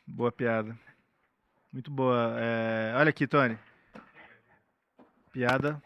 [0.06, 0.76] Boa piada.
[1.72, 2.34] Muito boa.
[2.36, 3.56] É, Olha aqui, Tony.
[5.32, 5.80] Piada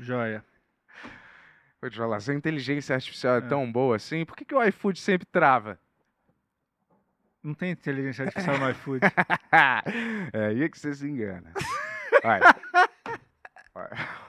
[0.00, 0.44] joia.
[1.80, 4.64] Vou te falar, se a inteligência artificial é, tão boa assim, por que, que o
[4.64, 5.78] iFood sempre trava?
[7.42, 9.00] Não tem inteligência artificial no iFood.
[10.32, 11.52] é aí que você se engana.
[12.22, 12.40] Vai.
[13.72, 13.90] Vai.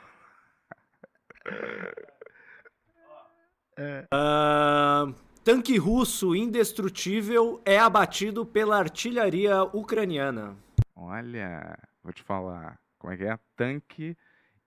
[4.12, 5.06] Ah,
[5.44, 10.58] tanque russo indestrutível é abatido pela artilharia ucraniana.
[10.96, 12.80] Olha, vou te falar.
[12.98, 13.38] Como é que é?
[13.56, 14.18] Tanque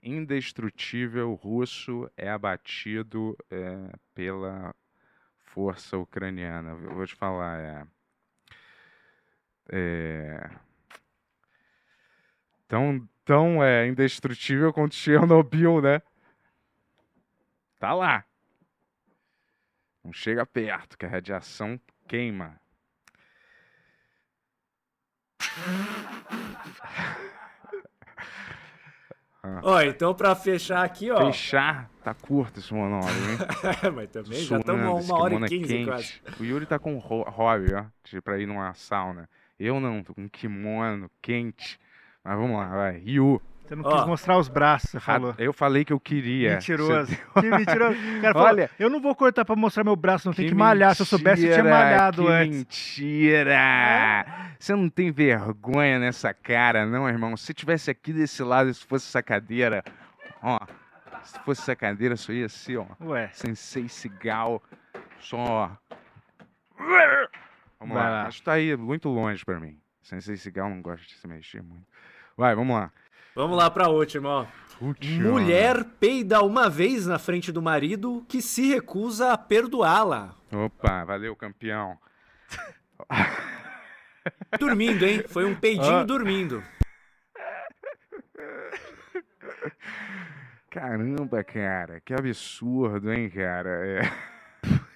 [0.03, 4.75] indestrutível russo é abatido é, pela
[5.47, 6.71] força ucraniana.
[6.71, 7.87] Eu vou te falar, é.
[9.71, 10.51] é
[12.69, 16.01] tão, tão é, indestrutível quanto Chernobyl, né?
[17.79, 18.25] Tá lá.
[20.05, 22.61] Não chega perto, que a radiação queima.
[29.59, 29.61] Ah.
[29.65, 31.27] Ó, então pra fechar aqui, ó.
[31.27, 31.91] Fechar?
[32.05, 33.39] Tá curto esse monólogo, hein?
[33.95, 36.15] Mas também já estamos a uma hora e quinze quase.
[36.39, 39.29] O Yuri tá com hobby, ó, de- pra ir numa sauna.
[39.59, 41.79] Eu não, tô com um kimono quente.
[42.25, 42.99] Mas vamos lá, vai.
[42.99, 43.41] Ryu.
[43.71, 45.33] Você não quis mostrar os braços, você falou.
[45.39, 46.55] Eu falei que eu queria.
[46.55, 47.07] Mentiroso.
[47.07, 47.97] Você- Que mentiroso.
[47.97, 50.51] O cara falou, Olha, eu não vou cortar pra mostrar meu braço, não tem Que
[50.51, 50.93] que malhar.
[50.97, 52.57] Se eu soubesse, eu tinha malhado que antes.
[52.59, 54.27] Mentira!
[54.59, 57.37] Você não tem vergonha nessa cara, não, irmão?
[57.37, 59.85] Se tivesse aqui desse lado, se fosse essa cadeira,
[60.43, 60.59] ó.
[61.23, 62.87] Se fosse essa cadeira, só ia ser, ó.
[63.03, 63.29] Ué.
[63.33, 64.61] Sensei Cigal,
[65.21, 65.71] só.
[67.79, 68.11] Vamos Vai lá.
[68.11, 68.27] lá.
[68.27, 69.79] Acho que tá aí muito longe pra mim.
[70.03, 71.87] Sensei Cigal não gosta de se mexer muito.
[72.37, 72.91] Vai, vamos lá.
[73.41, 74.47] Vamos lá pra última, ó.
[74.83, 75.31] Última.
[75.31, 80.35] Mulher peida uma vez na frente do marido que se recusa a perdoá-la.
[80.53, 81.97] Opa, valeu, campeão.
[84.59, 85.25] Dormindo, hein?
[85.27, 86.05] Foi um peidinho Ah.
[86.05, 86.63] dormindo.
[90.71, 93.71] Caramba, cara, que absurdo, hein, cara?
[93.87, 94.01] É.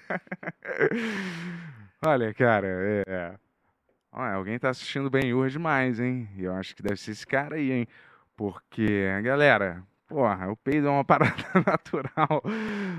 [2.06, 2.66] Olha, cara,
[3.06, 3.34] é.
[4.12, 6.28] Olha, alguém tá assistindo Ben Hur demais, hein?
[6.36, 7.88] E eu acho que deve ser esse cara aí, hein?
[8.36, 11.34] Porque, galera, porra, o peido é uma parada
[11.66, 12.42] natural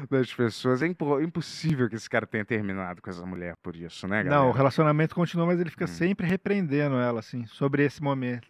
[0.10, 0.82] das pessoas.
[0.82, 4.42] É impo- impossível que esse cara tenha terminado com essa mulher por isso, né, galera?
[4.44, 5.72] Não, o relacionamento continua, mas ele Hum.
[5.72, 8.48] fica sempre repreendendo ela, assim, sobre esse momento.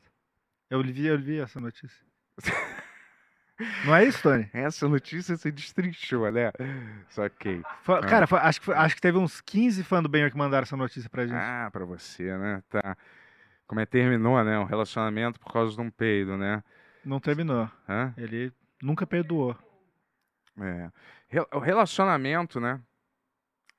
[0.70, 2.06] Eu vi, eu vi essa notícia.
[3.86, 4.50] Não é isso, Tony?
[4.52, 6.52] Essa notícia se destrinchou, né?
[7.08, 7.62] Saquei.
[7.84, 8.02] Foi- Ah.
[8.02, 10.64] Cara, foi- acho, que foi- acho que teve uns 15 fãs do Benhur que mandaram
[10.64, 11.38] essa notícia pra gente.
[11.38, 12.62] Ah, pra você, né?
[12.70, 12.98] Tá.
[13.68, 14.60] Como é que terminou, né?
[14.60, 16.64] Um relacionamento por causa de um peido, né?
[17.04, 17.70] Não terminou.
[17.88, 18.14] Hã?
[18.18, 18.52] Ele
[18.82, 19.58] nunca perdoou.
[20.60, 20.92] É.
[21.54, 22.80] O relacionamento, né?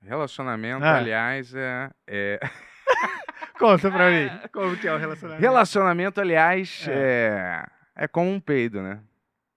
[0.02, 0.96] Relacionamento, Ah.
[0.98, 1.90] aliás, é.
[2.06, 2.40] é...
[3.58, 4.28] Conta pra mim.
[4.52, 5.40] Como que é o relacionamento?
[5.40, 7.64] Relacionamento, aliás, é.
[7.94, 9.02] é como um peido, né?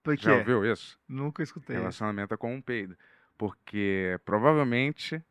[0.02, 0.38] Por Já quê?
[0.40, 0.98] ouviu isso?
[1.08, 1.76] Nunca escutei.
[1.76, 2.96] Relacionamento é como um peido.
[3.38, 5.22] Porque provavelmente,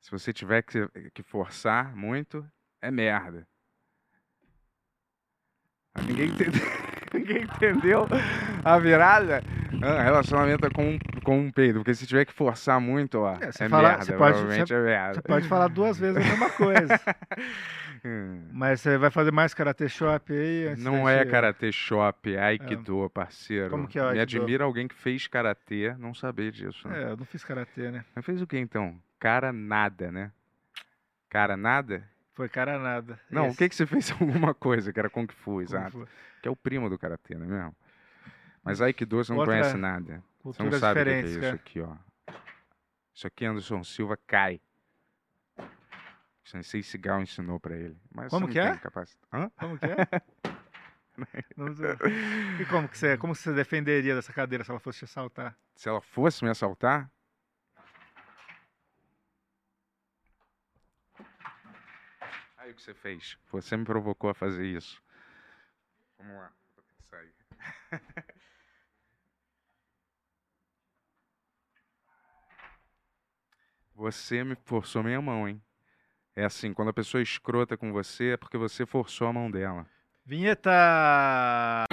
[0.00, 2.46] se você tiver que, que forçar muito,
[2.82, 3.48] é merda.
[5.96, 6.60] Mas Ninguém entendeu,
[7.14, 8.06] ninguém entendeu
[8.64, 9.42] a virada?
[9.82, 11.80] Ah, relacionamento é com um, com um peido.
[11.80, 14.04] Porque se tiver que forçar muito, ó, é, Você, fala- merda.
[14.04, 15.14] você pode, provavelmente você- é merda.
[15.14, 17.00] você pode falar duas vezes a mesma coisa.
[18.06, 18.48] Hum.
[18.52, 20.74] Mas você vai fazer mais karate shop aí?
[20.76, 23.70] Não é gente- karate shop, é aikido, parceiro.
[23.70, 24.42] Como que é o Me aikido?
[24.42, 26.86] admira alguém que fez karatê não saber disso.
[26.86, 27.02] Né?
[27.02, 28.04] É, eu não fiz karatê, né?
[28.14, 28.94] Mas fez o que então?
[29.18, 30.30] Cara nada, né?
[31.30, 32.04] Cara nada?
[32.34, 33.18] Foi cara nada.
[33.30, 33.58] Não, o Esse.
[33.58, 35.92] que que você fez alguma coisa que era Kung Fu, exato.
[36.00, 36.08] Fu.
[36.42, 37.76] Que é o primo do karatê, não é mesmo?
[38.62, 40.22] Mas Aikido você não Outra conhece nada.
[40.42, 41.54] Você não sabe o que é isso cara.
[41.54, 41.96] aqui, ó.
[43.14, 44.60] Isso aqui Anderson Silva cai.
[46.44, 47.96] Sensei Cigal ensinou pra ele.
[48.12, 48.76] Mas Como que é?
[48.76, 49.50] capaci- Hã?
[49.58, 49.96] Como que é?
[51.56, 51.90] Não sei.
[52.60, 55.56] E como que você, como que você defenderia dessa cadeira se ela fosse te assaltar?
[55.76, 57.08] Se ela fosse me assaltar?
[62.64, 63.36] Aí o que você fez?
[63.52, 65.02] Você me provocou a fazer isso.
[66.16, 67.34] Vamos lá, vou ter que sair.
[73.94, 75.62] Você me forçou minha mão, hein?
[76.34, 79.50] É assim, quando a pessoa é escrota com você, é porque você forçou a mão
[79.50, 79.86] dela.
[80.24, 81.84] Vinheta!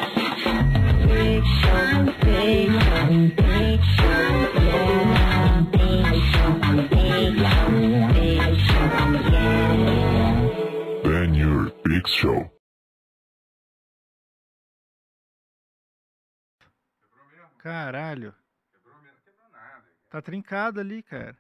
[12.06, 12.50] Show.
[17.58, 18.34] Caralho.
[20.10, 21.36] Tá trincado ali, cara.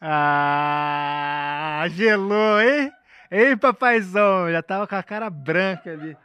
[0.00, 2.92] Ah, gelou, hein?
[3.30, 6.16] Ei, papaizão, já tava com a cara branca ali.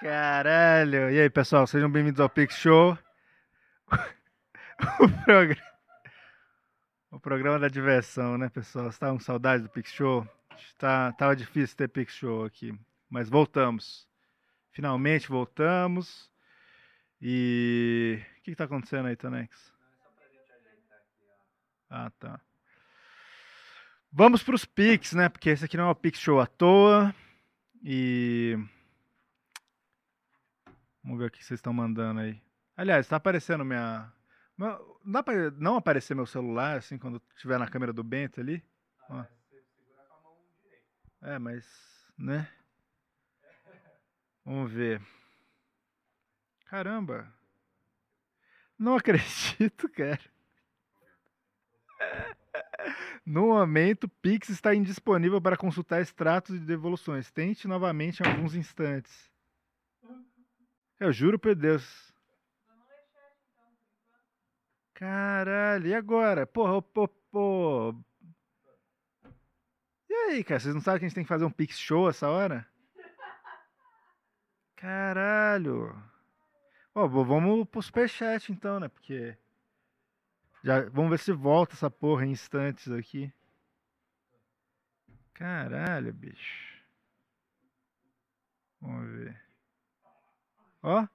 [0.00, 1.10] Caralho.
[1.10, 2.96] E aí, pessoal, sejam bem-vindos ao Pix Show.
[5.00, 5.62] o, programa...
[7.10, 8.84] o programa da diversão, né, pessoal?
[8.84, 10.26] Vocês estavam com saudade do Pix Show?
[10.76, 11.12] Tá...
[11.12, 12.78] Tava difícil ter Pix Show aqui,
[13.08, 14.08] mas voltamos.
[14.70, 16.30] Finalmente voltamos.
[17.20, 19.72] E o que, tá acontecendo aí, Tonex?
[21.90, 22.40] Ah, tá.
[24.12, 25.28] Vamos para os Pix, né?
[25.28, 27.14] Porque esse aqui não é o Pix Show à toa.
[27.82, 28.56] E.
[31.02, 32.40] Vamos ver o que vocês estão mandando aí.
[32.76, 34.12] Aliás, está aparecendo minha.
[35.04, 38.62] Dá para não aparecer meu celular assim quando estiver na câmera do Bento ali?
[39.08, 39.24] Ó.
[41.22, 41.64] É, mas.
[42.16, 42.48] Né?
[44.44, 45.00] Vamos ver.
[46.66, 47.32] Caramba.
[48.78, 50.20] Não acredito, cara.
[53.26, 57.30] No momento, Pix está indisponível para consultar extratos de devoluções.
[57.30, 59.30] Tente novamente em alguns instantes.
[60.98, 62.12] Eu juro por Deus.
[64.94, 66.46] Caralho, e agora?
[66.46, 67.94] Porra, pô, pô.
[70.08, 70.58] E aí, cara?
[70.60, 72.66] Vocês não sabem que a gente tem que fazer um Pix show essa hora?
[74.76, 75.94] Caralho.
[76.94, 78.88] Ó, vamos pro superchat então, né?
[78.88, 79.36] Porque.
[80.62, 83.32] Já, vamos ver se volta essa porra em instantes aqui.
[85.34, 86.82] Caralho, bicho.
[88.80, 89.42] Vamos ver.
[90.82, 91.06] Ó.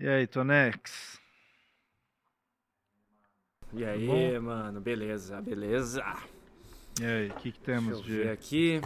[0.00, 1.20] E aí, Tonex?
[3.72, 6.02] E aí, mano, beleza, beleza.
[7.00, 8.22] E aí, o que, que temos Deixa eu de.
[8.24, 8.80] ver aqui.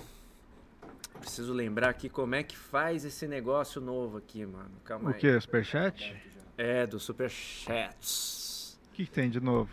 [1.20, 4.70] Preciso lembrar aqui como é que faz esse negócio novo aqui, mano.
[4.84, 5.20] Calma O aí.
[5.20, 5.40] que?
[5.40, 6.14] Superchat?
[6.58, 8.76] É, do Superchats.
[8.88, 9.70] O que, que tem de novo?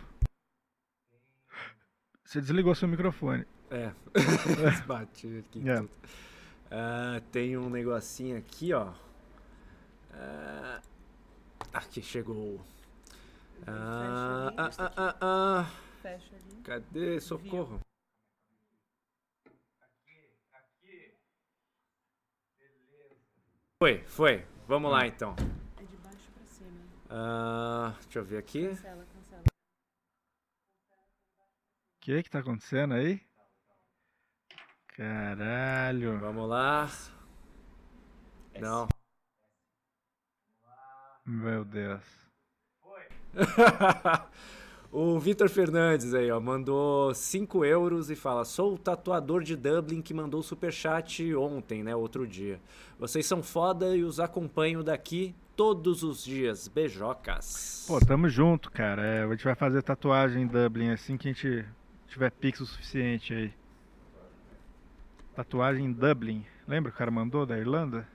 [2.24, 3.44] Você desligou seu microfone.
[3.70, 3.90] É.
[4.86, 5.68] Bati aqui.
[5.68, 5.76] É.
[5.76, 5.90] tudo.
[6.70, 8.92] Ah, tem um negocinho aqui, ó.
[10.12, 10.80] Ah,
[11.74, 12.64] aqui chegou.
[13.66, 15.64] Ah, ah, ah, ah, ah.
[16.02, 16.62] Fecha ali.
[16.62, 17.20] Cadê?
[17.20, 17.80] Socorro.
[23.82, 24.46] Foi, foi.
[24.66, 25.34] Vamos lá então.
[25.78, 26.80] É de baixo pra cima.
[27.08, 28.68] Ah, deixa eu ver aqui.
[28.68, 29.42] Cancela, cancela.
[31.96, 33.20] O que que tá acontecendo aí?
[34.88, 36.18] Caralho.
[36.18, 36.88] Vamos lá.
[38.58, 38.88] Não.
[41.24, 42.19] Meu Deus.
[44.92, 50.02] o Vitor Fernandes aí, ó, mandou 5 euros e fala: Sou o tatuador de Dublin
[50.02, 51.94] que mandou superchat ontem, né?
[51.94, 52.60] Outro dia.
[52.98, 56.68] Vocês são foda e os acompanho daqui todos os dias.
[56.68, 57.84] Beijocas.
[57.86, 59.02] Pô, tamo junto, cara.
[59.02, 61.64] É, a gente vai fazer tatuagem em Dublin assim que a gente
[62.06, 63.52] tiver pix o suficiente aí.
[65.34, 66.44] Tatuagem em Dublin.
[66.66, 68.06] Lembra que o cara mandou da Irlanda?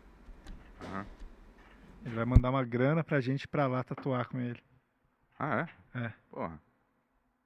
[0.84, 1.06] Aham.
[2.06, 4.60] Ele vai mandar uma grana pra gente ir pra lá tatuar com ele.
[5.38, 6.00] Ah, é?
[6.06, 6.14] É.
[6.30, 6.60] Porra.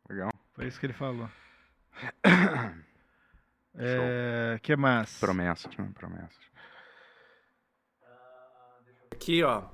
[0.09, 0.31] Legal.
[0.53, 1.29] Foi isso que ele falou.
[3.81, 5.19] É, que mais?
[5.19, 5.89] Promessas, né?
[5.93, 6.37] Promessas.
[9.11, 9.69] Aqui, ó.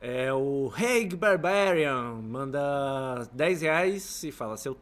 [0.00, 4.78] É o Haig Barbarian manda 10 reais e fala: seu,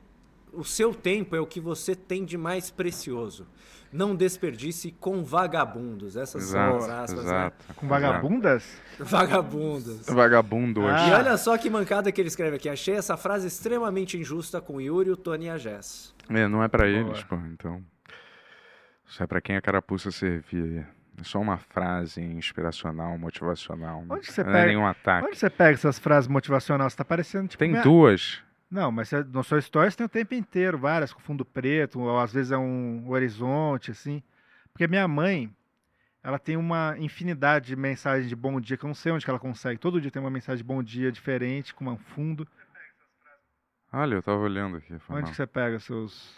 [0.52, 3.46] O seu tempo é o que você tem de mais precioso.
[3.92, 6.16] Não desperdice com vagabundos.
[6.16, 7.56] Essas são as Exato, aspas, exato.
[7.68, 7.74] né?
[7.76, 8.80] Com vagabundas?
[8.98, 10.06] Vagabundos.
[10.06, 10.84] Vagabundos.
[10.86, 11.08] Ah.
[11.08, 12.68] E olha só que mancada que ele escreve aqui.
[12.68, 16.14] Achei essa frase extremamente injusta com o Yuri, o Tony e a Jess.
[16.30, 16.88] É, não é pra Boa.
[16.98, 17.36] eles, pô.
[17.52, 17.82] Então.
[19.06, 20.86] Isso é pra quem a carapuça servir.
[21.20, 24.02] É só uma frase inspiracional, motivacional.
[24.08, 24.66] Onde você não é pega?
[24.68, 25.26] nenhum ataque.
[25.28, 26.92] Onde você pega essas frases motivacionais?
[26.92, 27.58] Você tá parecendo tipo.
[27.58, 28.40] Tem minha- duas.
[28.72, 32.18] Não, mas você- no seu stories tem o tempo inteiro, várias com fundo preto, ou
[32.18, 34.22] às vezes é um horizonte, assim.
[34.72, 35.54] Porque minha mãe,
[36.22, 39.30] ela tem uma infinidade de mensagens de bom dia, que eu não sei onde que
[39.30, 39.78] ela consegue.
[39.78, 42.48] Todo dia tem uma mensagem de bom dia diferente, com um fundo.
[43.92, 44.94] Olha, eu tava olhando aqui.
[44.94, 45.22] Onde mal.
[45.24, 46.34] que você pega seus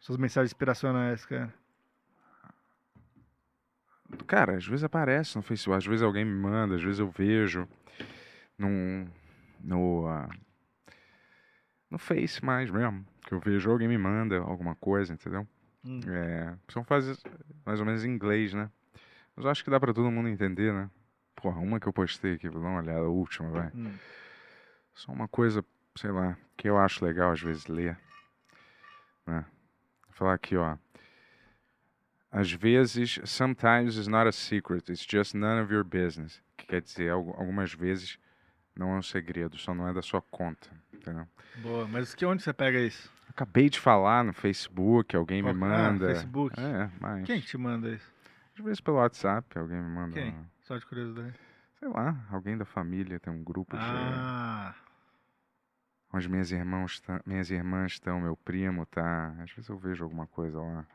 [0.00, 1.50] suas mensagens inspiracionais, cara?
[4.26, 7.66] Cara, às vezes aparece no Facebook, às vezes alguém me manda, às vezes eu vejo
[8.58, 9.08] num,
[9.58, 10.28] no, ah,
[11.94, 15.46] no Face mais mesmo, que eu vejo alguém me manda alguma coisa, entendeu?
[15.84, 16.00] Hum.
[16.08, 17.22] É, são frases
[17.64, 18.68] mais ou menos em inglês, né?
[19.36, 20.90] Mas eu acho que dá pra todo mundo entender, né?
[21.36, 23.70] Porra, uma que eu postei aqui, vou dar uma olhada, a última, vai.
[23.74, 23.94] Hum.
[24.94, 25.64] Só uma coisa,
[25.96, 27.96] sei lá, que eu acho legal às vezes ler.
[29.26, 29.44] Né?
[30.06, 30.76] Vou falar aqui, ó.
[32.30, 36.42] Às vezes, sometimes is not a secret, it's just none of your business.
[36.56, 38.18] Que quer dizer, algu- algumas vezes
[38.76, 40.68] Não é um segredo, só não é da sua conta,
[41.10, 41.26] entendeu?
[41.56, 43.12] Boa, mas que onde você pega isso?
[43.28, 46.06] Acabei de falar no Facebook, alguém me Qual- ah, manda.
[46.14, 46.58] Facebook?
[46.58, 47.24] É, mas.
[47.26, 48.12] Quem que te manda isso?
[48.56, 50.12] Às vezes pelo WhatsApp, alguém me manda.
[50.14, 50.30] Quem?
[50.30, 51.34] uma- Só de curiosidade.
[51.78, 53.82] Sei lá, alguém da família tem um grupo de.
[53.84, 54.74] Ah,
[56.12, 59.34] Onde minhas irmãos tã- minhas irmãs estão, meu primo tá.
[59.40, 60.86] Às vezes eu vejo alguma coisa lá.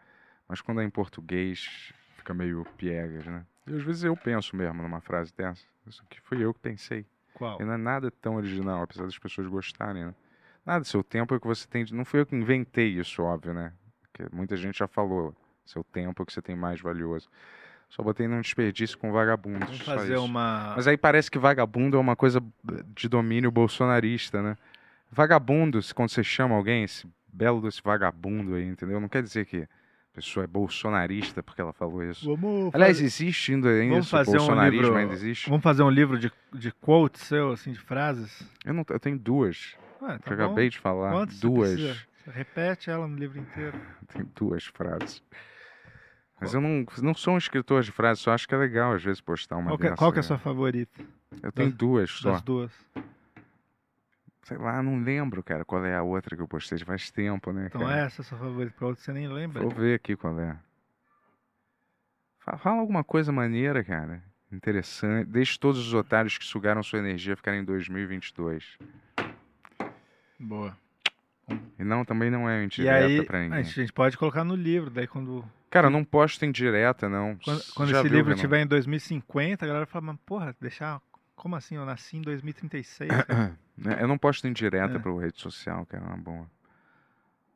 [0.48, 3.46] Mas quando é em português, fica meio piegas, né?
[3.68, 5.66] E às vezes eu penso mesmo numa frase dessa.
[5.86, 7.06] Isso aqui fui eu que pensei.
[7.34, 7.62] Qual?
[7.62, 10.16] E não é nada tão original, apesar das pessoas gostarem, né?
[10.66, 11.84] Nada, seu tempo é o que você tem.
[11.86, 13.72] de- Não fui eu que inventei isso, óbvio, né?
[14.02, 15.36] Porque muita gente já falou.
[15.66, 17.30] Seu tempo é o que você tem mais valioso.
[17.90, 19.68] Só botei num desperdício com vagabundos.
[19.68, 22.44] Vamos fazer uma- Mas aí parece que vagabundo é uma coisa
[22.96, 24.58] de domínio bolsonarista, né?
[25.12, 29.00] Vagabundo, se- quando você chama alguém, esse belo desse vagabundo aí, entendeu?
[29.00, 29.68] Não quer dizer que
[30.20, 32.26] pessoa é bolsonarista porque ela falou isso.
[32.36, 34.98] Vamos Aliás, fazer- existe ainda, ainda vamos isso, fazer um bolsonarismo livro.
[34.98, 35.50] ainda existe?
[35.50, 38.42] Vamos fazer um livro de, de quotes seu, assim, de frases?
[38.66, 39.76] Eu, não, eu tenho duas.
[40.02, 40.44] Ué, eu tá bom.
[40.44, 41.12] acabei de falar.
[41.12, 41.80] Quantas você duas.
[41.80, 43.80] Você repete ela no livro inteiro.
[44.14, 45.24] Tem duas frases.
[46.42, 49.04] Mas eu não, não sou um escritor de frases, só acho que é legal às
[49.04, 50.28] vezes postar uma Qual, que, é- dessa, qual que é a né?
[50.28, 51.02] sua favorita?
[51.44, 52.32] Eu tenho Das- duas só.
[52.32, 52.72] Das duas.
[54.50, 57.68] Sei lá, não lembro, cara, qual é a outra que eu postei faz tempo, né,
[57.68, 58.00] Então cara?
[58.00, 59.62] essa é a sua favorita, pra outra você nem lembra.
[59.62, 60.58] Vou ver aqui qual é.
[62.40, 64.24] Fa- Fala alguma coisa maneira, cara.
[64.52, 65.28] Interessante.
[65.30, 68.76] Deixe todos os otários que sugaram sua energia ficarem em 2022.
[70.40, 70.76] Boa.
[71.78, 73.64] E não, também não é E indireta aí, pra a ninguém.
[73.64, 75.46] gente pode colocar no livro, daí quando...
[75.70, 77.38] Cara, eu não posto em direta, não.
[77.46, 81.00] Quando, quando esse livro estiver em 2050, a galera fala, mas porra, deixar...
[81.40, 81.76] Como assim?
[81.78, 83.58] Eu nasci em 2036, cara.
[83.80, 85.00] Né, Eu não posto em direta É.
[85.00, 86.52] pra rede social, cara, na boa.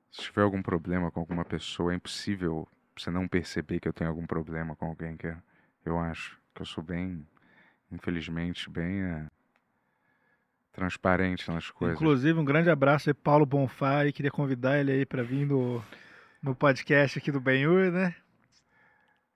[0.09, 2.65] Se tiver algum problema com alguma pessoa, é impossível
[2.97, 5.35] você não perceber que eu tenho algum problema com alguém, que
[5.85, 6.39] eu acho.
[6.55, 7.27] Que eu sou bem,
[7.91, 9.27] infelizmente, bem é,
[10.71, 11.97] transparente nas coisas.
[11.97, 15.83] Inclusive, um grande abraço aí, Paulo Bonfá, e queria convidar ele aí pra vir no,
[16.41, 18.15] no podcast aqui do Benhur, né?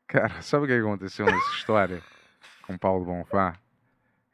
[0.08, 2.02] Cara, sabe o que aconteceu nessa história
[2.66, 3.60] com Paulo Bonfá?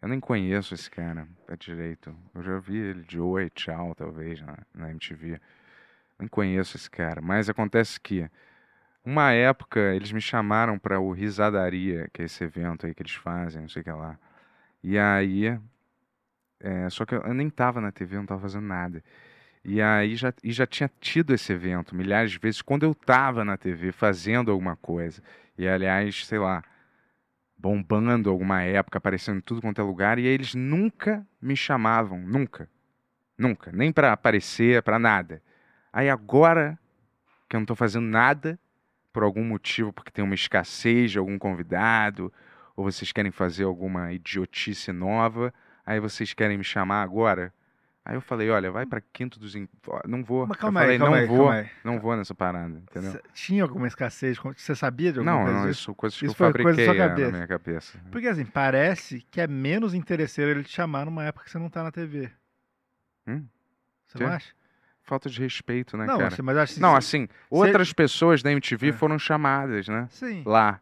[0.04, 2.14] Eu nem conheço esse cara é direito.
[2.36, 5.40] Eu já vi ele de oi, tchau, talvez, na, na MTV.
[6.20, 7.22] Nem conheço esse cara.
[7.22, 8.30] Mas acontece que,
[9.06, 13.14] uma época, eles me chamaram para o Risadaria, que é esse evento aí que eles
[13.14, 14.20] fazem, não sei o que lá.
[14.84, 15.58] E aí.
[16.60, 19.02] é, só que eu, nem tava na TV, não tava fazendo nada.
[19.64, 23.46] E aí já, e já tinha tido esse evento milhares de vezes quando eu tava
[23.46, 25.24] na TV fazendo alguma coisa.
[25.58, 26.62] E aliás, sei lá,
[27.64, 32.70] bombando alguma época, aparecendo em tudo quanto é lugar, e eles nunca me chamavam, nunca.
[33.38, 35.42] Nunca, nem pra aparecer, pra nada.
[35.92, 36.78] Aí agora
[37.48, 38.60] que eu não tô fazendo nada,
[39.14, 42.34] por algum motivo, porque tem uma escassez de algum convidado,
[42.76, 45.54] ou vocês querem fazer alguma idiotice nova,
[45.86, 47.54] aí vocês querem me chamar agora.
[48.06, 49.54] Aí eu falei, olha, vai pra Quinto dos
[50.06, 50.46] Não vou.
[50.46, 51.70] Mas eu calma aí, falei, calma não aí, vou, calma aí.
[51.86, 53.22] não vou nessa parada, entendeu?
[53.34, 54.38] Tinha alguma escassez?
[54.58, 57.98] Você sabia de alguma Não, coisa não, isso coisas que eu fabriquei na minha cabeça.
[58.12, 61.70] Porque assim, parece que é menos interesseiro ele te chamar numa época que você não
[61.70, 62.30] tá na TV.
[63.26, 63.46] Hum?
[64.06, 64.24] Você Quê?
[64.26, 64.54] não acha?
[65.02, 66.28] Falta de respeito, né, Não, cara?
[66.28, 68.92] assim, mas acho que Não, assim, se- outras pessoas da MTV É.
[68.94, 70.08] foram chamadas, né?
[70.12, 70.44] Sim.
[70.46, 70.82] Lá.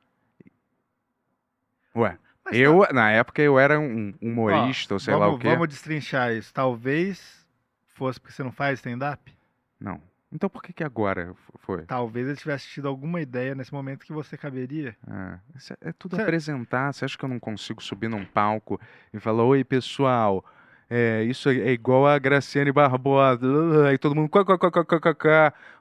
[1.95, 2.17] Ué,
[2.51, 5.47] eu, na época, eu era um humorista, Ó, ou sei vamos, lá o quê.
[5.49, 6.53] Vamos destrinchar isso.
[6.53, 7.45] Talvez
[7.87, 9.33] fosse porque você não faz stand-up?
[9.79, 10.01] Não.
[10.33, 11.81] Então por que que agora foi?
[11.83, 14.95] Talvez ele tivesse tido alguma ideia nesse momento que você caberia.
[15.05, 16.93] Ah, isso é, é tudo Cê- apresentar.
[16.93, 18.79] Você acha que eu não consigo subir num palco
[19.13, 20.45] e falar, oi, pessoal,
[20.93, 24.29] é, isso é é igual a Graciane Barbosa, aí todo mundo...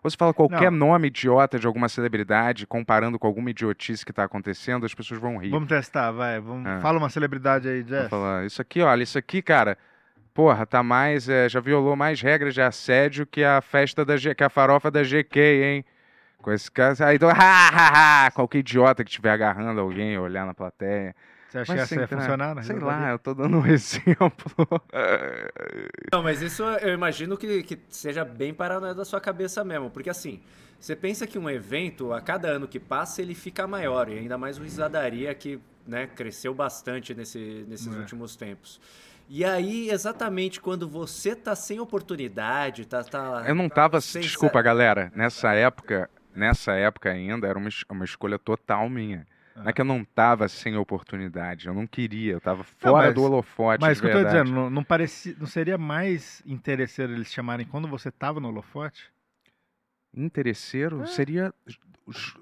[0.00, 4.86] você fala qualquer nome idiota de alguma celebridade, comparando com alguma idiotice que está acontecendo,
[4.86, 5.50] as pessoas vão rir.
[5.50, 6.38] Vamos testar, vai.
[6.38, 6.64] Vamos...
[6.64, 6.78] É.
[6.78, 8.08] Fala uma celebridade aí, Vou Jess.
[8.08, 9.76] falar, isso aqui, olha, isso aqui, cara,
[10.32, 14.32] porra, tá mais, é, já violou mais regras de assédio que a festa da G,
[14.32, 15.84] que a farofa da GK, hein?
[16.38, 20.46] Com esse caso, aí, então, ha, ha, ha, qualquer idiota que estiver agarrando alguém, olhar
[20.46, 21.16] na plateia.
[21.50, 24.52] Você acha Vai que essa ia funcionar na Sei lá, eu tô dando um exemplo.
[26.12, 29.90] Não, mas isso eu imagino que, que seja bem paranoia da sua cabeça mesmo.
[29.90, 30.40] Porque assim,
[30.78, 34.08] você pensa que um evento, a cada ano que passa, ele fica maior.
[34.08, 37.98] E ainda mais o Risadaria, que né, cresceu bastante nesse, nesses É.
[37.98, 38.80] últimos tempos.
[39.28, 43.02] E aí, exatamente quando você tá sem oportunidade, tá.
[43.02, 48.04] tá Eu não tava, sem desculpa, galera, nessa época, nessa época ainda, era uma, uma
[48.04, 49.26] escolha total minha.
[49.62, 53.06] Não é que eu não tava sem oportunidade, eu não queria, eu tava Não, fora
[53.06, 56.42] mas- do holofote Mas o que eu tô dizendo, não, não, parecia, não seria mais
[56.46, 59.10] interesseiro eles chamarem quando você tava no holofote?
[60.12, 61.54] Interesseiro seria,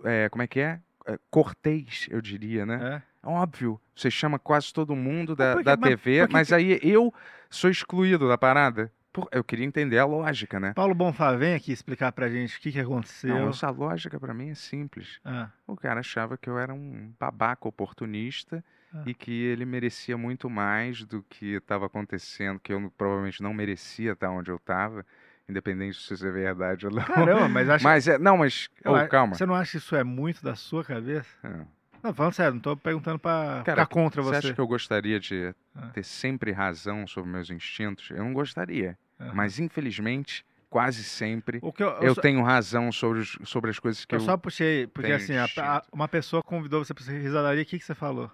[0.04, 0.80] é, como é que é?
[1.06, 3.02] É, Cortês, eu diria, né?
[3.02, 3.28] É.
[3.28, 6.78] Óbvio, você chama quase todo mundo da, por que- da mas TV, mas que- aí
[6.82, 7.12] eu
[7.50, 8.90] sou excluído da parada.
[9.32, 10.72] Eu queria entender a lógica, né?
[10.74, 13.34] Paulo Bonfá, vem aqui explicar pra gente o que, que aconteceu.
[13.34, 15.18] Não, essa lógica pra mim é simples.
[15.24, 15.48] Ah.
[15.66, 18.62] O cara achava que eu era um babaca oportunista
[18.94, 19.02] Ah.
[19.06, 23.52] e que ele merecia muito mais do que estava acontecendo, que eu não- provavelmente não
[23.52, 25.04] merecia estar onde eu estava,
[25.48, 27.02] independente se isso é verdade ou não.
[27.02, 29.34] Caramba, mas acho Mas é, não, mas a- calma.
[29.34, 31.28] Você não acha que isso é muito da sua cabeça?
[31.42, 31.66] É.
[32.02, 34.36] Não, falando sério, não tô perguntando pra Cara, ficar contra você.
[34.36, 35.88] acha que eu gostaria de Ah.
[35.88, 38.10] ter sempre razão sobre meus instintos?
[38.10, 38.96] Eu não gostaria.
[39.34, 44.04] Mas infelizmente, quase sempre eu- eu, eu só- tenho razão sobre, os- sobre as coisas
[44.04, 47.62] que eu, Eu só puxei, porque assim, a- a- uma pessoa convidou você pra risadaria,
[47.62, 48.30] o que, que você falou?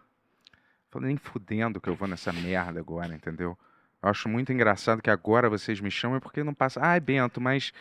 [0.91, 3.59] Falei, nem fudendo que eu vou nessa merda agora, entendeu?
[4.03, 6.81] Eu acho muito engraçado que agora vocês me chamam porque não passa.
[6.83, 7.73] Ai, Bento, mas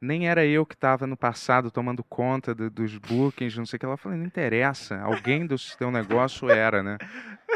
[0.00, 3.80] nem era eu que estava no passado tomando conta do- dos bookings, não sei o
[3.80, 3.86] que.
[3.86, 5.00] Ela falou, não interessa.
[5.00, 6.96] Alguém do teu negócio era, né?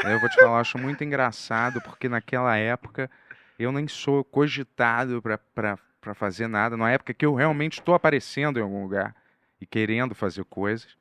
[0.05, 3.11] Eu vou te falar, acho muito engraçado porque naquela época
[3.59, 6.77] eu nem sou cogitado para fazer nada.
[6.77, 9.15] Na época que eu realmente estou aparecendo em algum lugar
[9.61, 10.97] e querendo fazer coisas.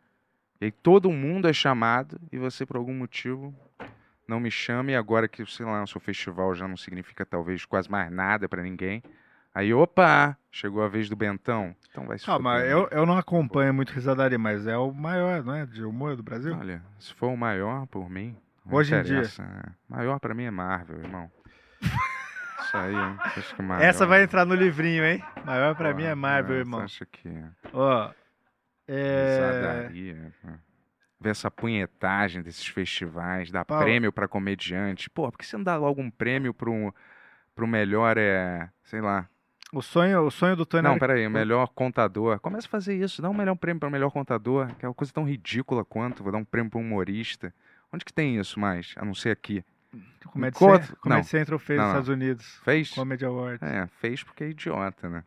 [0.60, 3.56] E aí todo mundo é chamado e você, por algum motivo,
[4.28, 4.92] não me chama.
[4.92, 8.48] E agora que, sei lá, o seu festival já não significa talvez quase mais nada
[8.48, 9.02] para ninguém.
[9.54, 11.76] Aí, opa, chegou a vez do Bentão.
[11.90, 12.72] Então vai se Calma, fuder.
[12.72, 15.66] eu, eu não acompanho muito risadaria, mas é o maior, não é?
[15.66, 16.56] De humor do Brasil?
[16.58, 19.14] Olha, se for o maior por mim, não Hoje em dia.
[19.16, 19.64] interessa, né?
[19.90, 21.30] Maior para mim é Marvel, irmão.
[22.62, 23.16] Isso aí, hein?
[23.20, 23.84] Acha que maior...
[23.84, 25.22] Essa vai entrar no livrinho, hein?
[25.44, 26.80] Maior pra Pô, mim é Marvel, é, irmão.
[26.82, 27.30] Acha que...
[27.74, 28.12] Ó,
[28.88, 29.36] é...
[29.50, 30.14] Risadaria,
[30.44, 30.60] né?
[31.20, 33.84] Ver essa punhetagem desses festivais, dar Paulo.
[33.84, 35.10] prêmio pra comediante.
[35.10, 36.94] Pô, por que você não dá logo um prêmio pro,
[37.54, 39.28] pro melhor, é, sei lá...
[39.74, 42.40] O sonho, o sonho do Tony Não, era- peraí, o melhor contador.
[42.40, 44.94] Começa a fazer isso, dá um melhor prêmio para o melhor contador, que é uma
[44.94, 47.54] coisa tão ridícula quanto, vou dar um prêmio para um humorista.
[47.94, 49.64] Onde que tem isso mais, a não ser aqui?
[50.26, 51.24] Comedy Enquanto- Cen- Comedy não.
[51.24, 52.02] Central fez Não, nos não.
[52.02, 52.60] Estados Unidos.
[52.64, 52.92] Fez?
[52.92, 53.62] Comedy Awards.
[53.62, 55.24] É, fez porque é idiota, né?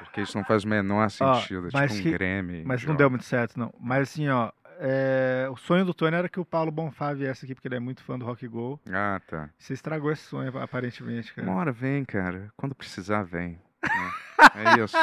[0.00, 2.62] Porque isso não faz o menor Ó, sentido, é mas tipo um que- Grêmio.
[2.66, 2.98] Mas não idiota.
[2.98, 3.72] deu muito certo, não.
[3.78, 4.50] Mas assim, ó,
[4.82, 7.80] é, o sonho do Tony era que o Paulo Bonfá viesse aqui, porque ele é
[7.80, 8.80] muito fã do Rock Go.
[8.90, 9.50] Ah, tá.
[9.58, 11.46] Você estragou esse sonho, aparentemente, cara.
[11.46, 12.50] Uma hora vem, cara.
[12.56, 13.58] Quando precisar, vem.
[13.82, 14.12] Né?
[14.54, 14.96] É isso.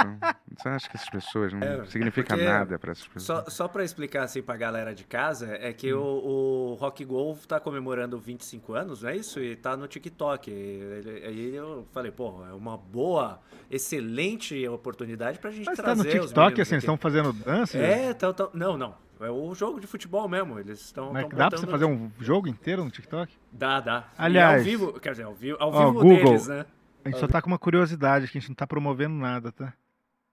[0.58, 3.46] Você acha que essas pessoas não É, significa porque nada para essas pessoas?
[3.46, 7.38] Só, só para explicar assim pra galera de casa, é que o, o Rock Go
[7.48, 9.40] tá comemorando 25 anos, não é isso?
[9.40, 10.50] E tá no TikTok.
[10.50, 13.40] E- Aí eu falei, pô, é uma boa,
[13.70, 17.78] excelente oportunidade pra gente Mas tá trazer no os TikTok, assim, eles estão fazendo dança?
[17.78, 18.96] É, tão, tão- não, não.
[19.20, 20.60] É o jogo de futebol mesmo.
[20.60, 21.12] Eles estão.
[21.12, 23.34] Mas dá pra você fazer um jogo inteiro no TikTok?
[23.52, 24.04] Dá, dá.
[24.14, 26.66] E Aliás, ao vivo, quer dizer, ao vivo, ao ó, vivo Google, deles, né?
[27.08, 29.74] A gente só tá com uma curiosidade, que a gente não tá promovendo nada, tá?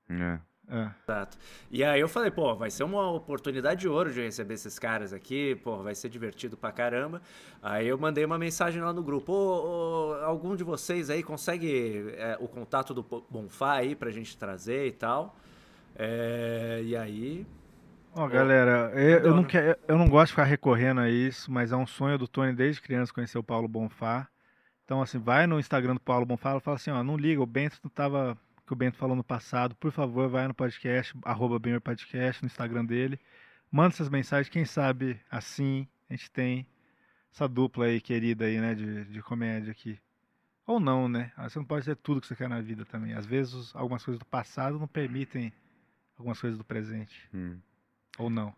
[0.09, 0.39] É.
[0.69, 0.89] É.
[1.03, 1.37] Exato.
[1.71, 5.13] E aí eu falei, pô, vai ser uma oportunidade de ouro de receber esses caras
[5.13, 7.21] aqui, pô, vai ser divertido pra caramba.
[7.63, 12.15] Aí eu mandei uma mensagem lá no grupo, ô, ô, algum de vocês aí consegue
[12.17, 15.37] é, o contato do Bonfá aí pra gente trazer e tal.
[15.97, 17.47] É, e aí...
[18.17, 21.73] Ó, galera, eu, eu não quero, eu não gosto de ficar recorrendo a isso, mas
[21.73, 24.29] é um sonho do Tony desde criança conhecer o Paulo Bonfá.
[24.85, 27.47] Então, assim, vai no Instagram do Paulo Bonfá e fala assim, ó, não liga, o
[27.47, 28.37] Bento não tava,
[28.67, 32.85] que o Bento falou no passado, por favor, vai no podcast, arroba Podcast, no Instagram
[32.85, 33.19] dele,
[33.71, 36.67] manda essas mensagens, quem sabe assim a gente tem
[37.33, 39.99] essa dupla aí, querida aí, né, de, de comédia aqui.
[40.67, 41.33] Ou não, né?
[41.37, 43.13] Ah, Você não pode ter tudo que você quer na vida também.
[43.15, 45.53] Às vezes, os- algumas coisas do passado não permitem
[46.17, 47.29] algumas coisas do presente.
[47.35, 47.59] Hum.
[48.19, 48.55] Ou não.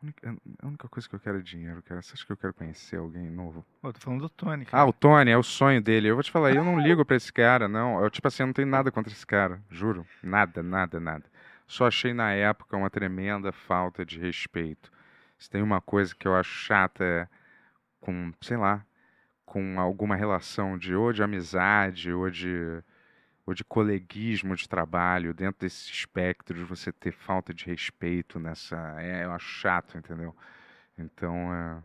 [0.00, 2.00] A única- A única coisa que eu quero é dinheiro, cara.
[2.02, 3.66] Você acha que eu quero conhecer alguém novo?
[3.82, 4.82] Pô, eu tô falando do Tony, cara.
[4.82, 6.08] Ah, o Tony, é o sonho dele.
[6.08, 8.00] Eu vou te falar, eu não ligo pra esse cara, não.
[8.02, 9.60] Eu, tipo assim, eu não tenho nada contra esse cara.
[9.70, 10.06] Juro.
[10.22, 11.24] Nada, nada, nada.
[11.66, 14.90] Só achei na época uma tremenda falta de respeito.
[15.38, 17.28] Se tem uma coisa que eu acho chata é
[18.00, 18.84] com, sei lá,
[19.44, 22.82] com alguma relação de ou de amizade ou de
[23.48, 28.76] ou de coleguismo de trabalho dentro desse espectro de você ter falta de respeito nessa,
[29.00, 30.36] é, eu acho chato, entendeu?
[30.98, 31.82] Então, é,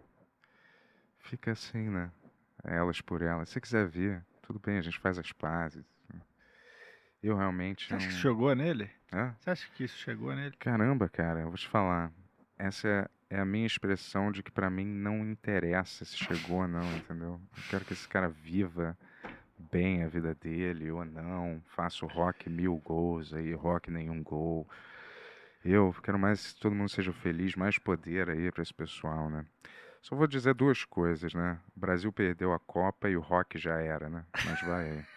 [1.19, 2.11] fica assim, né?
[2.65, 3.47] Elas por elas.
[3.47, 5.85] Se você quiser vir, tudo bem, a gente faz as pazes.
[7.21, 8.89] Eu realmente Você acha que não- isso chegou nele?
[9.13, 9.33] Hã?
[9.39, 10.53] Você acha que isso chegou nele?
[10.59, 12.11] Caramba, cara, eu vou te falar.
[12.59, 12.89] Essa
[13.29, 16.83] é, é a minha expressão de que pra mim não interessa se chegou ou não,
[16.97, 17.39] entendeu?
[17.55, 18.97] Eu quero que esse cara viva
[19.71, 21.61] bem a vida dele ou não.
[21.67, 24.67] Faça o rock mil gols aí, rock nenhum gol.
[25.63, 29.45] Eu quero mais que todo mundo seja feliz, mais poder aí pra esse pessoal, né?
[30.01, 31.57] Só vou dizer duas coisas, né?
[31.75, 34.25] O Brasil perdeu a Copa e o rock já era, né?
[34.45, 35.12] Mas vai aí.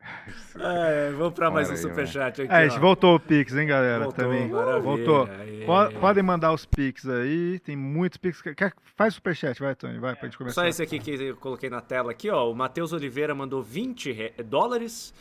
[0.00, 1.08] É.
[1.08, 2.52] É, vamos pra mais um superchat aqui.
[2.52, 2.80] É, a gente ó.
[2.80, 4.04] voltou o Pix, hein, galera?
[4.04, 4.48] Voltou, também.
[4.48, 5.24] Voltou.
[5.26, 5.64] aê.
[5.66, 7.58] Po- Podem mandar os Pix aí.
[7.60, 8.40] Tem muitos Pix.
[8.42, 9.98] Quer, faz superchat, vai, Tony.
[9.98, 10.62] Vai, pra gente começar.
[10.62, 12.50] Só esse aqui que eu coloquei na tela aqui, ó.
[12.50, 15.12] O Matheus Oliveira mandou 20 re- dólares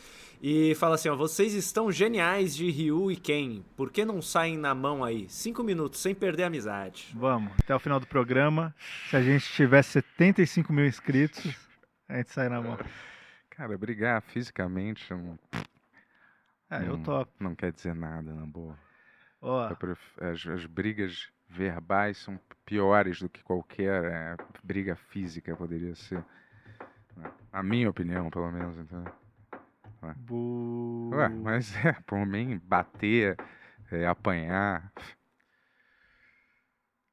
[0.41, 1.15] e fala assim, ó.
[1.15, 3.61] Vocês estão geniais de Ryu e Ken.
[3.75, 5.27] Por que não saem na mão aí?
[5.29, 7.09] Cinco minutos, sem perder a amizade.
[7.15, 8.73] Vamos, até o final do programa.
[9.09, 11.53] Se a gente tivesse 75 mil inscritos,
[12.07, 12.77] a gente sai na mão.
[13.59, 15.37] Cara, brigar fisicamente não,
[16.69, 17.33] É, eu não- topo.
[17.41, 18.79] não quer dizer nada, na boa.
[20.17, 26.23] As, as brigas verbais são piores do que qualquer é, briga física poderia ser.
[27.51, 29.11] A minha opinião, pelo menos, entendeu?
[30.03, 30.13] Ué.
[30.15, 31.09] Bu...
[31.15, 33.35] Ué, mas é, por mim, bater,
[33.91, 34.89] é, apanhar.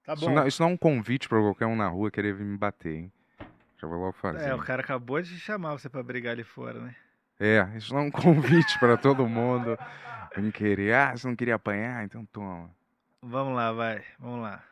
[0.05, 2.45] Tá Isso não, isso não é um convite pra qualquer um na rua querer vir
[2.45, 3.13] me bater, hein?
[3.81, 4.49] Já vou logo fazer.
[4.49, 6.97] É, o cara acabou de chamar você pra brigar ali fora, né?
[7.39, 9.79] É, isso não é um convite pra todo mundo
[10.37, 10.95] vir querer.
[10.95, 12.05] Ah, você não queria apanhar?
[12.05, 12.71] Então toma.
[13.23, 14.03] Vamos lá, vai.
[14.19, 14.63] Vamos lá.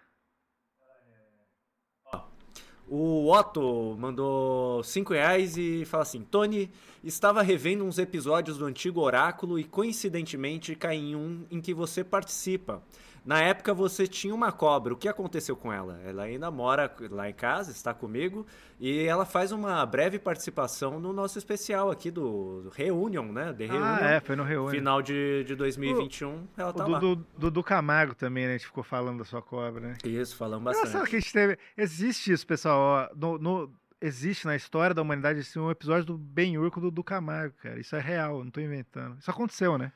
[2.87, 6.71] O Otto mandou 5 reais e fala assim: Tony,
[7.03, 12.05] estava revendo uns episódios do antigo Oráculo e coincidentemente caí em um em que você
[12.05, 12.83] participa.
[13.25, 15.99] Na época você tinha uma cobra, o que aconteceu com ela?
[16.05, 18.47] Ela ainda mora lá em casa, está comigo,
[18.79, 23.53] e ela faz uma breve participação no nosso especial aqui do, do Reunion, né?
[23.55, 23.95] The Ah, Reunion.
[24.09, 24.71] é, foi no Reunion.
[24.71, 26.99] Final de, de 2021, ela O tá lá.
[26.99, 28.51] Dudu, Dudu Camargo também, né?
[28.55, 29.95] A gente ficou falando da sua cobra, né?
[30.05, 31.11] Isso, falamos Engraçado bastante.
[31.11, 31.59] que a gente teve.
[31.79, 32.79] Existe isso, pessoal.
[32.79, 33.73] ó, no- no-
[34.03, 37.55] Existe na história da humanidade assim, um episódio do Ben Hur com o Dudu Camargo,
[37.63, 37.81] cara.
[37.81, 39.17] Isso é real, eu não tô inventando.
[39.19, 39.91] Isso aconteceu, né?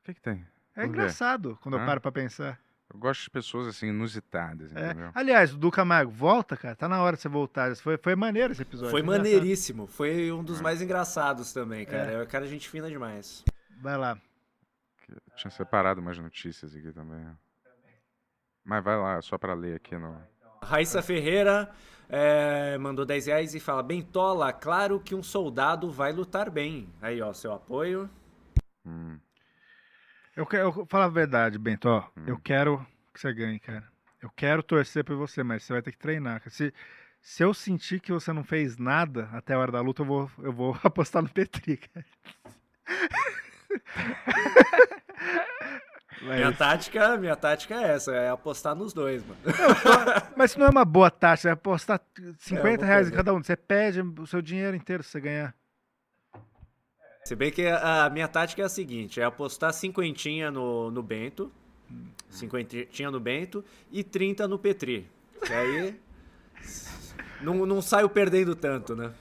[0.00, 0.46] O que, que tem?
[0.76, 2.58] É engraçado quando eu paro pra pensar.
[2.92, 4.90] Eu gosto de pessoas assim, inusitadas, É.
[4.90, 5.10] entendeu?
[5.14, 6.76] Aliás, Dudu Camargo, volta, cara.
[6.76, 7.74] Tá na hora de você voltar.
[7.76, 8.90] Foi, foi maneiro esse episódio.
[8.90, 9.24] Foi engraçado.
[9.24, 9.86] maneiríssimo.
[9.86, 12.12] Foi um dos mais engraçados também, cara.
[12.12, 12.22] É.
[12.22, 12.26] É.
[12.26, 13.42] cara gente fina demais.
[13.80, 14.18] Vai lá.
[15.08, 17.26] Eu tinha separado umas notícias aqui também.
[18.64, 20.16] Mas vai lá, só pra ler aqui no.
[20.62, 21.70] Raíssa Ferreira
[22.08, 26.88] é, mandou 10 reais e fala: Bentola, claro que um soldado vai lutar bem.
[27.00, 28.08] Aí, ó, seu apoio.
[28.84, 29.18] Hum.
[30.36, 31.88] Eu quero eu, falar a verdade, Bento.
[31.88, 32.24] Ó, Hum.
[32.26, 33.84] eu quero que você ganhe, cara.
[34.20, 36.42] Eu quero torcer por você, mas você vai ter que treinar.
[36.48, 36.72] Se,
[37.20, 40.30] se eu sentir que você não fez nada até a hora da luta, eu vou,
[40.38, 42.06] eu vou apostar no Petri, cara.
[46.22, 49.40] Minha Mas, tática, minha tática é essa, é apostar nos dois, mano.
[50.36, 52.00] mas isso não é uma boa taxa, é apostar
[52.38, 53.42] 50 vou reais em cada um.
[53.42, 55.52] Você perde o seu dinheiro inteiro se você ganhar.
[57.24, 61.52] Se bem que a minha tática é a seguinte: é apostar cinquentinha no, no Bento,
[62.28, 65.08] cinquentinha no Bento e 30 no Petri.
[65.44, 66.00] Que aí
[67.40, 69.12] não, não saio perdendo tanto, né?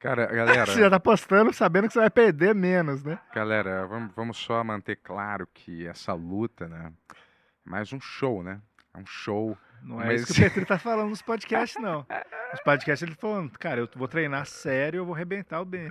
[0.00, 0.66] Cara, galera.
[0.66, 3.18] Você já tá apostando sabendo que você vai perder menos, né?
[3.34, 6.92] Galera, vamos, vamos só manter claro que essa luta, né?
[7.10, 8.60] É mais um show, né?
[8.92, 9.56] É um show.
[9.82, 12.04] Não é mas- isso que o Petri tá falando nos podcasts, não.
[12.50, 15.90] Nos podcasts ele falando, cara, eu vou treinar sério, eu vou arrebentar o Ben.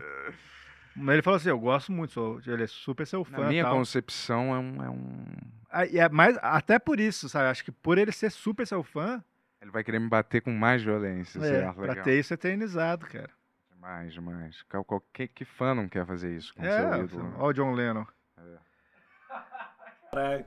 [0.95, 3.63] Mas ele falou assim, eu gosto muito, sou, ele é super seu fã Na minha
[3.63, 3.75] tal.
[3.77, 5.25] concepção, é um, é um.
[5.71, 7.47] Ah, e é mais, até por isso, sabe?
[7.49, 9.23] Acho que por ele ser super seu fã,
[9.61, 11.75] Ele vai querer me bater com mais violência, é, certo?
[11.75, 12.03] pra Legal.
[12.03, 13.29] ter isso eternizado, cara.
[13.73, 14.61] Demais, demais.
[14.69, 17.33] Qual- Qualquer que fã não quer fazer isso com É, seu ídolo?
[17.39, 18.05] ó o John Lennon.
[20.11, 20.45] Caralho.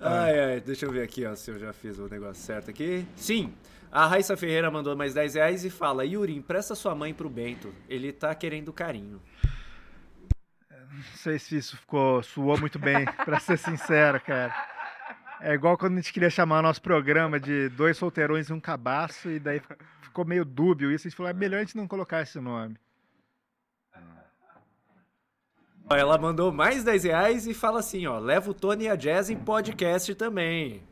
[0.00, 3.06] Ai, ai, deixa eu ver aqui, ó, se eu já fiz o negócio certo aqui.
[3.14, 3.54] Sim,
[3.92, 7.72] a Raíssa Ferreira mandou mais 10 reais e fala: Yuri, empresta sua mãe pro Bento.
[7.88, 9.22] Ele tá querendo carinho.
[10.92, 14.54] Não sei se isso ficou, suou muito bem, pra ser sincero, cara.
[15.40, 18.60] É igual quando a gente queria chamar o nosso programa de dois solteirões e um
[18.60, 19.60] cabaço, e daí
[20.02, 21.06] ficou meio dúbio isso.
[21.06, 22.76] A gente falou, é melhor a gente não colocar esse nome.
[25.90, 29.30] Ela mandou mais 10 reais e fala assim: ó, leva o Tony e a Jazz
[29.30, 30.82] em podcast também.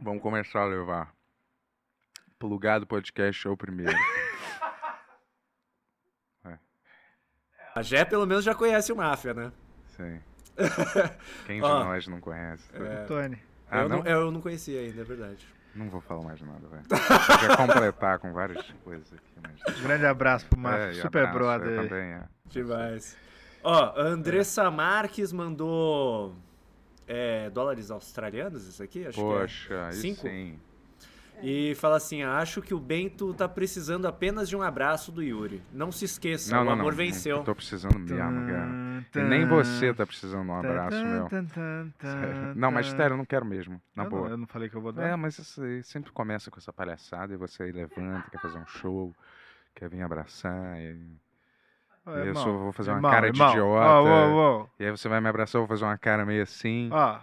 [0.00, 1.12] Vamos começar a levar.
[2.38, 3.92] Plugado podcast é o primeiro.
[7.74, 9.52] A Jé pelo menos já conhece o Máfia, né?
[9.96, 10.20] Sim.
[11.46, 12.64] Quem de Ó, nós não conhece?
[12.74, 13.38] é, Tony.
[13.70, 13.98] Ah, eu, não?
[13.98, 15.46] não, eu não conhecia ainda, é verdade.
[15.74, 16.82] Não vou falar mais nada, velho.
[17.32, 19.78] Eu quero completar com várias coisas aqui, mas...
[19.78, 21.82] Um grande abraço pro Mafia, É, super abraço, brother.
[21.88, 22.22] também, é.
[22.44, 23.16] Demais.
[23.64, 26.34] Ó, a Andressa Marques mandou
[27.06, 29.06] é, dólares australianos, isso aqui?
[29.06, 29.92] Acho Poxa, que é.
[29.92, 30.20] Cinco?
[30.28, 30.60] sim.
[31.42, 35.60] E fala assim: acho que o Bento tá precisando apenas de um abraço do Yuri.
[35.72, 36.96] Não se esqueça, Não, o não, amor não.
[36.96, 37.38] venceu.
[37.38, 38.16] Eu tô precisando mesmo,
[38.46, 38.82] cara.
[39.16, 41.28] E nem você tá precisando de um abraço, meu.
[41.28, 42.54] Sério.
[42.54, 44.28] Não, mas sério, eu não quero mesmo, na Eu não- boa.
[44.30, 45.02] eu não falei que eu vou dar.
[45.08, 48.66] É, mas aí sempre começa com essa palhaçada e você aí levanta, quer fazer um
[48.66, 49.12] show,
[49.74, 50.78] quer vir abraçar.
[50.80, 50.96] E,
[52.06, 53.86] e eu só vou fazer uma irmão, cara irmão, de idiota.
[53.86, 54.66] ó, ó, ó.
[54.78, 56.88] E aí você vai me abraçar, eu vou fazer uma cara meio assim.
[56.92, 57.18] Ó.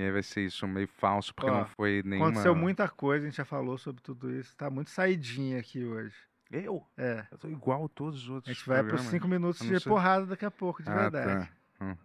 [0.00, 2.28] E aí vai ser isso meio falso, porque Ó, não foi nenhuma.
[2.30, 4.56] Aconteceu muita coisa, a gente já falou sobre tudo isso.
[4.56, 6.14] Tá muito saidinha aqui hoje.
[6.50, 6.82] Eu?
[6.96, 7.26] É.
[7.30, 8.56] Eu tô igual a todos os A outros.
[8.56, 9.02] gente vai pros.
[9.02, 11.50] 5 minutos de sei- porrada daqui a pouco, de Ah, verdade.
[11.78, 11.84] tá.
[11.84, 11.96] Hum,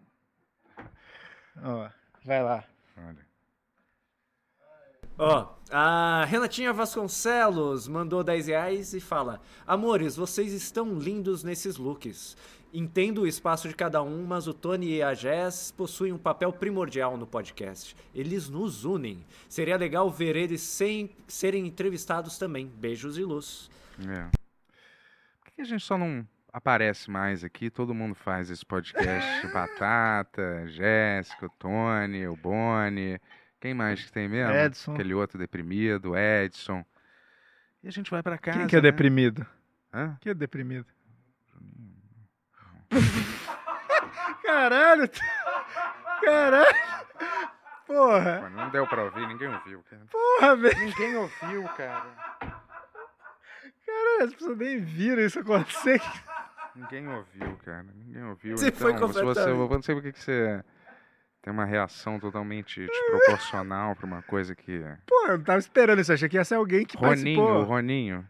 [1.64, 1.90] Ó,
[2.26, 2.64] vai lá.
[2.98, 3.26] olha.
[5.18, 12.36] Ó, a Renatinha Vasconcelos mandou 10 reais e fala: Amores, vocês estão lindos nesses looks.
[12.78, 16.52] Entendo o espaço de cada um, mas o Tony e a Jess possuem um papel
[16.52, 17.96] primordial no podcast.
[18.14, 19.26] Eles nos unem.
[19.48, 22.68] Seria legal ver eles sem serem entrevistados também.
[22.68, 23.72] Beijos e luz.
[24.02, 24.24] É.
[25.40, 27.70] Por que que a gente só não aparece mais aqui?
[27.70, 29.48] Todo mundo faz esse podcast.
[29.54, 33.22] Batata, Jéssica, o Tony, o Boni.
[33.62, 34.54] Quem mais que tem mesmo?
[34.54, 34.96] Edson.
[34.96, 36.84] Aquele outro deprimido, Edson.
[37.82, 38.58] E a gente vai pra casa.
[38.58, 38.92] Quem que é né?
[38.92, 39.48] deprimido?
[39.94, 40.18] Hã?
[40.20, 40.95] Quem é deprimido?
[44.44, 45.10] Caralho!
[46.24, 46.76] Caralho!
[47.88, 48.40] Porra!
[48.42, 49.84] Pô, Não deu pra ouvir, ninguém ouviu.
[49.90, 50.02] Cara.
[50.12, 50.80] Porra, velho!
[50.80, 52.06] Ninguém ouviu, cara.
[53.86, 56.02] Caralho, as pessoas nem viram isso acontecer.
[56.76, 57.84] Ninguém ouviu, cara.
[57.96, 58.58] Ninguém ouviu.
[58.58, 60.64] Você foi então, se você, completamente- eu não sei por que você
[61.42, 64.84] tem uma reação totalmente desproporcional pra uma coisa que.
[65.06, 66.12] Pô, eu não tava esperando isso.
[66.12, 67.64] Achei que ia ser alguém que Roninho, participou.
[67.64, 68.28] Roninho.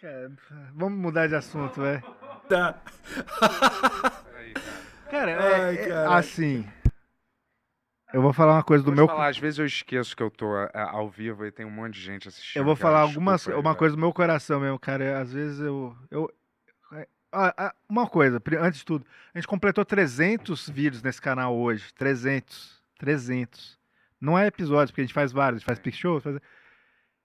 [0.00, 0.32] Cara,
[0.74, 2.02] vamos mudar de assunto, velho.
[2.52, 2.74] Tá.
[5.10, 6.68] Cara, é, Ai, é, assim.
[8.12, 9.06] Eu vou falar uma coisa do Vou meu.
[9.06, 11.94] falar, às vezes eu esqueço que eu tô a- ao vivo e tem um monte
[11.94, 12.60] de gente assistindo.
[12.60, 13.76] Eu vou cara, falar algumas, aí, uma velho.
[13.76, 15.18] coisa do meu coração mesmo, cara.
[15.18, 15.96] Às vezes eu.
[16.10, 16.30] eu
[16.94, 21.90] é, uma coisa, antes de tudo, a gente completou 300 vídeos nesse canal hoje.
[21.94, 22.82] 300.
[22.98, 23.78] 300.
[24.20, 26.20] Não é episódios, porque a gente faz vários, a gente faz pick show.
[26.20, 26.38] Faz...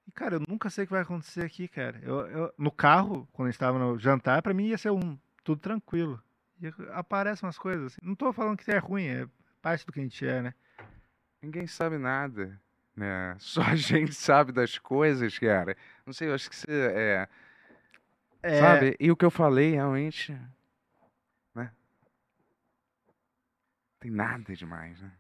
[0.08, 2.00] E, cara, eu nunca sei o que vai acontecer aqui, cara.
[2.02, 5.18] Eu, eu- no carro, quando a gente tava no jantar, pra mim ia ser um.
[5.44, 6.22] Tudo tranquilo.
[6.62, 8.02] E aparecem umas coisas assim.
[8.02, 9.28] Não tô falando que é ruim, é
[9.62, 10.54] parte do que a gente é, né?
[11.42, 12.60] Ninguém sabe nada,
[12.96, 13.36] né?
[13.40, 15.76] Só a gente sabe das coisas, cara.
[16.06, 17.30] Não sei, eu acho que você é,
[18.44, 18.60] É.
[18.60, 18.96] sabe?
[19.00, 20.32] E o que eu falei realmente,
[21.54, 21.72] né?
[24.00, 25.12] Tem nada demais, né?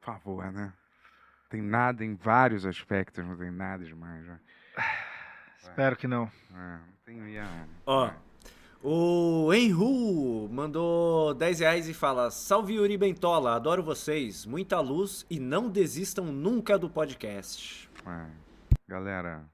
[0.00, 0.72] Por favor, né?
[1.52, 4.40] Tem nada em vários aspectos, não tem nada demais, né?
[5.60, 6.24] Espero que não.
[6.50, 7.46] É, não tem é,
[7.84, 8.10] Ó,
[8.82, 15.38] o Enru mandou 10 reais e fala: Salve Yuri Bentola, adoro vocês, muita luz e
[15.38, 17.86] não desistam nunca do podcast.
[18.06, 18.26] é.
[18.88, 19.51] Galera.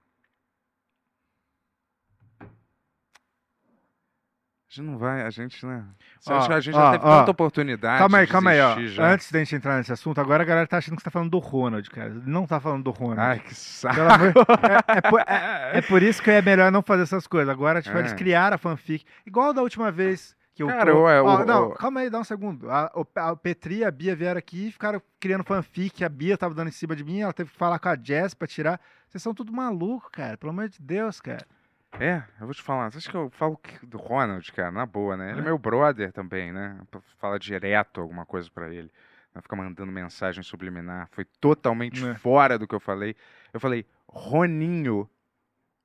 [4.83, 5.85] Gente não vai, a gente, né?
[6.21, 7.19] Você Ó, acha que a gente ó, já teve ó.
[7.21, 7.99] tanta oportunidade.
[7.99, 8.79] Calma aí, de calma aí, ó.
[8.87, 9.13] já.
[9.13, 11.31] Antes da gente entrar nesse assunto, agora a galera tá achando que você tá falando
[11.31, 12.11] do Ronald, cara.
[12.27, 13.21] Não tá falando do Ronald.
[13.21, 13.97] Ai, que saco.
[14.89, 17.49] É, é por, é- é por isso que é melhor não fazer essas coisas.
[17.49, 18.01] Agora, tipo, É.
[18.01, 19.05] eles criaram a fanfic.
[19.27, 20.67] Igual da última vez que eu.
[20.69, 22.71] Cara, ué, Ó, o- não, o- calma aí, dá um segundo.
[22.71, 26.05] A, o, a Petri e a Bia vieram aqui e ficaram criando fanfic.
[26.05, 28.35] A Bia tava dando em cima de mim, ela teve que falar com a Jess
[28.35, 28.81] pra tirar.
[29.09, 30.37] Vocês são tudo maluco, cara.
[30.37, 31.47] Pelo amor de Deus, cara.
[31.93, 32.91] É, eu vou te falar.
[32.91, 35.31] Você acha que eu falo do Ronald, cara, na boa, né?
[35.31, 36.79] Ele é meu brother também, né?
[36.91, 38.91] Pra falar direto alguma coisa pra ele.
[39.35, 41.09] Não ficar mandando mensagem subliminar.
[41.13, 42.15] Foi totalmente É.
[42.15, 43.17] fora do que eu falei.
[43.53, 45.09] Eu falei, Roninho.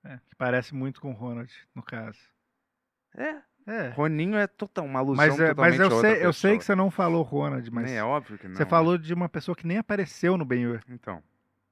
[0.03, 2.19] É, que parece muito com o Ronald, no caso.
[3.15, 3.37] É.
[3.65, 3.89] É.
[3.89, 6.91] Roninho é total, uma alusão Mas, é, mas eu, sei, eu sei que você não
[6.91, 7.89] falou Ronald, mas.
[7.89, 8.55] É óbvio que não.
[8.57, 10.81] Você falou de uma pessoa que nem apareceu no Ben-Hur.
[10.89, 11.23] Então.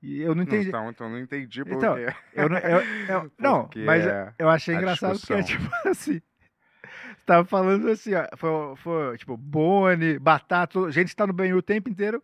[0.01, 0.67] E eu não entendi.
[0.69, 1.95] Então, então não entendi por Então,
[2.33, 4.03] eu não, eu- eu- não, Porque mas
[4.39, 5.69] eu achei engraçado porque, discussão.
[5.69, 11.33] tipo assim, você tava falando assim, ó, foi, foi, tipo, Boni, Batata, gente tá no
[11.33, 12.21] Ben o tempo inteiro,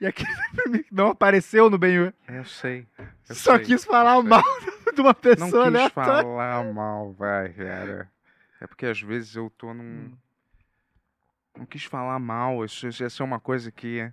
[0.00, 0.28] e aquele
[0.90, 2.86] não apareceu no Ben Eu sei.
[2.98, 4.42] eu Só sei, quis falar mal
[4.92, 6.22] de uma pessoa Não quis aleatória.
[6.24, 8.10] falar mal, vai, cara.
[8.60, 9.84] É porque às vezes eu tô num.
[9.84, 10.12] Hum.
[11.58, 12.64] Não quis falar mal.
[12.64, 14.10] Isso isso ia ser uma coisa que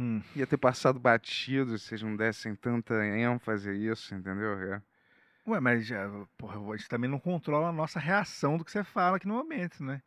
[0.00, 0.22] Hum.
[0.36, 4.52] ia ter passado batido se vocês não dessem tanta ênfase a isso, entendeu?
[4.74, 4.80] É.
[5.46, 8.84] Ué, mas já, porra, a gente também não controla a nossa reação do que você
[8.84, 10.00] fala aqui no momento, né?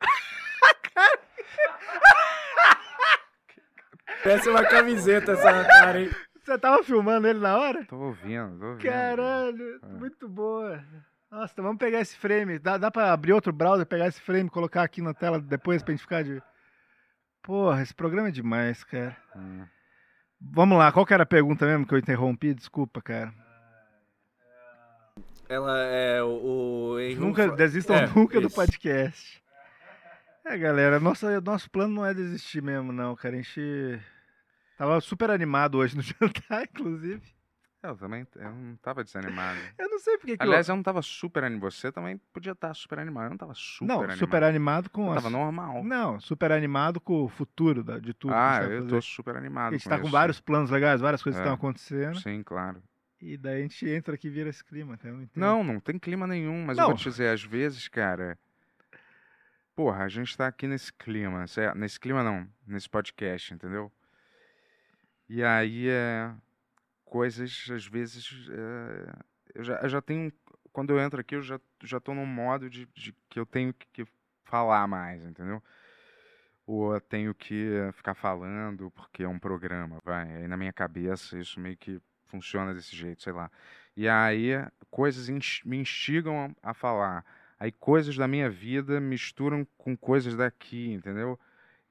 [4.22, 6.10] Parece uma camiseta essa cara, hein?
[6.44, 7.84] Você tava filmando ele na hora?
[7.86, 8.82] Tô ouvindo, tô ouvindo.
[8.82, 9.86] Caralho, É.
[9.86, 10.84] muito boa.
[11.30, 12.58] Nossa, então vamos pegar esse frame.
[12.58, 15.82] Dá, dá pra abrir outro browser, pegar esse frame e colocar aqui na tela depois
[15.82, 16.42] pra gente ficar de.
[17.42, 19.16] Porra, esse programa é demais, cara.
[19.36, 19.66] Hum.
[20.40, 22.54] Vamos lá, qual que era a pergunta mesmo que eu interrompi?
[22.54, 23.32] Desculpa, cara.
[25.48, 26.92] Ela é o.
[26.94, 28.56] o Henry Nunca desistam é, nunca do isso.
[28.56, 29.42] podcast.
[30.44, 33.34] É, galera, nosso, nosso plano não é desistir mesmo, não, cara.
[33.34, 34.00] A gente
[34.78, 37.22] tava super animado hoje no jantar, inclusive.
[37.82, 39.58] Eu também eu não tava desanimado.
[39.76, 40.72] Eu não sei porque que Aliás, eu...
[40.72, 41.72] eu não tava super animado.
[41.72, 43.24] Você também podia estar super animado.
[43.24, 44.18] Eu não tava super Não, animado.
[44.18, 45.06] super animado com...
[45.06, 45.82] Eu as- tava normal.
[45.82, 49.36] Não, super animado com o futuro da- de tudo a Ah, vai eu tô super
[49.36, 50.12] animado A gente com tá com isso.
[50.12, 51.52] vários planos legais, várias coisas que É.
[51.52, 52.20] estão acontecendo.
[52.20, 52.80] Sim, claro.
[53.20, 54.94] E daí a gente entra aqui e vira esse clima.
[54.94, 55.28] Então eu não.
[55.34, 56.90] Não, não tem clima nenhum, mas eu Não.
[56.90, 58.38] vou te dizer, às vezes, cara.
[59.74, 61.44] Porra, a gente tá aqui nesse clima?
[61.76, 63.90] Nesse clima não, nesse podcast, entendeu?
[65.28, 66.30] E aí, é,
[67.12, 69.12] coisas, às vezes, é,
[69.54, 70.32] eu, já, eu já tenho.
[70.72, 73.74] Quando eu entro aqui, eu já, já tô num modo de, de que eu tenho
[73.74, 74.06] que,
[74.44, 75.62] falar mais, entendeu?
[76.66, 80.36] Ou eu tenho que ficar falando porque é um programa, vai.
[80.36, 83.50] Aí na minha cabeça isso meio que funciona desse jeito, sei lá.
[83.94, 84.52] E aí
[84.90, 85.28] coisas
[85.64, 87.24] me instigam a falar.
[87.60, 91.38] Aí coisas da minha vida misturam com coisas daqui, entendeu?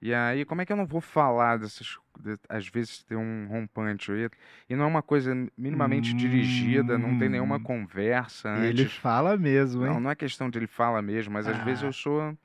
[0.02, 1.98] E aí, como é que eu não vou falar dessas.
[2.20, 4.30] de- às vezes tem um rompante aí,
[4.70, 8.64] e não é uma coisa minimamente dirigida, não tem nenhuma conversa Hum.
[8.64, 8.98] Ele antes.
[8.98, 9.94] fala mesmo, hein?
[9.94, 11.88] Não, não é questão de ele fala mesmo, mas às vezes Ah.
[11.88, 12.38] eu sou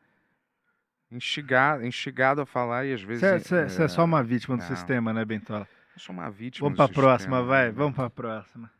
[1.10, 3.22] instigado, instigado a falar e às vezes.
[3.46, 4.66] Você é, só uma vítima do não.
[4.68, 5.66] sistema, né, Bentola?
[5.94, 7.66] Eu sou uma vítima Vamos do pra próxima, vai.
[7.66, 7.72] né?
[7.72, 8.70] Vamos pra próxima.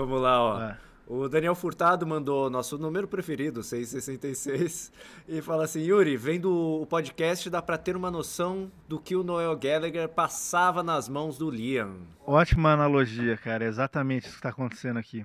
[0.00, 0.87] Vamos lá, ó.
[1.10, 4.92] O Daniel Furtado mandou nosso número preferido, 666,
[5.26, 6.52] e fala assim: Yuri, vendo
[6.82, 11.38] o podcast, dá pra ter uma noção do que o Noel Gallagher passava nas mãos
[11.38, 11.96] do Liam.
[12.26, 13.64] Ótima analogia, cara.
[13.64, 15.24] É exatamente isso que tá acontecendo aqui.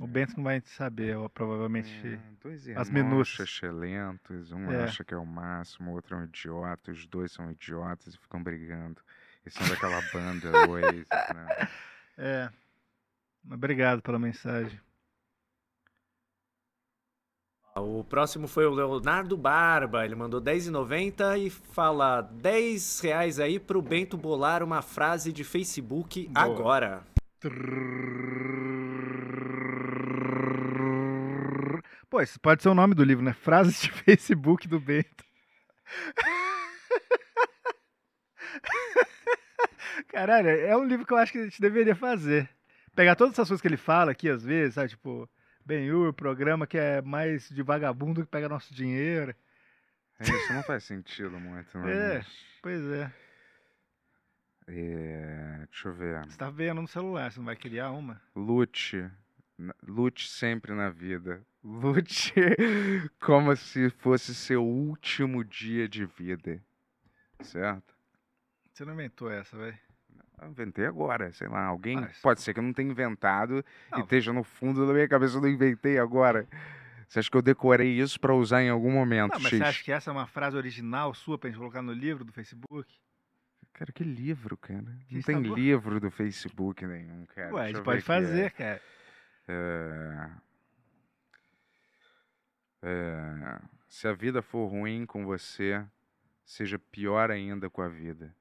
[0.00, 2.18] O Bento não vai saber, provavelmente.
[2.42, 3.46] Dois as irmãos minúcias.
[3.46, 4.84] excelentes, um É.
[4.84, 8.18] acha que é o máximo, o outro é um idiota, os dois são idiotas e
[8.18, 9.02] ficam brigando.
[9.44, 11.68] Eles são daquela banda Oasis, né?
[12.16, 12.50] É.
[13.52, 14.80] Obrigado pela mensagem.
[17.76, 23.82] O próximo foi o Leonardo Barba, ele mandou 10,90 e fala 10 reais aí pro
[23.82, 26.46] Bento bolar uma frase de Facebook Boa.
[26.46, 27.02] agora.
[32.08, 33.32] Pô, esse pode ser o nome do livro, né?
[33.32, 35.24] Frases de Facebook do Bento.
[40.06, 42.48] Caralho, é um livro que eu acho que a gente deveria fazer.
[42.94, 44.90] Pegar todas essas coisas que ele fala aqui, às vezes, sabe?
[44.90, 45.28] Tipo,
[45.64, 49.34] Ben-Hur, programa que é mais de vagabundo que pega nosso dinheiro.
[50.18, 51.88] É, Isso não faz sentido muito, não.
[51.88, 52.24] É,
[52.62, 53.12] pois é.
[54.66, 56.24] É, deixa eu ver.
[56.26, 58.20] Você tá vendo no celular, você não vai criar uma?
[58.34, 59.10] Lute.
[59.86, 61.44] Lute sempre na vida.
[61.62, 62.32] Lute
[63.20, 66.62] como se fosse seu último dia de vida.
[67.40, 67.94] Certo?
[68.72, 69.78] Você não inventou essa, velho.
[70.48, 71.64] Inventei agora, sei lá.
[71.66, 71.96] Alguém.
[72.00, 74.00] Mas- Pode ser que eu não tenha inventado e Não.
[74.00, 76.46] esteja no fundo da minha cabeça, eu não inventei agora.
[77.08, 79.58] Você acha que eu decorei isso pra usar em algum momento, Não, mas X?
[79.58, 82.32] você acha que essa é uma frase original sua pra gente colocar no livro do
[82.32, 82.92] Facebook?
[83.72, 84.84] Cara, que livro, cara?
[85.08, 85.54] Que não tá tem bom.
[85.54, 87.54] livro do Facebook nenhum, cara.
[87.54, 88.50] Ué, a gente pode fazer, é.
[88.50, 88.82] cara.
[89.46, 90.30] É,
[92.82, 95.84] é, se a vida for ruim com você,
[96.44, 98.34] seja pior ainda com a vida.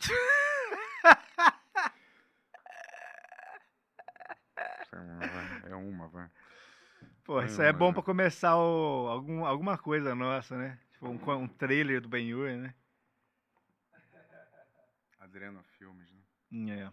[4.56, 5.62] Essa É uma, vai.
[5.72, 6.30] É uma, vai.
[7.24, 10.78] Pô, isso aí é bom pra começar o, algum, alguma coisa nossa, né?
[10.92, 12.74] Tipo, um, um trailer do Ben-Hur, né?
[15.20, 16.10] Adriano Filmes,
[16.50, 16.90] né?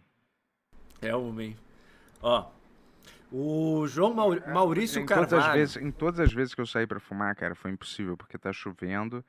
[1.02, 1.08] É.
[1.08, 1.56] É homem.
[2.22, 2.50] Ó.
[3.32, 5.58] O João Mau- Maurício em todas, as Carvalho.
[5.60, 8.52] vezes, em todas as vezes que eu saí pra fumar, cara, foi impossível, porque tá
[8.52, 9.24] chovendo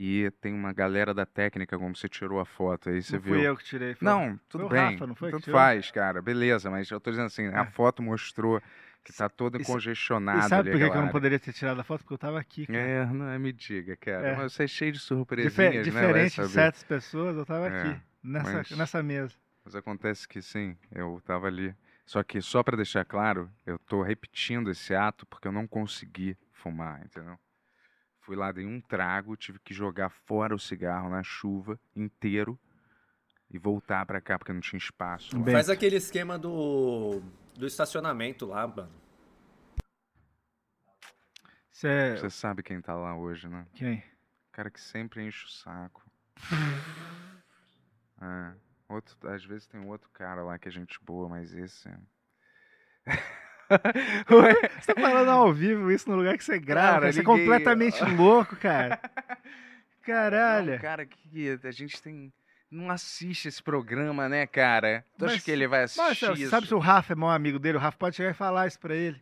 [0.00, 3.34] e tem uma galera da técnica, como você tirou a foto aí, você Não viu.
[3.34, 3.94] fui eu que tirei.
[3.94, 4.92] foi- Não, foi tudo o bem.
[4.92, 5.50] Rafa, não foi Tanto?
[5.50, 5.52] É.
[5.52, 8.62] faz, cara, beleza, mas eu tô dizendo assim, a foto mostrou
[9.04, 11.80] que tá toda sa- congestionada E sabe ali por que, eu não poderia ter tirado
[11.80, 12.00] a foto?
[12.02, 12.78] Porque eu tava aqui, cara.
[12.78, 14.28] É, não é, me diga, cara.
[14.28, 14.36] É.
[14.36, 15.82] Mas você é cheio de surpresinhas, Difer- né?
[15.82, 16.48] Diferente de saber.
[16.48, 19.34] certas pessoas, eu tava É, aqui, nessa, mas- nessa mesa.
[19.64, 21.74] Mas acontece que sim, eu tava ali.
[22.06, 26.36] Só que, só pra deixar claro, eu tô repetindo esse ato porque eu não consegui
[26.52, 27.38] fumar, entendeu?
[28.28, 32.60] Fui lá, dei um trago, tive que jogar fora o cigarro na chuva inteiro
[33.50, 35.34] e voltar pra cá porque não tinha espaço.
[35.34, 35.46] lá.
[35.50, 37.22] Faz aquele esquema do,
[37.54, 38.92] do estacionamento lá, mano.
[41.70, 42.18] Cê...
[42.18, 43.66] Você sabe quem tá lá hoje, né?
[43.72, 44.00] Quem?
[44.00, 46.04] O cara que sempre enche o saco.
[48.20, 48.52] É.
[48.88, 51.88] Outro, às vezes tem um outro cara lá que é gente boa, mas esse.
[54.30, 54.54] Ué?
[54.80, 58.02] Você tá falando ao vivo isso no lugar que você grava, Cara, você é completamente
[58.16, 58.98] louco, cara.
[60.02, 60.72] Caralho.
[60.72, 62.32] Não, cara, que a gente tem.
[62.70, 65.04] Não assiste esse programa, né, cara?
[65.16, 66.50] Tu acha Mas- que ele vai Mas assistir você isso?
[66.50, 67.78] sabe se o Rafa é mau amigo dele?
[67.78, 69.18] O Rafa pode chegar e falar isso pra ele.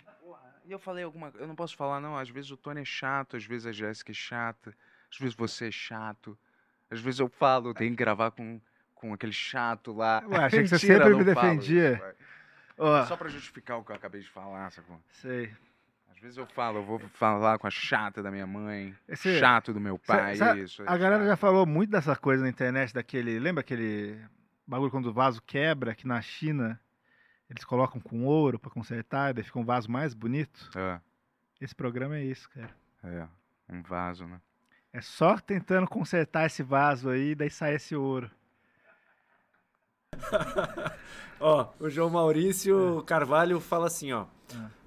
[0.65, 2.17] E eu falei alguma Eu não posso falar, não.
[2.19, 4.75] Às vezes o Tony é chato, às vezes a Jéssica é chata,
[5.13, 6.37] às vezes você é chato.
[6.91, 8.61] Às vezes eu falo, tenho que gravar com,
[8.95, 10.25] com aquele chato lá.
[10.29, 12.17] Ué, achei que você Mentira, sempre me defendia.
[12.79, 13.05] Ó.
[13.07, 15.01] Só pra justificar o que eu acabei de falar, sacou?
[15.11, 15.53] Sei.
[16.11, 19.73] Às vezes eu falo, eu vou falar com a chata da minha mãe, Esse- chato
[19.73, 20.83] do meu pai, isso.
[20.87, 23.39] a galera já falou muito dessa coisa na internet, daquele.
[23.39, 24.19] Lembra aquele
[24.67, 26.81] bagulho quando o vaso quebra, que na China
[27.51, 30.71] eles colocam com ouro pra consertar, e daí fica um vaso mais bonito?
[30.75, 31.01] É,
[31.61, 32.75] Esse programa é isso, cara.
[33.05, 33.29] é,
[33.69, 34.41] um vaso, né?
[34.93, 38.31] É só tentando consertar esse vaso aí, daí sai esse ouro.
[41.41, 44.27] Ó, o João Maurício Carvalho fala assim, ó.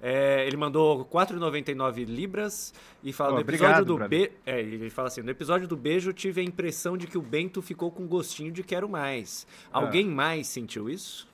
[0.00, 2.72] É, ele mandou 4,99 libras
[3.02, 4.30] e fala Ó, no episódio do brother.
[4.30, 4.36] be...
[4.46, 7.60] é, ele fala assim, no episódio do beijo tive a impressão de que o Bento
[7.60, 9.46] ficou com gostinho de quero mais.
[9.70, 11.28] Alguém mais sentiu isso?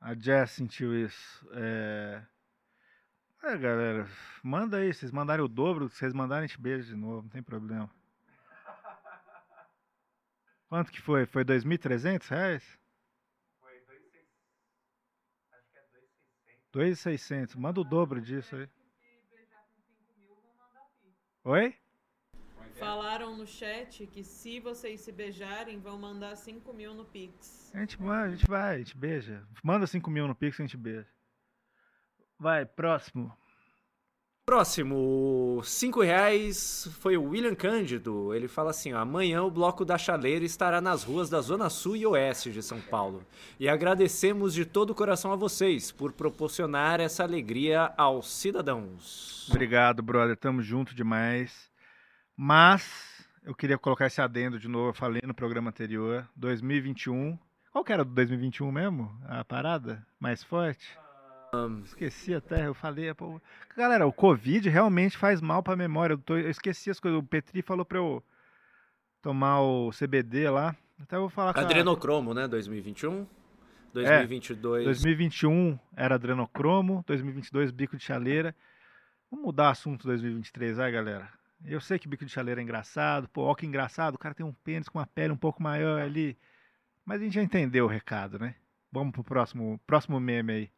[0.00, 1.46] A Jess sentiu isso.
[1.52, 2.20] É...
[3.44, 4.08] é, galera,
[4.42, 4.92] manda aí.
[4.92, 7.42] Se vocês mandarem o dobro, se vocês mandarem, a gente beija de novo, não tem
[7.42, 7.88] problema.
[10.68, 11.26] Quanto que foi?
[11.26, 12.79] Foi 2.300 reais?
[16.72, 17.56] 2.600.
[17.56, 18.68] Manda o dobro disso aí.
[21.44, 21.74] Oi?
[22.78, 27.70] Falaram no chat que se vocês se beijarem, vão mandar 5 mil no Pix.
[27.74, 29.46] A gente vai, a gente vai, a gente beija.
[29.62, 31.08] Manda 5 mil no Pix e a gente beija.
[32.38, 33.36] Vai, próximo.
[34.50, 38.34] Próximo, 5 reais foi o William Cândido.
[38.34, 41.94] Ele fala assim: ó, amanhã o Bloco da Chaleira estará nas ruas da Zona Sul
[41.94, 43.24] e Oeste de São Paulo.
[43.60, 49.46] E agradecemos de todo o coração a vocês por proporcionar essa alegria aos cidadãos.
[49.48, 50.36] Obrigado, brother.
[50.36, 51.70] Tamo junto demais.
[52.36, 54.88] Mas eu queria colocar esse adendo de novo.
[54.88, 56.28] Eu falei no programa anterior.
[56.34, 57.38] 2021.
[57.70, 59.16] Qual que era do 2021 mesmo?
[59.28, 60.98] A parada mais forte?
[61.84, 63.12] Esqueci até, eu falei.
[63.14, 63.40] Pô.
[63.76, 66.14] Galera, o Covid realmente faz mal pra memória.
[66.14, 67.18] Eu, tô- eu esqueci as coisas.
[67.18, 68.22] O Petri falou pra eu
[69.22, 70.74] tomar o CBD lá.
[71.00, 72.46] Até eu vou falar Adrenocromo, né?
[72.46, 73.26] 2021.
[73.96, 74.84] É, 2022.
[74.84, 78.54] 2021 era adrenocromo, 2022 bico de chaleira.
[79.30, 81.28] Vamos mudar assunto 2023, vai, galera.
[81.64, 84.46] Eu sei que bico de chaleira é engraçado, pô, ó que engraçado, o cara tem
[84.46, 86.36] um pênis com uma pele um pouco maior ali.
[87.04, 88.54] Mas a gente já entendeu o recado, né?
[88.92, 90.70] Vamos pro próximo, próximo meme aí.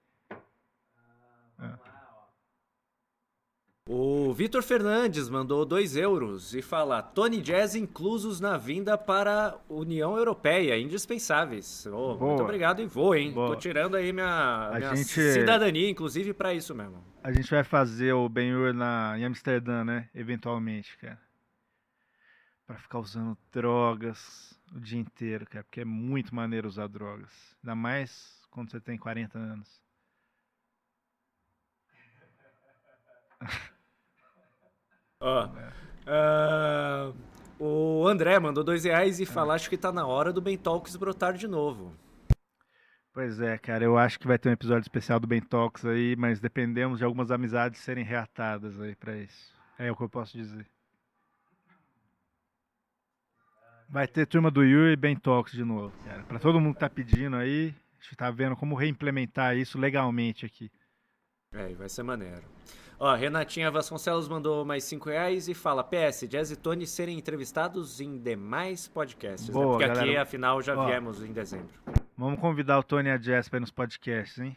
[3.89, 9.59] O Vitor Fernandes mandou 2 euros e fala: Tony Jazz inclusos na vinda para a
[9.69, 11.85] União Europeia, indispensáveis.
[11.91, 12.17] Boa.
[12.17, 13.33] muito obrigado e vou, hein?
[13.33, 13.49] Boa.
[13.49, 17.05] Tô tirando aí minha, minha gente- cidadania, inclusive, para isso mesmo.
[17.25, 20.09] A gente vai fazer o Ben-Hur na em Amsterdã, né?
[20.15, 21.21] Eventualmente, cara.
[22.65, 25.65] Pra ficar usando drogas o dia inteiro, cara.
[25.65, 27.33] Porque é muito maneiro usar drogas.
[27.63, 29.82] Ainda mais quando você tem 40 anos.
[35.21, 35.49] Ó,
[36.07, 37.13] ah,
[37.59, 40.97] o André mandou 2 reais e fala: Acho que tá na hora do Ben Talks
[40.97, 41.95] brotar de novo.
[43.13, 46.17] Pois é, cara, eu acho que vai ter um episódio especial do Ben Talks aí,
[46.17, 49.55] mas dependemos de algumas amizades serem reatadas aí pra isso.
[49.79, 50.67] É o que eu posso dizer.
[53.89, 56.23] Vai ter turma do Yuri e Ben Talks de novo, cara.
[56.23, 60.47] Pra todo mundo que tá pedindo aí, a gente tá vendo como reimplementar isso legalmente
[60.47, 60.71] aqui.
[61.53, 62.43] É, vai ser maneiro.
[63.05, 68.01] Ó, Renatinha Vasconcelos mandou mais 5 reais e fala: PS, Jazz e Tony serem entrevistados
[68.01, 69.49] em demais podcasts.
[69.49, 69.53] né?
[69.53, 70.23] Boa, Porque aqui, galera.
[70.23, 70.87] afinal, já Ó.
[70.87, 71.69] viemos em dezembro.
[72.17, 73.19] Vamos convidar o Tony e a
[73.51, 74.57] pra ir nos podcasts, hein?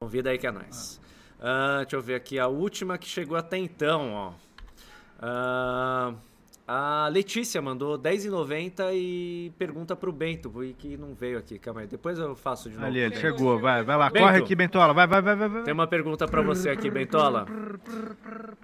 [0.00, 0.98] Convida aí que é nóis.
[1.38, 4.32] Ah, deixa eu ver aqui a última que chegou até então, ó.
[5.20, 6.14] Ah,
[6.66, 11.86] a Letícia mandou R$10,90 e pergunta pro Bento, que não veio aqui, calma aí.
[11.86, 12.86] Depois eu faço de novo.
[12.86, 14.24] Ali, ele chegou, vai, vai lá, Bento.
[14.24, 15.48] corre aqui, Bentola, vai, vai, vai, vai.
[15.48, 15.62] vai.
[15.64, 17.46] Tem uma pergunta pra você aqui, Bentola.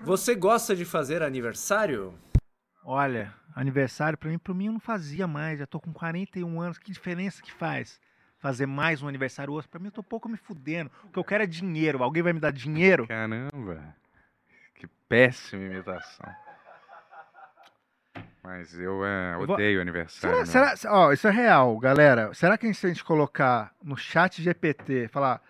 [0.05, 2.15] Você gosta de fazer aniversário?
[2.85, 6.79] Olha, aniversário pra mim, pra mim eu não fazia mais, já tô com 41 anos,
[6.79, 8.01] que diferença que faz?
[8.39, 10.91] Fazer mais um aniversário outro, pra mim eu tô pouco me fudendo.
[11.05, 13.07] O que eu quero é dinheiro, alguém vai me dar dinheiro?
[13.09, 13.95] Caramba,
[14.77, 16.48] que péssima imitação.
[18.49, 20.47] Mas eu é, Eu vou- odeio aniversário.
[20.47, 20.77] Será, né?
[20.77, 22.33] será, ó, isso é real, galera.
[22.33, 25.43] Será que a gente, se a gente colocar no chat GPT, falar,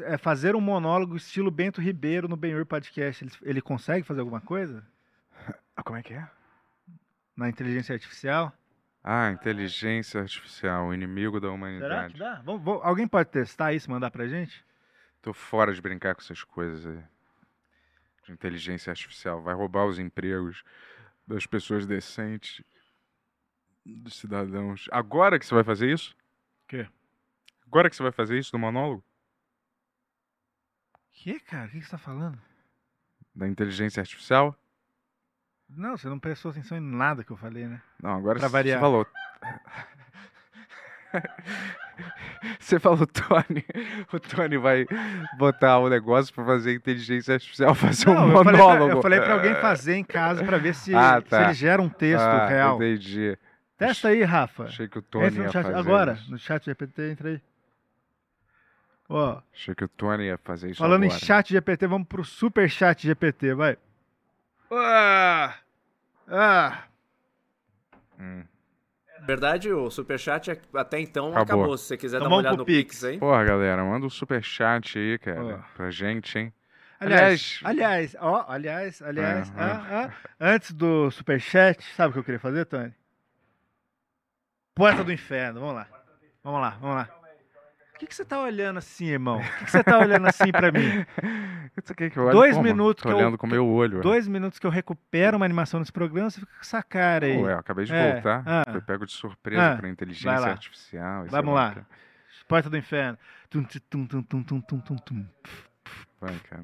[0.00, 4.40] é, fazer um monólogo estilo Bento Ribeiro no Benhur Podcast, ele, ele consegue fazer alguma
[4.40, 4.84] coisa?
[5.84, 6.28] Como é que é?
[7.36, 8.52] Na inteligência artificial?
[9.04, 12.14] Ah, inteligência artificial, o inimigo da Será humanidade.
[12.14, 12.42] que dá?
[12.44, 14.64] Vamos- vamos- alguém pode testar isso mandar pra gente?
[15.22, 17.00] Tô fora de brincar com essas coisas aí.
[18.26, 19.40] De inteligência artificial.
[19.40, 20.64] Vai roubar os empregos
[21.26, 22.62] das pessoas decentes,
[23.84, 24.86] dos cidadãos.
[24.90, 26.16] Agora que você vai fazer isso?
[26.68, 26.88] Quê?
[27.66, 29.04] Agora que você vai fazer isso no monólogo?
[31.12, 31.68] Que, cara?
[31.68, 32.40] O que que você tá falando?
[33.34, 34.56] Da inteligência artificial?
[35.68, 37.82] Não, você não prestou atenção em nada que eu falei, né?
[38.02, 38.80] Não, agora Pra você variar.
[38.80, 39.06] falou.
[42.58, 43.64] Você falou, Tony.
[44.12, 44.86] O Tony vai
[45.38, 48.92] botar o negócio pra fazer inteligência artificial fazer um Não, eu falei, pra, monólogo.
[48.98, 51.44] eu falei pra alguém fazer em casa pra ver se, Ah, se tá.
[51.44, 52.76] ele gera um texto Ah, real.
[52.76, 53.38] Entendi.
[53.78, 54.64] Testa aí, Rafa.
[54.64, 56.30] Achei que o Tony Entra no ia chat, fazer agora, isso.
[56.30, 57.40] no chat GPT, entra aí.
[59.08, 61.16] Ó, Achei que o Tony ia fazer isso falando agora.
[61.16, 63.76] em chat GPT, vamos pro super chat GPT, vai.
[64.70, 65.54] Ah!
[66.28, 66.82] Ah!
[68.18, 68.44] Hum.
[69.24, 71.42] Na verdade, o superchat é- até então Acabou.
[71.64, 71.78] acabou.
[71.78, 72.96] Se você quiser Então dar uma olhada no Pix.
[72.96, 73.18] Pix aí.
[73.18, 75.74] Porra, galera, manda um superchat aí, cara, Ó.
[75.74, 76.52] pra gente, hein?
[77.00, 79.56] Aliás, aliás, ó, aliás, aliás, Aham.
[79.58, 82.92] ah, ah, antes do superchat, sabe o que eu queria fazer, Tony?
[84.74, 85.88] Porta do inferno, vamos lá.
[86.42, 87.23] Vamos lá, vamos lá.
[87.94, 89.38] O que, que você tá olhando assim, irmão?
[89.38, 90.80] O que, que você tá olhando assim pra mim?
[91.82, 92.64] Isso que eu olhe Dois como?
[92.64, 94.00] minutos Tô que eu- olhando com o meu olho.
[94.00, 97.36] Dois minutos que eu recupero uma animação nesse programa, você fica com essa cara aí.
[97.40, 98.42] Ué, eu acabei de É, voltar.
[98.44, 98.64] ah.
[98.70, 101.22] Foi pego de surpresa Ah, por vai inteligência artificial.
[101.22, 101.86] sei Vamos lá lá.
[102.48, 103.16] Porta do inferno.
[103.48, 105.26] Tum, tum, tum, tum, tum, tum, tum, tum.
[106.20, 106.62] Vai, cara.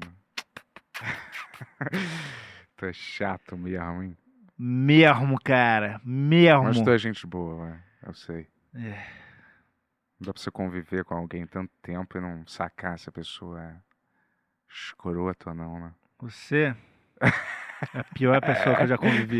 [2.75, 4.17] tu é chato mesmo, hein?
[4.57, 5.99] Mesmo, cara.
[6.03, 6.63] Mesmo.
[6.65, 7.79] Mas tu é gente boa, vai.
[8.05, 8.47] Eu sei.
[8.75, 9.20] É.
[10.21, 13.59] Não dá pra você conviver com alguém tanto tempo e não sacar se a pessoa
[13.59, 13.75] é
[14.69, 15.93] escrota ou não, né?
[16.19, 16.75] Você
[17.19, 19.39] é a pior pessoa que eu já convivi.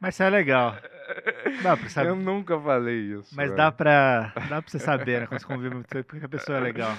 [0.00, 0.76] Mas você é legal.
[1.60, 2.10] Dá pra saber.
[2.10, 3.34] Eu nunca falei isso.
[3.34, 3.56] Mas velho.
[3.56, 5.26] dá pra, dá pra você saber, né?
[5.26, 6.96] Quando você convive muito tempo, porque a pessoa é legal.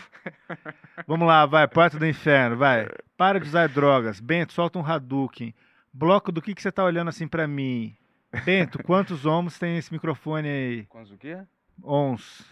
[1.07, 1.65] Vamos lá, vai.
[1.65, 2.89] Porta do inferno, vai.
[3.15, 4.19] Para de usar drogas.
[4.19, 5.55] Bento, solta um Hadouken.
[5.93, 7.95] Bloco do que, que você tá olhando assim pra mim?
[8.43, 10.85] Bento, quantos ohms tem esse microfone aí?
[10.87, 11.41] Quantos o quê?
[11.81, 12.45] Ons.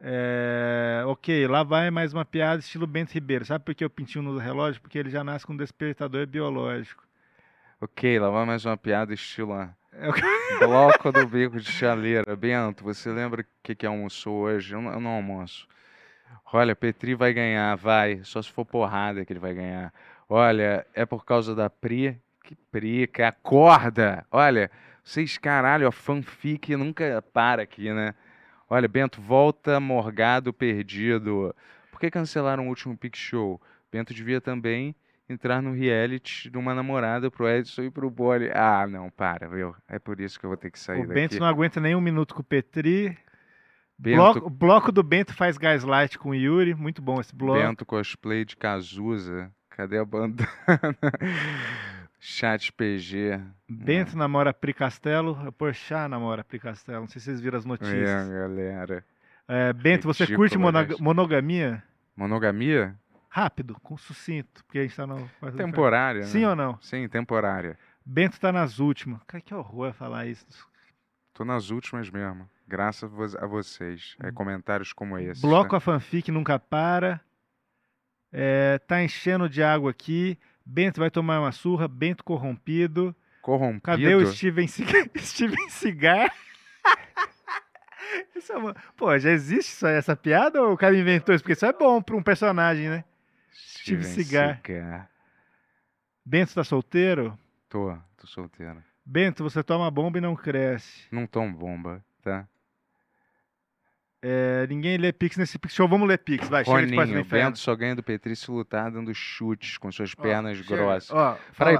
[0.00, 3.44] É, ok, lá vai mais uma piada estilo Bento Ribeiro.
[3.44, 4.80] Sabe por que o pintinho usa relógio?
[4.80, 7.02] Porque ele já nasce com um despertador biológico.
[7.80, 10.20] Ok, lá vai mais uma piada estilo ah, É que-
[10.64, 12.36] Bloco do Bico de Chaleira.
[12.36, 14.74] Bento, você lembra o que, que almoçou hoje?
[14.74, 15.66] Eu não, eu não almoço.
[16.52, 18.20] Olha, Petri vai ganhar, vai.
[18.24, 19.92] Só se for porrada que ele vai ganhar.
[20.28, 22.20] Olha, é por causa da Pri.
[22.44, 24.24] Que prica, acorda!
[24.30, 24.70] Olha,
[25.08, 28.14] vocês, caralho, a fanfic nunca para aqui, né?
[28.68, 31.54] Olha, Bento, volta morgado, perdido.
[31.90, 33.60] Por que cancelaram o último Pic Show?
[33.90, 34.94] Bento devia também
[35.28, 38.50] entrar no reality de uma namorada pro Edson e pro Boli.
[38.54, 39.74] Ah, não, para, viu?
[39.88, 41.14] É por isso que eu vou ter que sair O daqui.
[41.14, 43.16] Bento não aguenta nem um minuto com o Petri.
[43.98, 46.74] Bento- Bloco, o bloco do Bento faz gaslight com o Yuri.
[46.74, 47.58] Muito bom esse bloco.
[47.60, 49.50] Bento cosplay de Cazuza.
[49.70, 50.48] Cadê a bandana?
[52.20, 53.40] Chat PG.
[53.68, 55.52] Bento namora Pri Castelo.
[55.52, 57.00] Porchat namora Pri Castelo.
[57.00, 58.28] Não sei se vocês viram as É, notícias.
[58.28, 59.04] galera.
[59.46, 61.02] É, Bento, você Ridículo, curte monog- gente.
[61.02, 61.82] monogamia?
[62.16, 62.94] Monogamia?
[63.30, 65.30] Rápido, com sucinto, porque a gente tá no.
[65.56, 66.48] Temporária, Sim né?
[66.48, 66.78] ou não?
[66.80, 67.78] Sim, temporária.
[68.04, 69.20] Bento tá nas últimas.
[69.26, 70.46] Cara, que horror falar isso.
[71.34, 72.48] Tô nas últimas mesmo.
[72.66, 74.16] Graças a vo- a vocês.
[74.20, 75.40] É comentários como esse.
[75.40, 77.20] Bloco a fanfic nunca para.
[78.32, 80.38] É, tá enchendo de água aqui.
[80.70, 81.88] Bento vai tomar uma surra.
[81.88, 83.16] Bento corrompido.
[83.40, 83.80] Corrompido?
[83.82, 85.04] Cadê o Steven, Seagal?
[85.16, 86.30] Steven Cigar?
[88.36, 91.42] Isso é uma- Pô, já existe aí, essa piada ou o cara inventou isso?
[91.42, 93.04] Porque isso é bom pra um personagem, né?
[93.52, 94.56] Steven Cigar.
[94.64, 95.10] Cigar.
[96.24, 97.38] Bento tá solteiro?
[97.68, 98.82] Tô, tô solteiro.
[99.04, 101.04] Bento, você toma bomba e não cresce.
[101.10, 102.46] Não tomo bomba, tá?
[104.20, 105.86] É, ninguém lê Pix nesse Pix Show.
[105.86, 106.64] Vamos ler Pix, vai.
[106.64, 107.24] Chega de do Inferno.
[107.24, 110.76] Bento só ganha do Petri se lutar dando chutes com suas pernas chega.
[110.76, 111.10] grossas.
[111.10, 111.76] Ó, Peraí,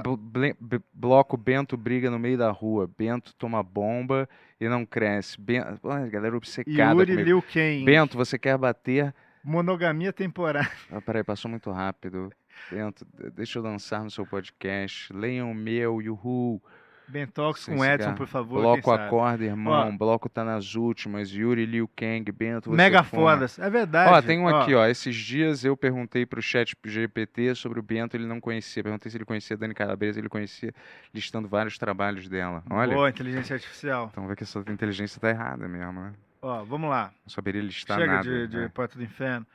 [0.93, 2.89] bloco Bento briga no meio da rua.
[2.97, 4.27] Bento toma bomba
[4.59, 5.39] e não cresce.
[5.39, 7.27] Bento, galera obcecada Yuri comigo.
[7.27, 7.83] Liu Kang.
[7.83, 9.13] Bento, você quer bater?
[9.43, 10.69] Monogamia temporária.
[10.91, 12.31] Ah, peraí, passou muito rápido.
[12.71, 15.11] Bento, deixa eu dançar no seu podcast.
[15.13, 16.61] Leiam o meu, yuhu.
[17.09, 18.17] Bentox Sem com Edson, cigarro.
[18.17, 18.61] por favor.
[18.61, 19.73] Bloco acorda, irmão.
[19.73, 21.29] Ó, Bloco tá nas últimas.
[21.31, 23.57] Yuri Liu Kang, Bento, você Mega fodas.
[23.59, 24.13] É verdade.
[24.13, 24.61] Ó, tem um Ó.
[24.61, 24.85] aqui, ó.
[24.85, 28.83] Esses dias eu perguntei pro chat GPT sobre o Bento, ele não conhecia.
[28.83, 30.73] Perguntei se ele conhecia Dani Calabresa, ele conhecia,
[31.13, 32.63] listando vários trabalhos dela.
[32.69, 32.93] Olha.
[32.93, 34.09] Boa, inteligência artificial.
[34.11, 36.13] Então vê que essa inteligência tá errada mesmo, né?
[36.41, 37.11] Ó, vamos lá.
[37.25, 38.23] Não saberia listar Chega nada.
[38.23, 38.71] de, de né?
[38.73, 39.45] Porta do Inferno.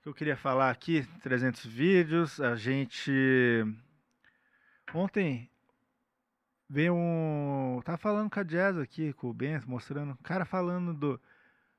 [0.00, 3.64] O que eu queria falar aqui, 300 vídeos, a gente...
[4.92, 5.48] Ontem
[6.70, 7.80] veio um...
[7.84, 10.12] Tava falando com a Jazz aqui, com o Bento, mostrando...
[10.12, 11.20] O cara falando do...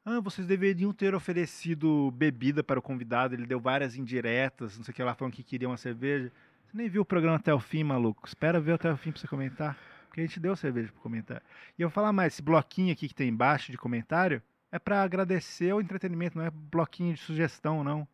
[0.04, 3.34] Ah, vocês deveriam ter oferecido bebida para o convidado.
[3.34, 6.32] Ele deu várias indiretas, não sei o que lá, falando que queria uma cerveja.
[6.66, 8.28] Você nem viu o programa até o fim, maluco.
[8.28, 9.78] Espera ver até o fim pra você comentar.
[10.08, 11.42] Porque a gente deu cerveja para comentar.
[11.80, 14.42] E eu vou falar mais, esse bloquinho aqui que tem embaixo de comentário
[14.72, 18.08] é para agradecer o entretenimento, não é bloquinho de sugestão, não.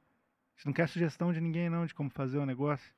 [0.55, 2.91] Gente não quer sugestão de ninguém, não, de como fazer o negócio.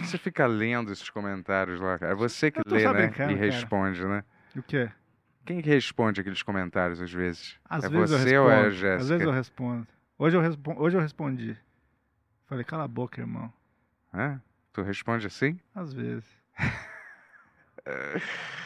[0.11, 2.11] você fica lendo esses comentários lá, cara?
[2.11, 3.07] É você que lê, só né?
[3.07, 3.33] E cara.
[3.35, 4.23] responde, né?
[4.55, 4.89] O quê?
[5.45, 7.59] Quem que responde aqueles comentários às vezes?
[7.67, 8.69] Às é vezes você ou é a.
[8.69, 8.95] Jéssica?
[9.01, 9.87] Às vezes eu respondo.
[10.17, 10.75] Hoje eu, respon...
[10.77, 11.57] Hoje eu respondi.
[12.45, 13.51] Falei, cala a boca, irmão.
[14.13, 14.39] Hã?
[14.71, 15.59] Tu responde assim?
[15.73, 16.25] Às vezes.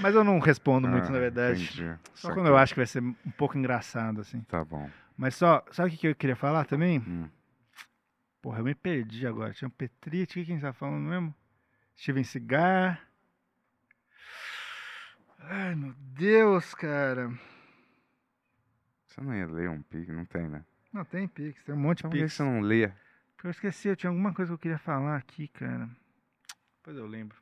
[0.01, 1.63] Mas eu não respondo muito, Ah, na verdade.
[1.63, 1.97] entendi.
[2.13, 2.34] Só Saquei.
[2.35, 4.41] quando eu acho que vai ser um pouco engraçado, assim.
[4.41, 4.89] Tá bom.
[5.17, 6.99] Mas só, sabe o que que eu queria falar também?
[6.99, 7.30] Hum.
[8.45, 9.51] Porra, eu me perdi agora.
[9.55, 11.34] Tinha um Petrite, o que a gente tá falando mesmo?
[11.97, 13.09] Steven Cigar.
[15.39, 17.34] Ai, meu Deus, cara.
[19.07, 20.11] Você não ia ler um pique?
[20.11, 20.63] Não tem, né?
[20.93, 22.34] Não, tem Pix, tem um monte de Então por que Pix.
[22.35, 22.89] você não lê?
[23.35, 25.89] Porque eu esqueci, eu tinha alguma coisa que eu queria falar aqui, cara.
[26.77, 27.35] Depois eu lembro.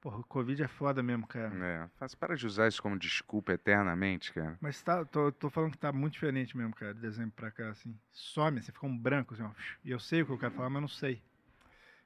[0.00, 1.54] Porra, o Covid é foda mesmo, cara.
[1.64, 4.56] É, faz, para de usar isso como desculpa eternamente, cara.
[4.60, 7.70] Mas tá, tô, tô falando que tá muito diferente mesmo, cara, de dezembro pra cá,
[7.70, 7.98] assim.
[8.12, 9.50] Some, você fica um branco, assim, ó.
[9.84, 11.22] E eu sei o que eu quero falar, mas eu não sei.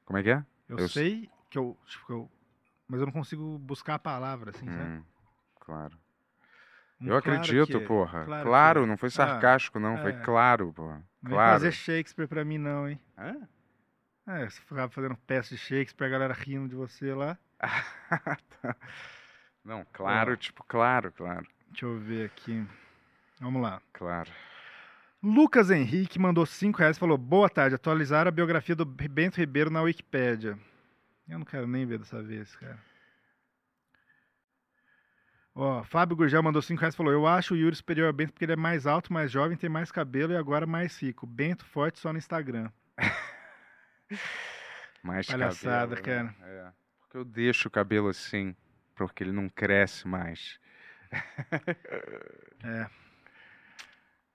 [0.05, 0.45] Como é que é?
[0.69, 2.31] Eu, Eu sei que eu, tipo, que eu.
[2.89, 4.89] Mas eu não consigo buscar a palavra, assim, sabe?
[4.89, 5.03] Hum,
[5.61, 5.99] claro.
[7.01, 8.25] Um Eu claro acredito, que- porra.
[8.25, 9.97] claro Claro, que- não foi Ah, sarcástico, não.
[9.99, 10.23] Foi é.
[10.25, 11.03] claro, porra.
[11.23, 11.53] Não Claro.
[11.61, 13.01] fazer Shakespeare pra mim, não, hein?
[13.19, 13.49] Hã?
[14.27, 17.39] É, você ficava fazendo peça de Shakespeare, a galera rindo de você lá.
[19.65, 20.37] Não, claro, Ó.
[20.37, 21.47] tipo, claro, claro.
[21.69, 22.67] Deixa eu ver aqui.
[23.41, 23.81] Vamos lá.
[23.93, 24.31] Claro.
[25.23, 29.71] Lucas Henrique mandou 5 reais e falou: Boa tarde, atualizar a biografia do Bento Ribeiro
[29.71, 30.59] na Wikipédia.
[31.29, 32.79] Eu não quero nem ver dessa vez, cara.
[35.55, 38.33] Ó, Fábio Gurgel mandou 5 reais e falou: Eu acho o Yuri superior ao Bento
[38.33, 41.27] porque ele é mais alto, mais jovem, tem mais cabelo e agora mais rico.
[41.27, 42.71] Bento forte só no Instagram.
[45.03, 46.35] Mais Palhaçada, cabelo, né?
[46.43, 46.80] É.
[47.11, 48.55] Porque eu deixo o cabelo assim,
[48.95, 50.61] porque ele não cresce mais.
[52.63, 52.87] É.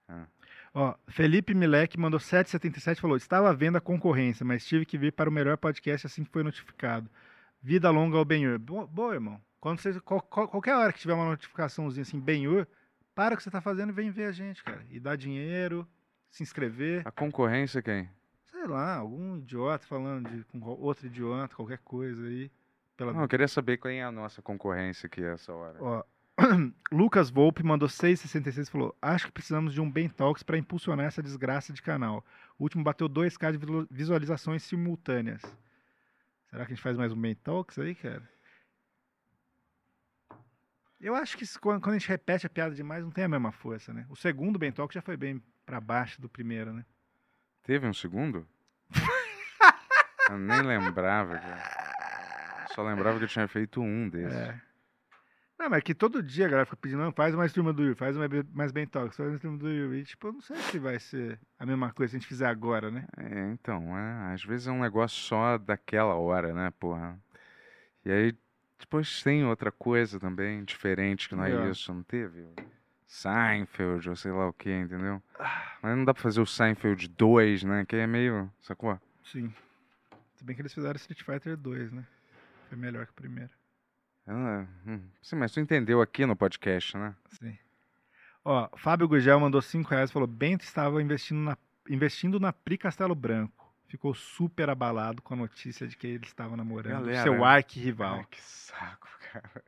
[0.10, 0.26] Ah.
[0.74, 5.14] Ó, Felipe Milek mandou 7,77 e falou: Estava vendo a concorrência, mas tive que vir
[5.14, 7.10] para o melhor podcast assim que foi notificado.
[7.62, 8.60] Vida longa ao Benhur.
[8.60, 9.40] Boa, irmão.
[9.60, 12.68] Quando você, qual- qual- qualquer hora que tiver uma notificaçãozinha assim, Benhur,
[13.16, 14.84] para o que você tá fazendo e vem ver a gente, cara.
[14.90, 15.88] E dá dinheiro,
[16.30, 17.04] se inscrever.
[17.08, 18.10] A concorrência quem?
[18.52, 22.52] Sei lá, algum idiota falando de, com outro idiota, qualquer coisa aí.
[22.98, 23.14] Pela...
[23.14, 25.78] Não, eu queria saber quem é a nossa concorrência aqui essa hora.
[25.82, 26.04] Ó,
[26.92, 31.06] Lucas Volpe mandou 6,66 e falou: Acho que precisamos de um Ben Talks para impulsionar
[31.06, 32.26] essa desgraça de canal.
[32.58, 35.42] O último bateu 2k de visualizações simultâneas.
[36.50, 38.24] Será que a gente faz mais um Ben Talks aí, cara?
[41.00, 43.94] Eu acho que quando a gente repete a piada demais não tem a mesma força,
[43.94, 44.06] né?
[44.10, 46.86] O segundo Ben Talks já foi bem pra baixo do primeiro, né?
[47.64, 48.48] Teve um segundo?
[50.30, 51.75] eu nem lembrava, cara.
[52.76, 54.38] Só lembrava que eu tinha feito um desses.
[54.38, 54.62] É.
[55.58, 57.82] Não, mas é que todo dia a galera fica pedindo, não, faz mais turma do
[57.82, 58.18] Yuri, faz
[58.52, 60.00] mais, Ben Talks, faz mais turma do Yuri.
[60.00, 62.48] E, tipo, eu não sei se vai ser a mesma coisa se a gente fizer
[62.48, 63.08] agora, né?
[63.18, 67.18] É, então, é, às vezes é um negócio só daquela hora, né, porra?
[68.04, 68.38] E aí,
[68.78, 71.70] depois tem outra coisa também, diferente, que não é, É.
[71.72, 72.46] isso, não teve?
[73.08, 75.24] Seinfeld, ou sei lá o que, entendeu?
[75.82, 79.00] Mas não dá pra fazer o Seinfeld 2, né, que é meio, sacou?
[79.24, 79.54] Sim.
[80.34, 82.04] Se bem que eles fizeram Street Fighter 2, né?
[82.68, 83.50] Foi melhor que o primeiro.
[84.28, 87.16] Ah, hum, sim, mas tu entendeu aqui no podcast, né?
[87.30, 87.58] Sim.
[88.44, 91.58] Ó, Fábio Gugel mandou 5 reais e falou: Bento estava investindo na,
[91.90, 93.66] investindo na Pri Castelo Branco.
[93.88, 98.16] Ficou super abalado com a notícia de que ele estava namorando Galera, seu arqui-rival.
[98.18, 99.64] Ai, que saco, cara.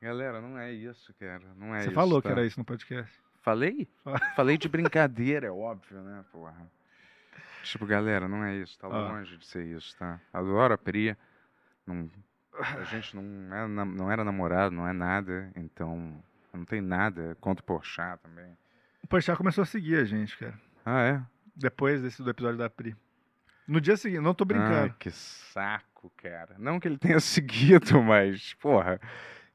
[0.00, 1.42] Galera, não é isso, cara.
[1.56, 1.94] Não é Você isso.
[1.94, 2.32] falou que tá?
[2.34, 3.18] era isso no podcast.
[3.40, 3.88] Falei?
[4.36, 6.70] Falei de brincadeira, é óbvio, né, porra.
[7.62, 9.08] Tipo, galera, não é isso, tá Ó.
[9.08, 10.20] longe de ser isso, tá?
[10.32, 11.16] Adoro a Pri.
[11.94, 12.10] Não,
[12.60, 17.62] a gente não, é, não era namorado, não é nada, então não tem nada contra
[17.62, 18.56] o Porchat também.
[19.02, 20.54] O Porchat começou a seguir a gente, cara.
[20.84, 21.22] Ah, é?
[21.56, 22.96] Depois desse do episódio da Pri.
[23.66, 24.74] No dia seguinte, não tô brincando.
[24.74, 26.54] Ai, que saco, cara.
[26.58, 29.00] Não que ele tenha seguido, mas, porra,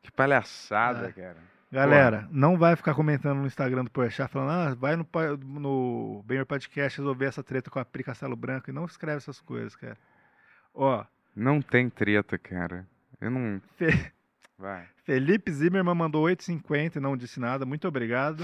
[0.01, 1.11] que palhaçada, É.
[1.11, 1.37] cara.
[1.69, 5.05] Galera, não vai ficar comentando no Instagram do Porchat falando, ah, vai no,
[5.43, 9.41] no Benhor Podcast resolver essa treta com a Pri Castelo Branco e não escreve essas
[9.41, 9.97] coisas, cara.
[10.73, 11.03] Ó,
[11.39, 12.87] Não tem treta, cara.
[13.21, 13.61] Eu não.
[13.77, 14.11] Fe-
[14.57, 14.87] Vai.
[15.03, 18.43] Felipe Zimmermann mandou 8,50 e não disse nada, muito obrigado.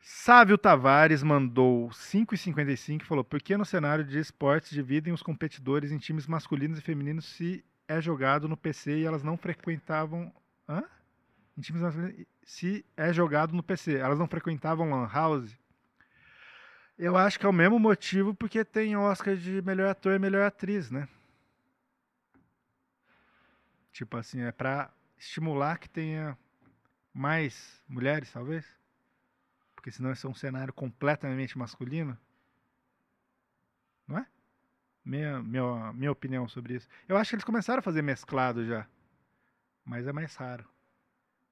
[0.00, 5.92] Sávio Tavares mandou 5,55 e falou: Por que no cenário de esportes dividem os competidores
[5.92, 10.32] em times masculinos e femininos se é jogado no PC e elas não frequentavam.
[10.66, 10.82] Hã?
[11.58, 15.54] Em times masculinos, se é jogado no PC, elas não frequentavam Lan House?
[16.98, 20.46] Eu acho que é o mesmo motivo porque tem Oscar de melhor ator e melhor
[20.46, 21.06] atriz, né?
[23.94, 26.36] Tipo assim, é pra estimular que tenha
[27.12, 28.66] mais mulheres, talvez?
[29.76, 32.18] Porque senão esse é um cenário completamente masculino.
[34.08, 34.26] Não é?
[35.04, 36.88] Minha, minha, minha opinião sobre isso.
[37.06, 38.84] Eu acho que eles começaram a fazer mesclado já.
[39.84, 40.68] Mas é mais raro.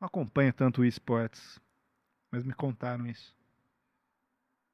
[0.01, 1.61] Não acompanho tanto o esportes.
[2.29, 3.37] Mas me contaram isso.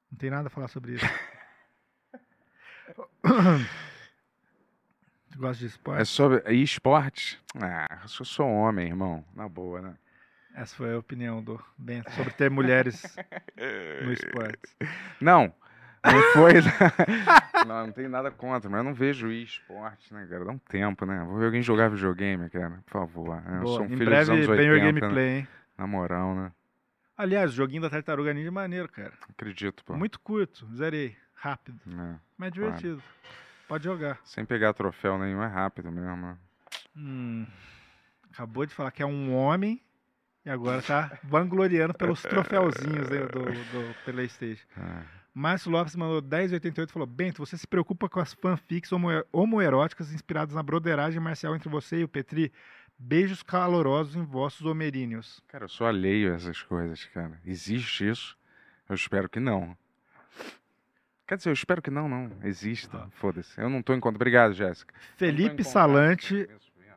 [0.09, 1.05] Não tem nada a falar sobre isso.
[5.39, 6.01] Gosta de esporte?
[6.01, 7.39] É sobre e esporte?
[7.55, 9.23] Ah, eu sou homem, irmão.
[9.33, 9.95] Na boa, né?
[10.53, 13.15] Essa foi a opinião do Bento sobre ter mulheres
[14.03, 14.75] no esporte.
[15.21, 15.53] Não,
[16.03, 16.55] não foi.
[17.65, 20.43] não, não tenho nada contra, mas eu não vejo esporte, né, cara?
[20.43, 21.23] Dá um tempo, né?
[21.25, 23.41] Vou ver alguém jogar videogame, cara, por favor.
[23.47, 24.99] Eu Boa, sou um em filho breve, dos anos Benhur 80, né?
[24.99, 25.47] Gameplay, hein?
[25.77, 26.51] Na moral, né?
[27.15, 29.13] Aliás, o joguinho da Tartaruga Ninja é maneiro, cara.
[29.29, 29.95] Acredito, pô.
[29.95, 31.79] Muito curto, zerei, rápido.
[31.87, 33.01] É, Mas é claro.
[33.69, 34.19] Pode jogar.
[34.25, 36.15] Sem pegar troféu nenhum, é rápido mesmo.
[36.17, 36.37] né?
[36.97, 37.45] Hum,
[38.31, 39.79] acabou de falar que é um homem
[40.43, 44.65] e agora tá vangloriando pelos troféuzinhos né, do, do Playstation.
[44.75, 49.09] Ah, Márcio Lopes mandou 1088 e falou: Bento, você se preocupa com as fanfics homo
[49.31, 52.51] homoeróticas inspiradas na broderagem marcial entre você e o Petri?
[52.97, 55.41] Beijos calorosos em vossos homeríneos.
[55.47, 57.39] Cara, eu sou alheio a essas coisas, cara.
[57.45, 58.35] Existe isso?
[58.89, 59.77] Eu espero que não.
[61.29, 62.31] Quer dizer, eu espero que não, não.
[62.43, 63.07] Exista.
[63.11, 63.61] Foda-se.
[63.61, 64.17] Eu não tô em conta.
[64.17, 64.91] Obrigado, Jéssica.
[65.15, 66.49] Felipe Salante.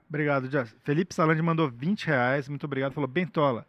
[0.09, 0.75] Obrigado, Jess.
[0.85, 2.49] Felipe Salante mandou 20 reais.
[2.49, 2.95] Muito obrigado.
[2.95, 3.67] Falou: Bentola,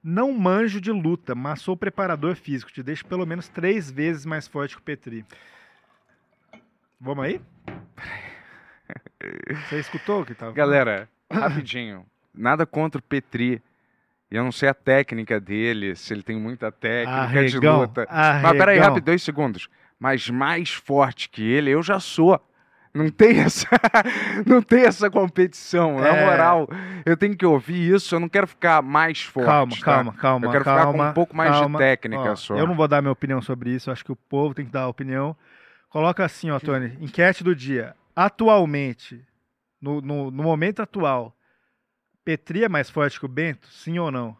[0.00, 2.70] não manjo de luta, mas sou preparador físico.
[2.70, 5.24] Te deixo pelo menos três vezes mais forte que o Petri.
[7.00, 7.40] Vamos aí?
[9.68, 10.52] Você escutou o que tava?
[10.52, 12.06] Galera, rapidinho.
[12.32, 13.60] Nada contra o Petri.
[14.30, 18.06] E eu não sei a técnica dele, se ele tem muita técnica de Arregão, luta.
[18.08, 18.90] Mas peraí, arregão.
[18.90, 19.68] rápido, dois segundos.
[20.00, 22.40] Mas mais forte que ele, eu já sou.
[22.92, 23.68] Não tem essa,
[24.46, 26.00] não tem essa competição.
[26.00, 26.24] Na É.
[26.24, 26.68] moral,
[27.06, 28.14] eu tenho que ouvir isso.
[28.14, 29.46] Eu não quero ficar mais forte.
[29.46, 29.84] Calma, tá?
[29.84, 30.46] calma, calma.
[30.46, 31.78] Eu quero calma, ficar com um pouco mais calma.
[31.78, 32.56] de técnica Ó, só.
[32.56, 34.82] Eu não vou dar minha opinião sobre isso, acho que o povo tem que dar
[34.82, 35.36] a opinião.
[35.90, 37.94] Coloca assim, ó, Tony, enquete do dia.
[38.16, 39.24] Atualmente,
[39.80, 41.36] no, no, no momento atual,
[42.24, 43.68] Petri é mais forte que o Bento?
[43.68, 44.36] Sim ou não?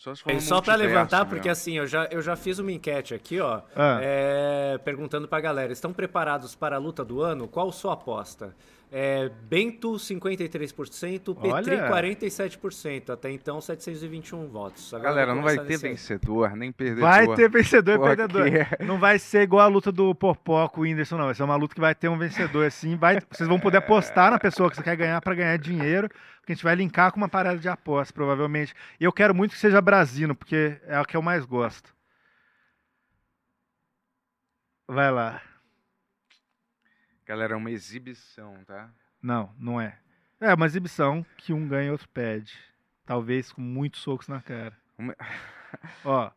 [0.00, 1.30] Só, se E no só pra multiverso levantar, mesmo.
[1.30, 3.98] porque assim, eu já, eu já fiz uma enquete aqui, ó, Ah.
[4.02, 7.46] é, perguntando pra galera, estão preparados para a luta do ano?
[7.46, 8.56] Qual sua aposta?
[8.92, 11.90] É, Bento, 53%, Petri, Olha.
[11.90, 14.92] 47%, até então 721 votos.
[14.92, 15.92] Agora Galera, não vai ter nesse aí.
[15.92, 17.08] vencedor, nem perdedor.
[17.08, 18.46] Vai ter vencedor e perdedor.
[18.84, 21.26] Não vai ser igual a luta do Popó com o Whindersson, não.
[21.26, 22.96] Vai ser uma luta que vai ter um vencedor, assim.
[22.96, 26.08] Vai, vocês vão poder apostar na pessoa que você quer ganhar pra ganhar dinheiro.
[26.40, 28.74] Porque a gente vai linkar com uma parada de aposta, provavelmente.
[28.98, 31.94] E eu quero muito que seja Brasino, porque é o que eu mais gosto.
[34.88, 35.40] Vai lá.
[37.30, 38.90] Galera, é uma exibição, tá?
[39.22, 39.96] Não, não é.
[40.40, 42.52] É uma exibição que um ganha e outro perde.
[43.06, 44.76] Talvez com muitos socos na cara.
[44.98, 45.14] Uma-
[46.04, 46.28] Ó,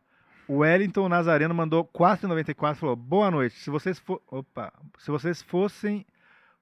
[0.46, 3.56] o Wellington Nazareno mandou 4,94 falou: Boa noite.
[3.56, 4.22] Se vocês for...
[4.28, 6.06] Opa, se vocês fossem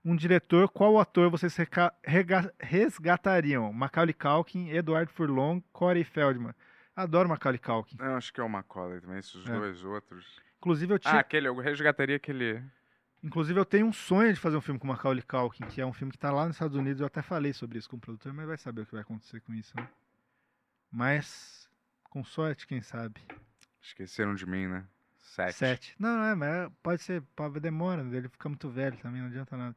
[0.03, 3.71] um diretor, qual ator vocês reca- rega- resgatariam?
[3.71, 6.55] Macaulay Culkin, Edward Furlong, Corey Feldman.
[6.97, 7.97] Adoro Macaulay Culkin.
[8.01, 9.53] Eu acho que é o Macaulay também, esses É.
[9.53, 10.41] dois outros.
[10.59, 12.63] Inclusive eu Ah, tinha, aquele, eu resgataria aquele.
[13.23, 15.93] Inclusive eu tenho um sonho de fazer um filme com Macaulay Culkin, que é um
[15.93, 17.01] filme que tá lá nos Estados Unidos.
[17.01, 19.41] Eu até falei sobre isso com o produtor, mas vai saber o que vai acontecer
[19.41, 19.89] com isso, né?
[20.91, 21.69] Mas
[22.05, 23.21] com sorte, quem sabe.
[23.81, 24.85] Esqueceram de mim, né?
[25.19, 25.55] Sete.
[25.55, 25.97] Sete.
[25.99, 28.17] Não, não é, mas é- pode ser, pode, demora, né?
[28.17, 29.77] ele fica muito velho também, não adianta nada.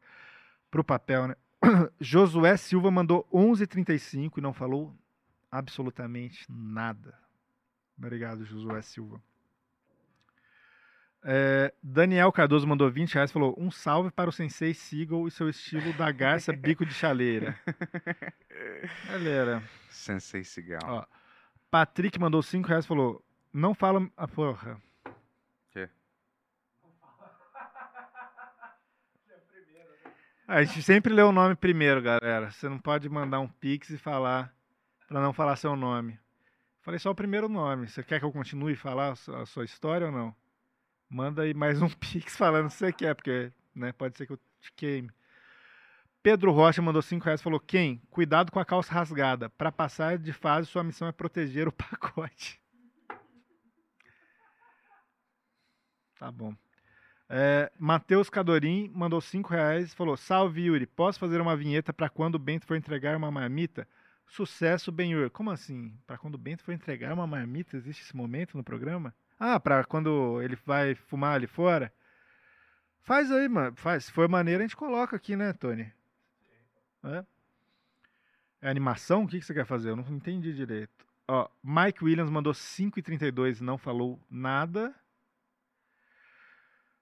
[0.69, 1.35] Pro papel, né?
[1.99, 4.93] Josué Silva mandou 11,35 e não falou
[5.49, 7.17] absolutamente nada.
[7.97, 9.21] Obrigado, Josué Silva.
[11.27, 15.31] É, Daniel Cardoso mandou 20 reais e falou: Um salve para o Sensei Seagull e
[15.31, 17.59] seu estilo da garça bico de chaleira.
[19.09, 19.63] Galera.
[19.89, 20.43] Sensei.
[20.83, 21.03] Ó,
[21.71, 24.07] Patrick mandou 5 reais e falou: Não fala.
[24.15, 24.79] A porra.
[25.71, 25.89] Quê?
[30.47, 32.51] A gente sempre lê o nome primeiro, galera.
[32.51, 34.53] Você não pode mandar um pix e falar
[35.07, 36.19] pra não falar seu nome.
[36.81, 37.87] Falei só o primeiro nome.
[37.87, 40.44] Você quer que eu continue a falar a sua história ou não?
[41.09, 44.39] Manda aí mais um pix falando se você quer, porque né, pode ser que eu
[44.59, 45.09] te queime.
[46.25, 48.01] Pedro Rocha mandou 5 reais e falou: Quem?
[48.09, 49.47] Cuidado com a calça rasgada.
[49.47, 52.59] Pra passar de fase, sua missão é proteger o pacote.
[56.17, 56.55] Tá bom.
[57.29, 62.09] É, Matheus Cadorim mandou 5 reais e falou: Salve Yuri, posso fazer uma vinheta pra
[62.09, 63.87] quando o Bento for entregar uma marmita?
[64.25, 65.29] Sucesso, Benhur.
[65.29, 65.95] Como assim?
[66.07, 67.77] Pra quando o Bento for entregar uma marmita?
[67.77, 69.13] Existe esse momento no programa?
[69.39, 71.93] Ah, pra quando ele vai fumar ali fora?
[73.01, 73.75] Faz aí, mano.
[73.75, 74.05] Faz.
[74.05, 75.91] Se for maneiro, a gente coloca aqui, né, Tony?
[77.03, 77.23] É,
[78.61, 79.23] é animação?
[79.23, 79.89] O que, que você quer fazer?
[79.89, 81.05] Eu não entendi direito.
[81.27, 84.93] Ó, Mike Williams mandou 5,32 e não falou nada.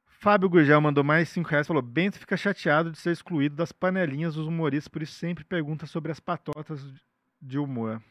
[0.06, 4.36] Fábio Gurgel mandou mais 5 reais falou: Bento fica chateado de ser excluído das panelinhas
[4.36, 6.82] dos humoristas, por isso sempre pergunta sobre as patotas
[7.42, 8.02] de humor.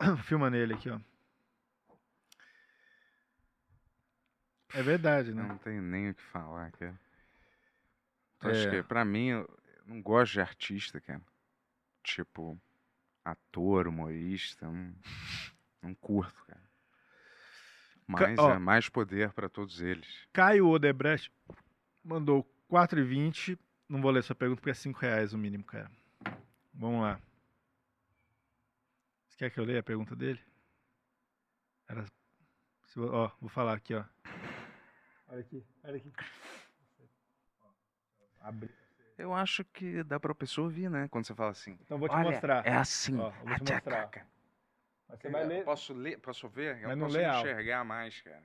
[0.24, 0.98] Filma nele aqui, ó.
[4.74, 5.42] É verdade, né?
[5.42, 6.98] Não tenho nem o que falar, cara.
[8.40, 8.70] Acho É.
[8.70, 11.22] que, pra mim, eu não gosto de artista, cara.
[12.02, 12.60] Tipo,
[13.24, 14.94] ator, humorista, não,
[15.82, 16.62] não curto, cara.
[18.06, 18.52] Mas ó.
[18.52, 20.28] é mais poder pra todos eles.
[20.32, 21.32] Caio Odebrecht
[22.04, 23.58] mandou 4,20.
[23.88, 25.90] Não vou ler sua pergunta porque é 5 reais o mínimo, cara.
[26.72, 27.20] Vamos lá.
[29.28, 30.40] Você quer que eu leia a pergunta dele?
[31.88, 32.04] Era.
[32.96, 34.04] Ó, vou falar aqui, ó.
[35.28, 36.12] Olha aqui, olha aqui.
[38.40, 38.70] Abri.
[39.18, 41.08] Eu acho que dá pra pessoa ouvir, né?
[41.08, 41.78] Quando você fala assim.
[41.80, 42.66] Então vou te "Olha, mostrar.
[42.66, 43.18] É assim.
[43.18, 44.10] Ó, vou te mostrar.
[45.08, 45.64] Mas você vai ler.
[45.64, 46.18] Posso ler?
[46.18, 46.76] Posso ver?
[46.82, 47.46] Eu Mas não posso lê alto.
[47.48, 48.42] enxergar mais, cara.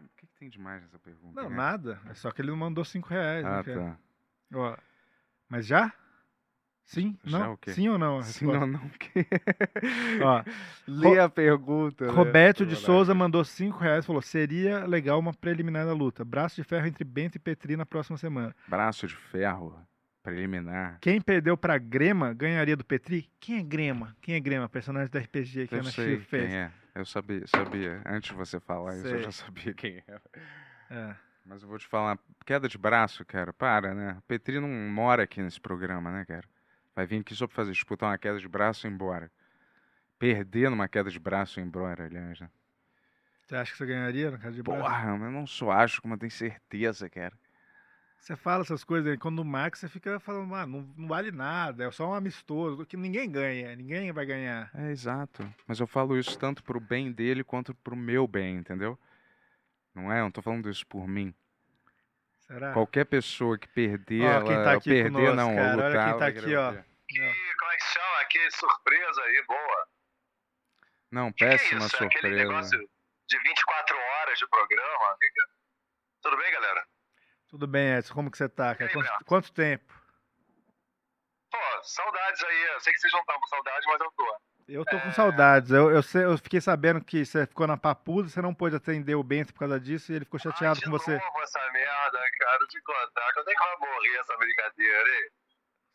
[0.00, 1.40] O que, que tem de mais nessa pergunta?
[1.40, 1.56] Não, né?
[1.56, 2.00] nada.
[2.06, 3.44] É só que ele não mandou 5 reais.
[3.44, 3.98] Ah, tá.
[4.54, 4.76] Ó,
[5.48, 5.92] mas já?
[6.86, 7.16] Sim?
[7.24, 7.58] Já não?
[7.66, 8.18] Sim ou não?
[8.18, 8.80] a Sim ou não?
[10.22, 10.42] Ó,
[10.86, 12.06] Lê a pergunta.
[12.06, 12.12] né?
[12.12, 12.86] Roberto de Vou lá.
[12.86, 16.24] Souza mandou 5 reais falou: seria legal uma preliminar da luta.
[16.24, 18.54] Braço de ferro entre Bento e Petri na próxima semana.
[18.68, 19.76] Braço de ferro,
[20.22, 20.98] preliminar.
[21.00, 23.28] Quem perdeu pra Grema ganharia do Petri?
[23.40, 24.16] Quem é Grema?
[24.20, 24.68] Quem é Grema?
[24.68, 26.46] Personagem da RPG que a Eu Ana sei Chico fez.
[26.48, 26.70] quem é.
[26.94, 28.00] Eu sabia, sabia.
[28.06, 29.22] Antes de você falar isso, eu Sei.
[29.24, 30.22] já sabia quem era.
[30.88, 31.14] É.
[31.44, 34.16] Mas eu vou te falar, queda de braço, cara, para, né?
[34.26, 36.44] Petri não mora aqui nesse programa, né, cara?
[36.96, 39.30] Vai vir aqui só pra fazer, disputar uma queda de braço e ir embora.
[40.18, 42.50] Perder numa queda de braço e ir embora, aliás, né?
[43.42, 44.82] Você acha que você ganharia na casa de braço?
[44.82, 47.38] Porra, mas eu não só acho, como eu tenho certeza, cara.
[48.18, 51.84] Você fala essas coisas aí, quando marca, você fica falando, ah, não, não vale nada,
[51.84, 54.70] é só um amistoso, que ninguém ganha, ninguém vai ganhar.
[54.74, 55.48] É, exato.
[55.66, 58.98] Mas eu falo isso tanto pro bem dele quanto pro meu bem, entendeu?
[59.94, 60.20] Não é?
[60.20, 61.32] Eu não tô falando isso por mim.
[62.46, 62.72] Será?
[62.72, 66.10] Qualquer pessoa que perder, Ó, ela, quem tá aqui perder conosco, não, cara, olha lutar,
[66.10, 66.66] quem tá aqui, ó.
[66.68, 66.84] ouvir.
[67.58, 68.24] Como é que chama?
[68.30, 69.88] Que surpresa aí, boa.
[71.10, 71.96] Não, Que que é péssima isso?
[71.96, 72.36] Aquele surpresa.
[72.36, 72.78] negócio
[73.28, 75.16] de 24 horas de programa?
[75.20, 75.44] Que que é?
[76.22, 76.86] Tudo bem, galera?
[77.48, 78.92] Tudo bem, Edson, como que você tá, cara?
[78.92, 79.92] Quanto, quanto tempo?
[81.50, 82.62] Pô, saudades aí.
[82.74, 84.36] Eu sei que vocês não estão com saudade, mas eu tô.
[84.68, 85.70] Eu tô com saudades.
[85.70, 89.22] Eu, eu, eu fiquei sabendo que você ficou na papuda, você não pôde atender o
[89.22, 91.18] Bento por causa disso e ele ficou chateado com você.
[91.20, 93.32] Como essa merda, cara, te contar.
[93.34, 95.30] Quando é que vai morrer essa brincadeira, hein?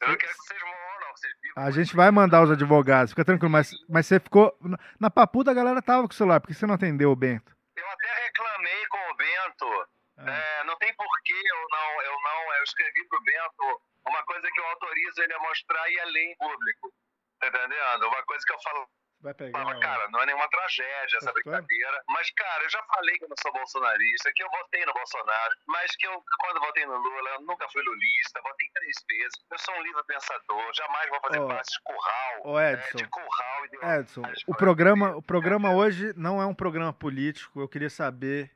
[0.01, 1.13] Eu não quero que vocês morram, não.
[1.13, 1.63] que Vocês vivam.
[1.63, 4.57] A gente vai mandar os advogados, fica tranquilo, mas, mas você ficou.
[4.99, 7.53] na- papuda a galera tava com o celular, por que você não atendeu o Bento?
[7.75, 9.87] Eu até reclamei com o Bento.
[10.17, 12.53] É, não tem porquê eu não, eu não.
[12.55, 16.23] Eu escrevi pro Bento uma coisa que eu autorizo ele a mostrar e a ler
[16.31, 16.93] em público.
[17.41, 18.07] Tá entendendo?
[18.07, 18.87] Uma coisa que eu falo.
[19.19, 19.59] Vai pegar.
[19.59, 22.03] Fala, cara, não é nenhuma tragédia essa brincadeira.
[22.07, 25.55] Mas, cara, eu já falei que eu não sou bolsonarista, que eu votei no Bolsonaro,
[25.67, 29.33] mas que eu, quando votei no Lula, eu nunca fui lulista, votei três vezes.
[29.51, 32.41] Eu sou um livre pensador, jamais vou fazer Ó, parte de curral.
[32.45, 32.97] Ô, Edson.
[32.97, 34.21] né, de curral ideológico.
[34.21, 37.61] Edson, o programa, o programa hoje não é um programa político.
[37.61, 38.51] Eu queria saber.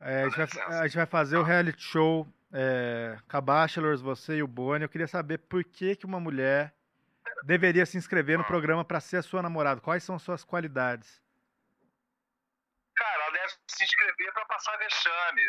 [0.00, 4.00] é, a, gente vai, a gente vai fazer o reality show é, com a Bachelors,
[4.00, 4.84] você e o Boni.
[4.84, 6.77] Eu queria saber por que, que uma mulher
[7.44, 9.80] deveria se inscrever no programa para ser a sua namorada.
[9.80, 11.22] Quais são as suas qualidades?
[12.96, 15.42] Cara, ela deve se inscrever pra passar vexame.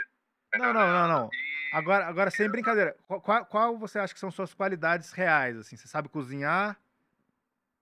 [0.56, 1.30] Não, não, não, não.
[1.74, 2.96] Agora, agora sem brincadeira.
[3.08, 5.58] Qual, qual- qual você acha que são suas qualidades reais?
[5.58, 6.80] Assim, você sabe cozinhar?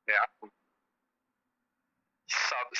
[0.08, 0.18] É.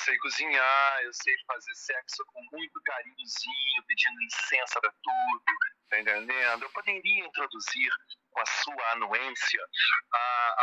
[0.04, 5.42] Sei cozinhar, eu sei fazer sexo com muito carinhozinho, pedindo licença pra tudo,
[5.90, 6.62] tá entendendo?
[6.62, 7.90] Eu poderia introduzir
[8.30, 9.60] com a sua anuência
[10.12, 10.18] a,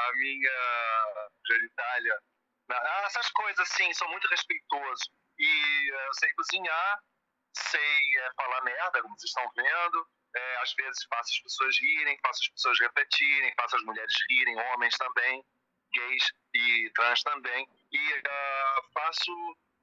[0.08, 2.20] a minha genitália.
[2.72, 5.12] Ah, Essas coisas assim, sou muito respeitoso.
[5.38, 7.00] E eh, eu sei cozinhar,
[7.54, 10.08] sei eh, falar merda, como vocês estão vendo.
[10.36, 14.58] Eh, às vezes faço as pessoas rirem, faço as pessoas repetirem, faço as mulheres rirem,
[14.58, 15.46] homens também
[15.96, 17.68] gays e trans também.
[17.96, 19.32] E ah, faço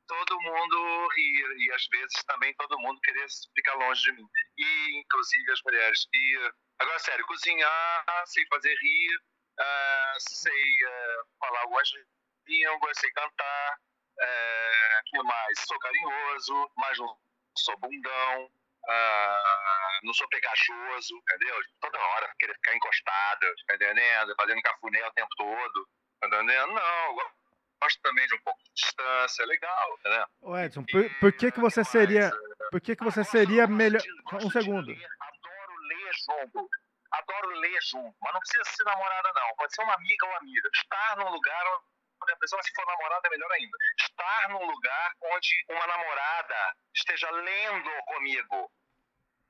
[0.07, 4.29] todo mundo rir e às vezes também todo mundo querer ficar longe de mim.
[4.59, 6.07] E inclusive as mulheres.
[6.13, 9.19] E agora, sério, cozinhar, sei fazer rir,
[9.59, 11.89] ah, sei ah, falar algumas
[12.47, 13.79] línguas, sei cantar.
[15.07, 15.59] Que mais?
[15.67, 17.17] Sou carinhoso, mas não
[17.59, 18.51] sou bundão.
[18.89, 21.57] ah, não sou pegajoso, entendeu?
[21.81, 24.35] Toda hora querer ficar encostado, tá entendendo?
[24.37, 25.89] Fazendo cafuné o tempo todo,
[26.21, 26.73] tá entendendo?
[26.73, 27.17] Não,
[27.83, 30.25] gosto também de um pouco de distância, é legal, né?
[30.41, 32.31] Ô Edson, por, por que que você seria,
[32.71, 34.03] por que que você seria melhor?
[34.35, 34.87] Um segundo.
[34.87, 36.69] ler junto.
[37.13, 39.57] Adoro ler junto, mas não precisa ser namorada, não.
[39.57, 40.69] Pode ser uma amiga ou amiga.
[40.75, 41.67] Estar num lugar
[42.23, 43.77] onde a pessoa, se for namorada é melhor ainda.
[44.01, 48.71] Estar num lugar onde uma namorada esteja lendo comigo,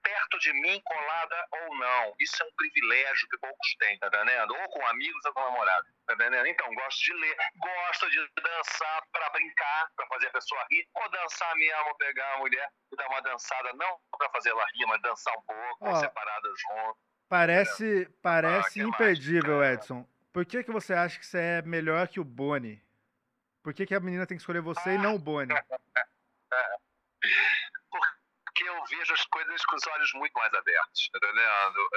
[0.02, 2.14] perto de mim, colada ou não.
[2.18, 4.54] Isso é um privilégio que poucos têm, tá entendendo?
[4.54, 6.46] Ou com amigos ou com namorada, tá entendendo?
[6.46, 11.10] Então, gosto de ler, gosto de dançar pra brincar, pra fazer a pessoa rir, ou
[11.10, 15.00] dançar mesmo, pegar a mulher e dar uma dançada, não pra fazer ela rir, mas
[15.02, 15.94] dançar um pouco, Ó.
[15.96, 16.98] separadas junto.
[17.28, 20.06] Parece, Ah, parece imperdível, Edson.
[20.32, 22.82] Por que, que você acha que você é melhor que o Boni?
[23.62, 25.54] Por que, que a menina tem que escolher você e não o Boni?
[28.62, 31.88] Porque eu vejo as coisas com os olhos muito mais abertos, tá entendendo?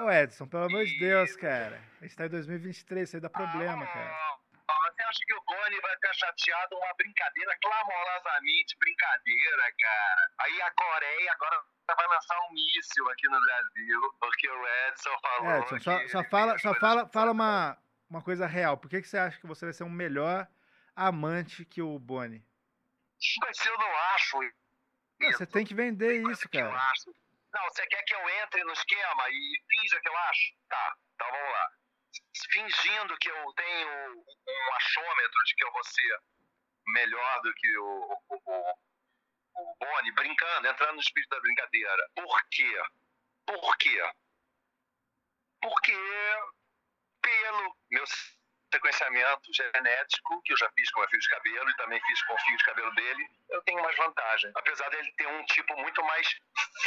[0.00, 1.82] Ô Edson, pelo amor de Deus, cara.
[2.00, 4.10] A gente tá em 2023, isso aí dá problema, cara.
[4.10, 4.38] Ah,
[4.90, 10.30] Você acha que o Boni vai ficar chateado uma brincadeira clamorosamente brincadeira, cara?
[10.40, 11.62] Aí a Coreia agora
[11.94, 16.24] vai lançar um míssil aqui no Brasil, porque o Edson falou Edson, que só, só
[16.24, 17.76] fala, só fala, fala uma,
[18.08, 18.78] uma coisa real.
[18.78, 20.48] Por que, que você acha que você vai ser um melhor
[20.96, 22.42] amante que o Boni?
[23.42, 24.38] Mas eu não acho
[25.20, 26.92] Não, Você tem que vender isso, que eu cara.
[27.52, 30.54] Não, você quer que eu entre no esquema e finja que eu acho?
[30.68, 31.70] Tá, então vamos lá.
[32.52, 36.20] Fingindo que eu tenho um achômetro de que eu vou ser
[36.86, 38.78] melhor do que o, o, o,
[39.56, 42.10] o Boni, brincando, entrando no espírito da brincadeira.
[42.14, 42.82] Por quê?
[43.46, 44.12] Por quê?
[45.60, 45.92] Porque
[47.20, 48.04] pelo meu
[48.72, 52.34] sequenciamento genético, que eu já fiz com meu fio de cabelo e também fiz com
[52.34, 54.52] o fio de cabelo dele, eu tenho mais vantagem.
[54.54, 56.26] Apesar dele ter um tipo muito mais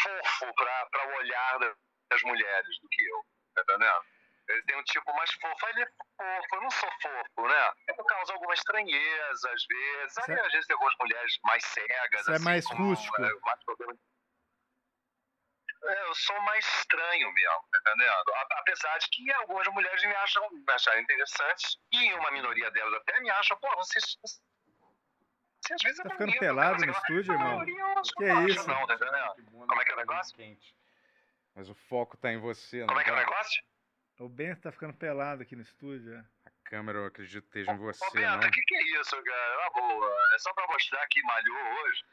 [0.02, 1.76] fofo para o olhar da-
[2.10, 4.06] das mulheres do que eu, tá entendendo?
[4.50, 5.68] Ele tem um tipo mais fofo.
[5.70, 5.86] Ele é
[6.18, 7.72] fofo, eu não sou fofo, né?
[7.98, 10.18] Eu causo alguma estranheza às vezes.
[10.18, 12.28] Aí, Você- às vezes tem algumas mulheres mais cegas.
[12.28, 13.22] É assim, mais com, rústico.
[13.24, 13.96] é, mais problema é,
[15.84, 18.34] eu sou mais estranho mesmo, tá entendendo?
[18.36, 22.94] A- Apesar de que algumas mulheres me acham me acharem interessantes e uma minoria delas
[23.02, 24.18] até me acha, pô, vocês.
[25.62, 27.50] Você às vezes é Tá ficando bonito, pelado cara, no estúdio, a irmão?
[27.56, 28.68] maioria eu acho Que eu acho isso?
[28.68, 29.68] Não, tá entendendo?
[29.68, 30.58] Como é que é o negócio?
[31.56, 33.22] Mas o foco tá em você, não Como é que é o tá?
[33.22, 33.64] negócio?
[34.20, 36.14] O Bento tá ficando pelado aqui no estúdio.
[36.16, 36.26] é.
[36.46, 39.58] A câmera, eu acredito, esteja em você, Ô, Bento, o que, que é isso, cara?
[39.58, 40.16] Na boa.
[40.36, 42.04] É só pra mostrar que malhou hoje.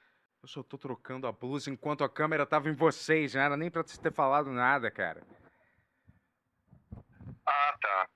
[0.43, 3.71] Eu só tô trocando a blusa enquanto a câmera tava em vocês, não era nem
[3.71, 5.23] pra você ter falado nada, cara.
[7.47, 8.09] Ah, tá.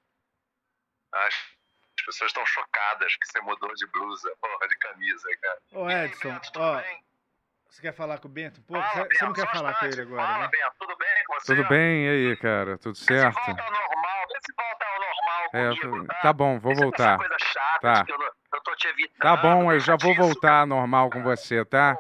[1.13, 1.35] As,
[1.99, 5.59] as pessoas estão chocadas que você mudou de blusa, porra, de camisa, cara.
[5.73, 6.83] Ô Edson, ó.
[7.69, 8.63] Você quer falar com o Bento?
[8.63, 10.49] Pô, você, você não quer falar com ele agora, Fala, né?
[10.49, 11.55] Bento, tudo bem com você?
[11.57, 12.05] Tudo bem?
[12.07, 12.79] E aí, cara?
[12.79, 13.35] Tudo certo?
[13.35, 16.21] Volta ao normal, vê se volta ao normal É, comigo, tá?
[16.23, 17.19] tá bom, vou voltar.
[17.19, 18.05] coisa chata Tá.
[18.05, 19.19] que eu, não- eu tô te evitando.
[19.21, 21.91] Tá bom, eu já vou voltar ao normal com você, tá?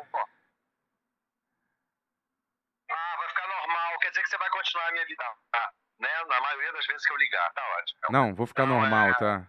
[2.90, 5.70] Ah, vai ficar normal, quer dizer que você vai continuar a me evitar, tá?
[6.00, 6.08] Né?
[6.28, 8.00] Na maioria das vezes que eu ligar, tá ótimo.
[8.10, 9.46] Não, vou ficar normal, tá?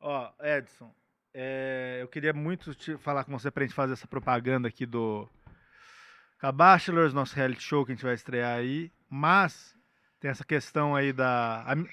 [0.00, 0.94] Ó, Edson,
[1.34, 5.28] é, eu queria muito te falar com você pra gente fazer essa propaganda aqui do
[6.38, 9.74] Cabachelors, nosso reality show que a gente vai estrear aí, mas
[10.20, 11.62] tem essa questão aí da...
[11.66, 11.88] a mi-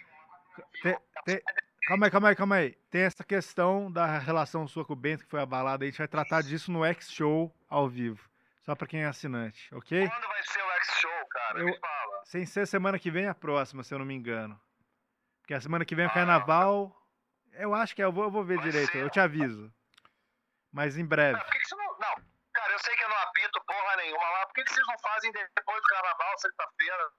[0.82, 1.44] te- te-
[1.88, 2.72] calma aí, calma aí, calma aí.
[2.90, 6.08] Tem essa questão da relação sua com o Bento que foi abalada, a gente vai
[6.08, 8.28] tratar disso no X-Show ao vivo,
[8.62, 10.08] só pra quem é assinante, ok?
[10.10, 11.60] Quando vai ser o X-Show, cara?
[11.60, 12.22] Eu- Me fala.
[12.26, 14.60] Sem ser semana que vem, a próxima, se eu não me engano.
[15.42, 16.96] Porque a semana que vem é o Ah, carnaval.
[17.54, 19.72] Eu acho que é, eu vou, eu vou ver direito, eu te aviso.
[20.74, 21.40] Mas em breve.
[21.40, 21.86] Por que, que você não.
[21.86, 22.16] Não,
[22.52, 24.46] cara, eu sei que eu não apito porra nenhuma lá.
[24.48, 27.12] Por que, que vocês não fazem depois do carnaval, sexta-feira?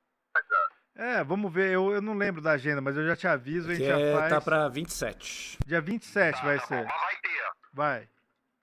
[0.96, 1.72] É, vamos ver.
[1.72, 3.98] Eu, eu não lembro da agenda, mas eu já te aviso, a gente Que já
[4.00, 4.30] é, faz.
[4.32, 5.58] tá pra 27.
[5.66, 6.84] Dia 27 vai ser.
[6.84, 7.50] Mas vai ter.
[7.72, 8.08] Vai.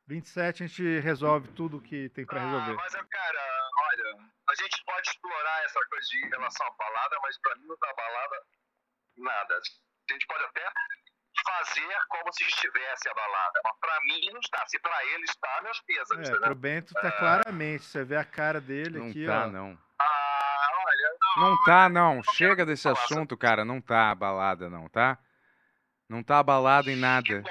[0.07, 2.73] 27 a gente resolve tudo que tem pra resolver.
[2.73, 4.17] Mas, cara, olha,
[4.49, 7.93] a gente pode explorar essa coisa de relação à balada, mas pra mim não tá
[7.95, 8.35] balada
[9.17, 9.55] nada.
[10.09, 10.65] A gente pode até
[11.45, 14.65] fazer como se estivesse a balada, mas pra mim não está.
[14.67, 16.41] Se pra ele está, meus pesos, É, entendeu?
[16.41, 17.83] pro Bento tá claramente.
[17.85, 19.47] Você vê a cara dele Não aqui, tá, ó.
[19.47, 19.77] não.
[19.99, 22.21] Ah, olha, Não tá, não.
[22.23, 23.63] Chega desse assunto, cara.
[23.65, 25.17] Não tá abalada, não, tá?
[26.09, 27.41] Não tá abalado em nada.
[27.41, 27.43] né?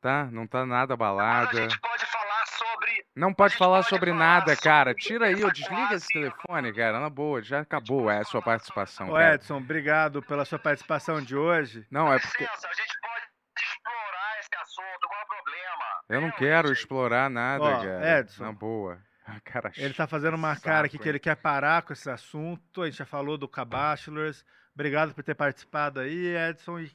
[0.00, 0.24] Tá?
[0.32, 1.68] Não tá nada abalada.
[1.80, 3.06] pode falar sobre.
[3.14, 4.94] Não pode falar sobre nada, cara.
[4.94, 6.98] Tira aí, eu desliga esse telefone, cara.
[6.98, 9.34] Na boa, já acabou é a sua participação, Ô cara.
[9.34, 11.86] Edson, obrigado pela sua participação de hoje.
[11.90, 13.24] Não, é porque Licença, a gente pode
[13.60, 15.84] explorar esse assunto, qual é o problema?
[16.08, 18.18] eu não quero explorar nada, Ó, cara.
[18.20, 18.44] Edson.
[18.44, 18.98] Na boa.
[19.44, 22.82] Cara, Ele tá fazendo uma cara aqui que ele quer parar com esse assunto.
[22.82, 24.44] A gente já falou do Cabachelors.
[24.74, 26.80] Obrigado por ter participado aí, Edson.
[26.80, 26.90] E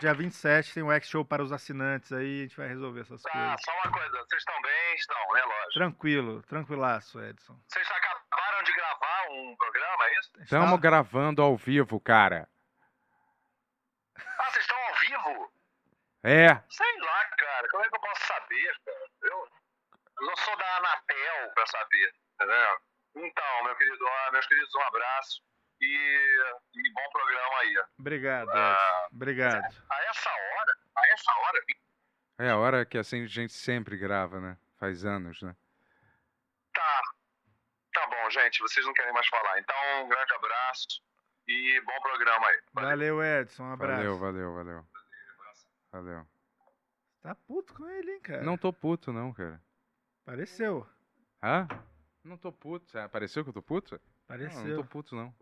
[0.00, 2.40] dia 27 tem o X-Show para os assinantes aí.
[2.40, 3.60] A gente vai resolver essas Ah, coisas.
[3.64, 4.94] só uma coisa, vocês estão bem?
[4.94, 5.72] Estão, né, lógico.
[5.74, 7.58] Tranquilo, tranquilaço, Edson.
[7.68, 10.30] Vocês acabaram de gravar um programa, é isso?
[10.40, 12.48] Estamos gravando ao vivo, cara.
[14.38, 15.52] Ah, vocês estão ao vivo?
[16.22, 16.48] É.
[16.70, 17.68] Sei lá, cara.
[17.70, 18.74] Como é que eu posso saber,
[20.26, 22.78] não sou da Anatel pra saber, entendeu?
[23.16, 25.42] Então, meu querido, meus queridos, um abraço
[25.80, 25.86] e,
[26.74, 27.84] e bom programa aí.
[27.98, 28.72] Obrigado, Ah,
[29.04, 29.16] Edson.
[29.16, 29.84] Obrigado.
[29.90, 31.58] A essa hora, a essa hora,
[32.38, 34.58] É a hora que assim a gente sempre grava, né?
[34.78, 35.56] Faz anos, né?
[36.74, 37.00] tá.
[37.94, 39.58] Tá bom, gente, vocês não querem mais falar.
[39.58, 41.02] Então, um grande abraço
[41.48, 42.60] e bom programa aí.
[42.74, 43.62] Valeu, Edson.
[43.62, 43.96] Um abraço.
[43.96, 44.86] Valeu, valeu, valeu.
[45.90, 46.26] Valeu.
[47.22, 48.42] Tá puto com ele, hein, cara?
[48.42, 49.58] Não tô puto, não, cara.
[50.26, 50.84] Pareceu.
[51.40, 51.68] Hã?
[52.24, 52.98] Não tô puto.
[52.98, 54.00] Ah, Pareceu que eu tô puto?
[54.26, 54.60] Pareceu.
[54.60, 55.34] Não, não tô puto, não.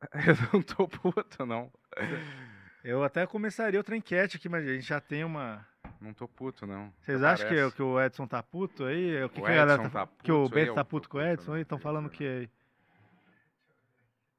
[0.26, 1.72] Eu não tô puto, não.
[2.82, 5.66] Eu até começaria outra enquete aqui, mas a gente já tem uma.
[6.00, 6.92] Não tô puto, não.
[7.00, 9.22] Vocês acham que, que o Edson tá puto aí?
[9.22, 10.84] O que, O que a galera Edson tá, tá Que o puto, Bento eu tá
[10.84, 11.62] puto com o Edson aí?
[11.62, 12.50] Estão falando o que aí?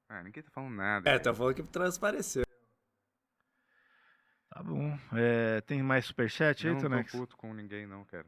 [0.09, 1.09] Ah, ninguém tá falando nada.
[1.09, 2.43] É, tá falando que transpareceu.
[4.49, 4.97] Tá bom.
[5.13, 7.11] É, tem mais superchat Eu aí, não tô Tonex?
[7.11, 8.25] puto com ninguém, não, cara.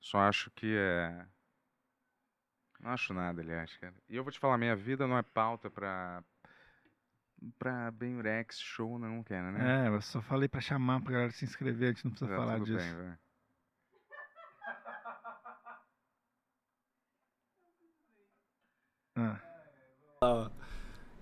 [0.00, 1.26] Só acho que é.
[2.80, 3.94] Não acho nada, aliás, cara.
[4.08, 6.22] E eu vou te falar, minha vida não é pauta pra.
[7.58, 9.86] pra Benurex show, não, cara, né?
[9.86, 12.36] É, eu só falei pra chamar pra galera se inscrever, a gente não precisa Tá,
[12.36, 12.96] falar tudo disso.
[12.96, 13.18] bem.
[19.16, 19.40] Ah.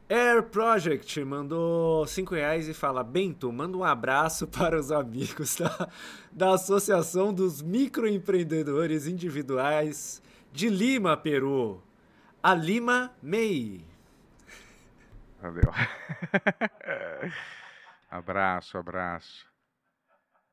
[0.09, 5.89] Air Project mandou 5 reais e fala: Bento, manda um abraço para os amigos da,
[6.31, 10.23] da Associação dos Microempreendedores Individuais
[10.53, 11.83] de Lima, Peru.
[12.43, 13.85] A Lima MEI.
[15.41, 15.73] Valeu.
[18.11, 19.47] abraço, abraço.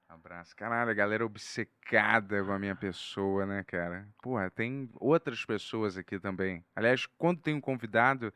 [0.07, 0.55] Abraço.
[0.55, 4.07] Caralho, a galera obcecada com a minha pessoa, né, cara?
[4.21, 6.65] Porra, tem outras pessoas aqui também.
[6.75, 8.33] Aliás, quando tem um convidado,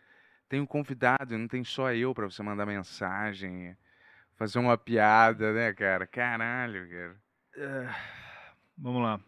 [0.49, 3.75] tem um convidado, não tem só eu pra você mandar mensagem,
[4.37, 6.07] fazer uma piada, né, cara?
[6.07, 7.21] Caralho, cara.
[7.57, 7.95] É,
[8.77, 9.19] Vamos lá.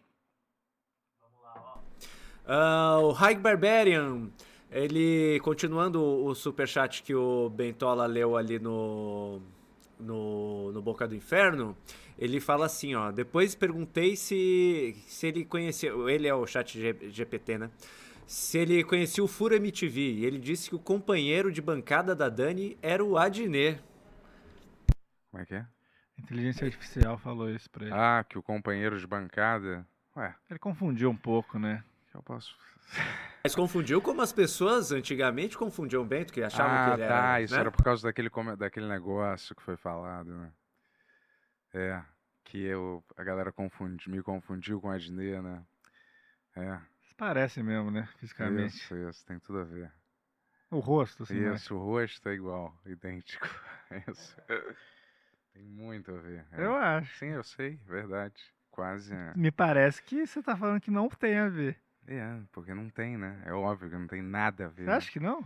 [2.46, 4.30] Ah, o Hike Barbarian,
[4.72, 9.42] ele, continuando o superchat que o Bentola leu ali no,
[10.00, 11.76] no, no Boca do Inferno,
[12.18, 17.10] ele fala assim, ó, depois perguntei se, se ele conhecia, ele é o chat G-
[17.10, 17.70] GPT, né?
[18.28, 22.28] Se ele conhecia o Furo MTV, e ele disse que o companheiro de bancada da
[22.28, 23.82] Dani era o Adnet.
[25.32, 25.66] Como é que é?
[26.20, 27.96] Inteligência artificial falou isso pra ele.
[27.96, 29.88] Ah, que o companheiro de bancada.
[30.14, 31.82] Ué, Ele confundiu um pouco, né?
[32.14, 32.54] eu posso.
[33.44, 37.16] Mas confundiu como as pessoas antigamente confundiam o Bento, que achavam ah, que ele tá.
[37.16, 37.42] era...
[37.42, 37.60] Isso né?
[37.62, 40.52] era por causa daquele, daquele negócio que foi falado, né?
[41.74, 42.04] É,
[42.44, 45.64] que eu, a galera confundi, me confundiu com a Adnê, né?
[46.58, 46.97] É.
[47.18, 48.08] Parece mesmo, né?
[48.20, 48.76] Fisicamente.
[48.76, 49.92] Isso, isso, tem tudo a ver.
[50.70, 51.56] O rosto, né?
[51.56, 53.48] Isso, o rosto é igual, idêntico.
[54.08, 54.38] Isso.
[55.54, 56.46] Tem muito a ver.
[56.52, 56.64] é.
[56.64, 57.18] Eu acho.
[57.18, 58.36] Sim, eu sei, verdade.
[58.70, 59.14] Quase.
[59.14, 59.34] É.
[59.36, 61.82] Me parece que você tá falando que não tem a ver.
[62.06, 63.42] É, porque não tem, né?
[63.46, 64.86] É óbvio que não tem nada a ver.
[64.86, 65.44] Você acha que não?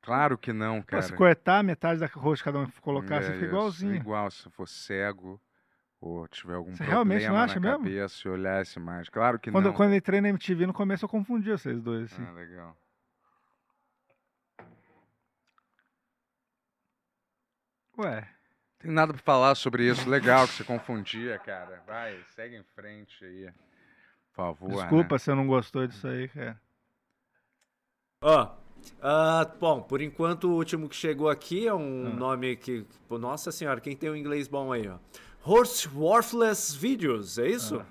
[0.00, 1.02] Claro que não, cara.
[1.02, 3.94] se cortar metade da rosto cada um colocar, você É fica isso, igualzinho.
[3.94, 5.40] Igual, se for cego
[6.00, 7.78] ou tiver algum Você problema realmente não acha na mesmo?
[7.84, 9.08] cabeça e olhasse mais.
[9.08, 9.72] Claro que Quando, não.
[9.72, 12.24] quando eu entrei na MTV no começo, eu confundi vocês dois, assim.
[12.26, 12.76] Ah, legal.
[17.98, 18.28] Ué.
[18.78, 20.08] Tem nada pra falar sobre isso.
[20.08, 21.82] Legal que você confundia, cara.
[21.86, 23.50] Vai, segue em frente aí.
[24.30, 24.68] Por favor.
[24.70, 25.18] Desculpa né?
[25.18, 26.60] se eu não gostou disso aí, cara.
[28.22, 28.54] Ó,
[29.00, 32.10] ah, bom, por enquanto o último que chegou aqui é um Ah.
[32.10, 34.98] nome que, nossa senhora, quem tem um inglês bom aí, ó.
[35.48, 37.76] Horse Worthless Videos, é isso?
[37.76, 37.86] Ah.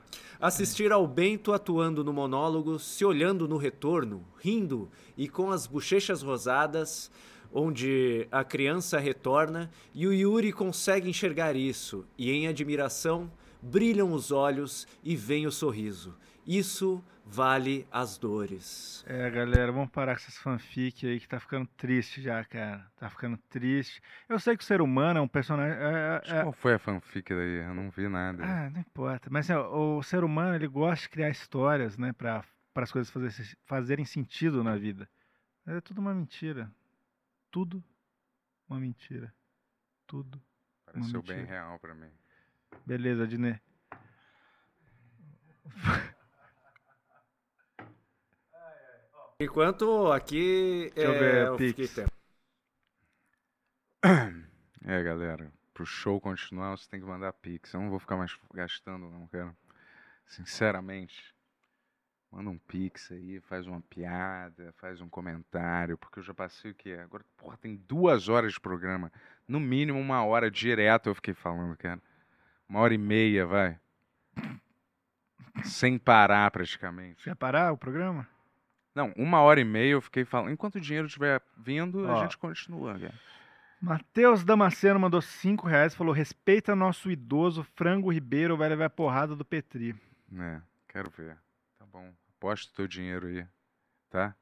[0.48, 6.22] Assistir ao Bento atuando no monólogo, se olhando no retorno, rindo e com as bochechas
[6.22, 7.10] rosadas,
[7.54, 14.34] onde a criança retorna e o Yuri consegue enxergar isso, e em admiração brilham os
[14.34, 16.14] olhos e vem o sorriso.
[16.46, 19.04] Isso vale as dores.
[19.08, 22.86] É, galera, vamos parar com essas fanfic aí que tá ficando triste já, cara.
[22.96, 24.02] Tá ficando triste.
[24.30, 25.76] Eu sei que o ser humano é um personagem.
[25.78, 27.66] é- Mas é- Qual foi a fanfic daí?
[27.66, 28.44] Eu não vi nada.
[28.44, 29.30] Ah, não importa.
[29.32, 32.44] Mas assim, ó, o ser humano ele gosta de criar histórias, né, para
[32.76, 35.10] as coisas fazer- fazerem sentido na vida.
[35.66, 36.72] É tudo uma mentira.
[37.52, 37.84] Tudo
[38.70, 39.34] uma mentira.
[40.08, 40.36] Tudo.
[40.38, 41.58] uma Pareceu bem mentira.
[41.60, 42.10] real pra mim.
[42.86, 43.60] Beleza, Dinê.
[49.40, 51.70] Enquanto aqui Deixa eu é, ver, eu Pix.
[51.70, 52.16] fiquei tempo.
[54.88, 57.74] É, galera, pro show continuar, você tem que mandar pix.
[57.74, 59.58] Eu não vou ficar mais gastando, não, cara.
[60.28, 61.34] Sinceramente.
[62.32, 66.76] Manda um pix aí, faz uma piada, faz um comentário, porque eu já passei o
[66.76, 67.00] quê?
[67.02, 69.12] Agora, porra, tem duas horas de programa.
[69.48, 72.00] No mínimo uma hora direto eu fiquei falando, cara.
[72.70, 73.80] Uma hora e meia, vai.
[75.64, 77.24] Sem parar, praticamente.
[77.24, 78.28] Você ia parar o programa?
[78.96, 80.52] Não, uma hora e meia eu fiquei falando.
[80.52, 82.18] Enquanto o dinheiro estiver vindo, Ó.
[82.18, 83.14] a gente continua, cara.
[83.82, 89.36] Matheus Damasceno mandou 5 reais e falou: respeita nosso idoso Frango Ribeiro, vai levar porrada
[89.36, 89.94] do Petri.
[90.40, 91.38] É, quero ver.
[91.78, 92.10] Tá bom.
[92.38, 93.46] Aposta o teu dinheiro aí,
[94.10, 94.34] tá?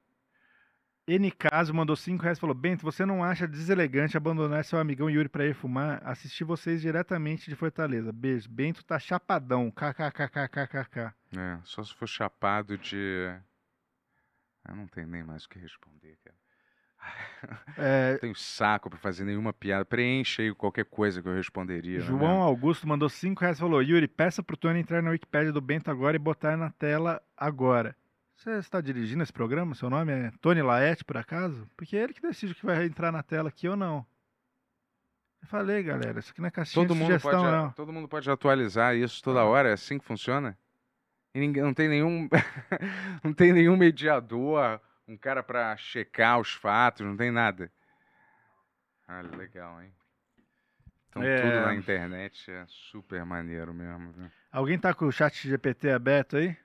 [1.05, 5.09] N Caso mandou 5 reais e falou: Bento, você não acha deselegante abandonar seu amigão
[5.09, 6.01] Yuri pra ir fumar?
[6.05, 8.11] Assisti vocês diretamente de Fortaleza.
[8.13, 8.47] Beijo.
[8.49, 9.71] Bento tá chapadão.
[9.71, 11.13] KKKKKKK.
[11.35, 13.35] É, só se for chapado de.
[14.67, 16.37] Eu não tenho nem mais o que responder, cara.
[17.77, 19.83] É, Não tenho saco pra fazer nenhuma piada.
[19.83, 21.99] Preenche aí qualquer coisa que eu responderia.
[21.99, 22.41] né, João mesmo?
[22.41, 25.91] Augusto mandou 5 reais e falou: Yuri, peça pro Tony entrar na Wikipédia do Bento
[25.91, 27.93] agora e botar na tela agora.
[28.37, 29.75] Você está dirigindo esse programa?
[29.75, 31.69] Seu nome é Tony Laerte, por acaso?
[31.75, 34.05] Porque é ele que decide o que vai entrar na tela aqui ou não.
[35.41, 37.71] Eu falei, galera, isso aqui não é caixinha Todo de mundo, sugestão, pode, não.
[37.71, 40.57] todo mundo pode atualizar isso toda hora, é assim que funciona?
[41.33, 42.29] E ninguém, não tem nenhum
[43.23, 47.71] não tem nenhum mediador, um cara pra checar os fatos, não tem nada.
[49.07, 49.91] Ah, legal, hein?
[51.09, 51.37] Então É.
[51.37, 54.11] tudo na internet é super maneiro mesmo.
[54.13, 54.31] viu?
[54.51, 56.55] Alguém tá com o chat GPT aberto aí?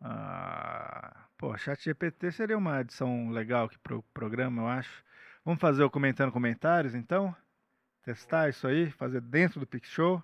[0.00, 5.04] Ah, pô, chat GPT seria uma edição legal aqui pro programa, eu acho.
[5.44, 7.34] Vamos fazer o comentando comentários, então?
[8.02, 10.22] Testar isso aí, fazer dentro do Pixshow.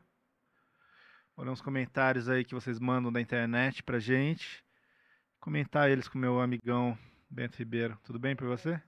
[1.36, 4.64] Olhar uns comentários aí que vocês mandam da internet pra gente.
[5.38, 6.98] Comentar eles com o meu amigão
[7.30, 7.96] Bento Ribeiro.
[8.02, 8.80] Tudo bem pra você?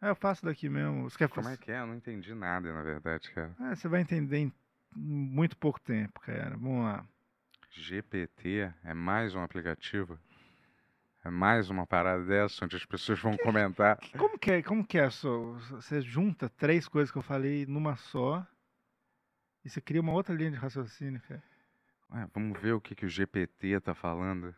[0.00, 1.02] É, eu faço daqui mesmo.
[1.08, 1.54] Você quer Como fazer?
[1.54, 1.80] é que é?
[1.80, 3.54] Eu não entendi nada, na verdade, cara.
[3.60, 4.52] É, você vai entender em
[4.96, 6.56] muito pouco tempo, cara.
[6.56, 7.06] Vamos lá.
[7.70, 10.18] GPT é mais um aplicativo?
[11.24, 13.96] É mais uma parada dessa onde as pessoas vão comentar.
[14.18, 15.52] Como que é, como que é só?
[15.70, 18.44] Você junta três coisas que eu falei numa só
[19.64, 21.42] e você cria uma outra linha de raciocínio, cara.
[22.10, 24.54] Ué, vamos ver o que, que o GPT tá falando.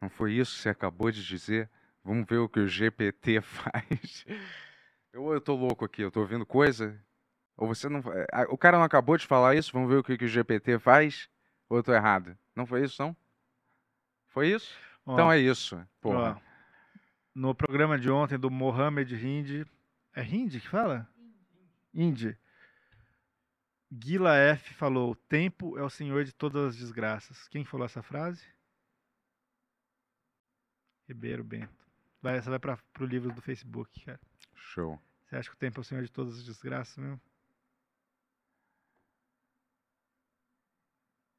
[0.00, 1.68] Não foi isso que você acabou de dizer?
[2.04, 4.24] Vamos ver o que o GPT faz.
[5.12, 6.96] Eu, eu tô louco aqui, eu tô ouvindo coisa.
[7.56, 8.00] Ou você não.
[8.32, 9.72] é, O cara não acabou de falar isso?
[9.72, 11.28] Vamos ver o que, que o GPT faz?
[11.68, 12.38] Ou eu tô errado?
[12.54, 13.16] Não foi isso, não?
[14.28, 14.72] Foi isso?
[15.12, 15.76] Então é isso.
[16.02, 16.36] Ó,
[17.34, 19.66] no programa de ontem do Mohamed Hindi.
[20.14, 21.08] É Hindi que fala?
[21.94, 22.36] Hindi.
[23.90, 27.48] Guila F falou: o tempo é o senhor de todas as desgraças.
[27.48, 28.44] Quem falou essa frase?
[31.08, 31.86] Ribeiro Bento.
[32.20, 34.20] Vai, essa vai para pro livro do Facebook, cara.
[34.54, 35.00] Show.
[35.24, 37.20] Você acha que o tempo é o senhor de todas as desgraças mesmo?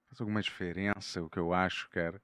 [0.08, 2.20] Faz alguma diferença o que eu acho, cara?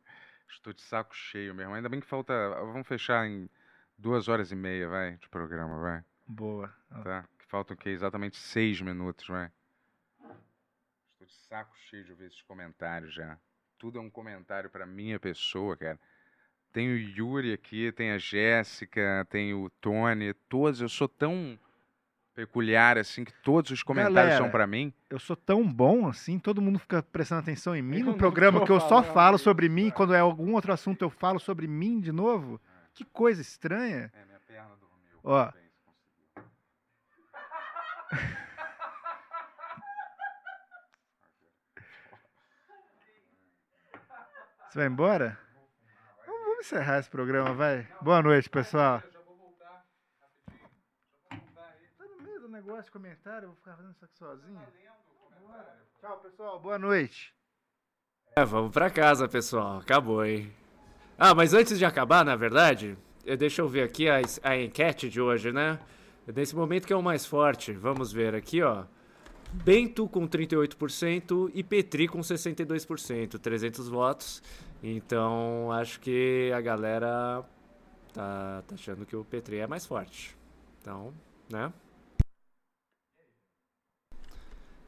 [0.50, 1.74] Estou de saco cheio mesmo.
[1.74, 2.34] Ainda bem que falta.
[2.62, 3.50] Vamos fechar em
[3.98, 6.04] duas horas e meia, vai, de programa, vai.
[6.28, 6.74] Boa.
[7.04, 7.28] Tá?
[7.38, 7.90] Que faltam o quê?
[7.90, 9.52] Exatamente seis minutos, vai.
[11.12, 13.38] Estou de saco cheio de ouvir esses comentários já.
[13.78, 16.00] Tudo é um comentário pra minha pessoa, cara.
[16.72, 20.82] Tem o Yuri aqui, tem a Jéssica, tem o Tony, todos.
[20.82, 21.58] Eu sou tão
[22.36, 24.94] peculiar assim que todos os comentários são Galera, pra mim.
[25.10, 28.66] Eu sou tão bom assim, todo mundo fica prestando atenção em mim Eu no programa
[28.66, 32.00] que eu só falo sobre mim, quando é algum outro assunto eu falo sobre mim
[32.02, 32.60] de novo.
[32.94, 34.12] Que coisa estranha.
[34.14, 35.20] É, minha perna dormiu.
[35.24, 35.52] Ó.
[44.70, 45.40] Você vai embora?
[46.28, 47.88] Vamos encerrar esse programa, vai.
[48.02, 49.02] Boa noite, pessoal.
[49.02, 49.16] Tá
[52.66, 54.60] negócio de comentário, eu vou ficar fazendo isso aqui sozinho.
[55.40, 55.78] Bora.
[56.02, 56.60] Tchau, pessoal.
[56.60, 57.34] Boa noite.
[58.36, 59.78] É, vamos pra casa, pessoal.
[59.78, 60.52] Acabou, hein?
[61.18, 65.10] Ah, mas antes de acabar, na verdade, eh, deixa eu ver aqui a, a enquete
[65.10, 65.80] de hoje, né?
[66.28, 67.72] Nesse momento que é o mais forte.
[67.72, 68.86] Vamos ver aqui, ó.
[69.54, 74.42] Bento com 38% e Petri com 62%, 300 votos.
[74.82, 77.46] Então, acho que a galera
[78.12, 80.36] tá, tá achando que o Petri é mais forte.
[80.82, 81.14] Então,
[81.50, 81.72] né?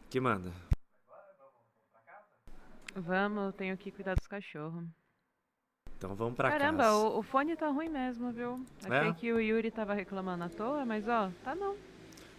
[0.09, 0.51] Que manda?
[2.95, 4.85] Vamos, eu tenho que cuidar dos cachorros.
[5.97, 6.95] Então vamos pra Caramba, casa.
[6.95, 8.63] o, o fone tá ruim mesmo, viu?
[8.85, 8.97] É?
[8.99, 11.75] Achei que o Yuri tava reclamando à toa, mas ó, tá não.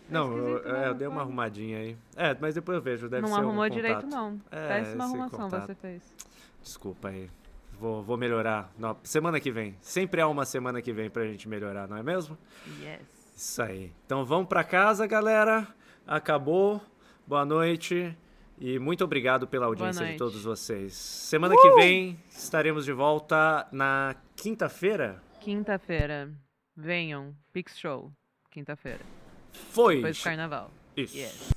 [0.09, 1.97] Não, eu, é, né, eu dei uma arrumadinha aí.
[2.17, 4.41] É, mas depois eu vejo, deve não ser um arrumou direito, não.
[4.51, 5.67] É, Péssima arrumação contato.
[5.67, 6.17] você fez.
[6.63, 7.31] Desculpa aí.
[7.79, 8.73] Vou, vou melhorar.
[8.79, 9.77] Não, semana que vem.
[9.81, 12.39] Sempre há uma semana que vem pra gente melhorar, não é mesmo?
[12.81, 13.03] Yes.
[13.37, 13.93] Isso aí.
[14.07, 15.69] Então vamos pra casa, galera.
[16.07, 16.81] Acabou.
[17.29, 18.17] Boa noite.
[18.57, 20.95] E muito obrigado pela audiência de todos vocês.
[20.95, 25.23] Semana que vem estaremos de volta na quinta-feira.
[25.39, 26.33] Quinta-feira,
[26.75, 28.11] venham, Pix Show.
[28.51, 29.05] Quinta-feira.
[29.53, 29.97] Foi.
[29.97, 30.71] Depois do carnaval.
[30.97, 31.19] Isso.
[31.19, 31.53] Yes.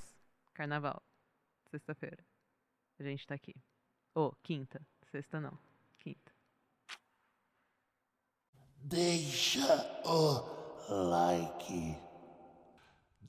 [0.54, 1.02] Carnaval.
[1.70, 2.20] Sexta-feira.
[3.00, 3.56] A gente tá aqui.
[4.14, 4.82] Ô, quinta.
[5.10, 5.58] Sexta não.
[6.00, 6.34] Quinta.
[8.76, 10.44] Deixa o
[10.90, 12.11] like.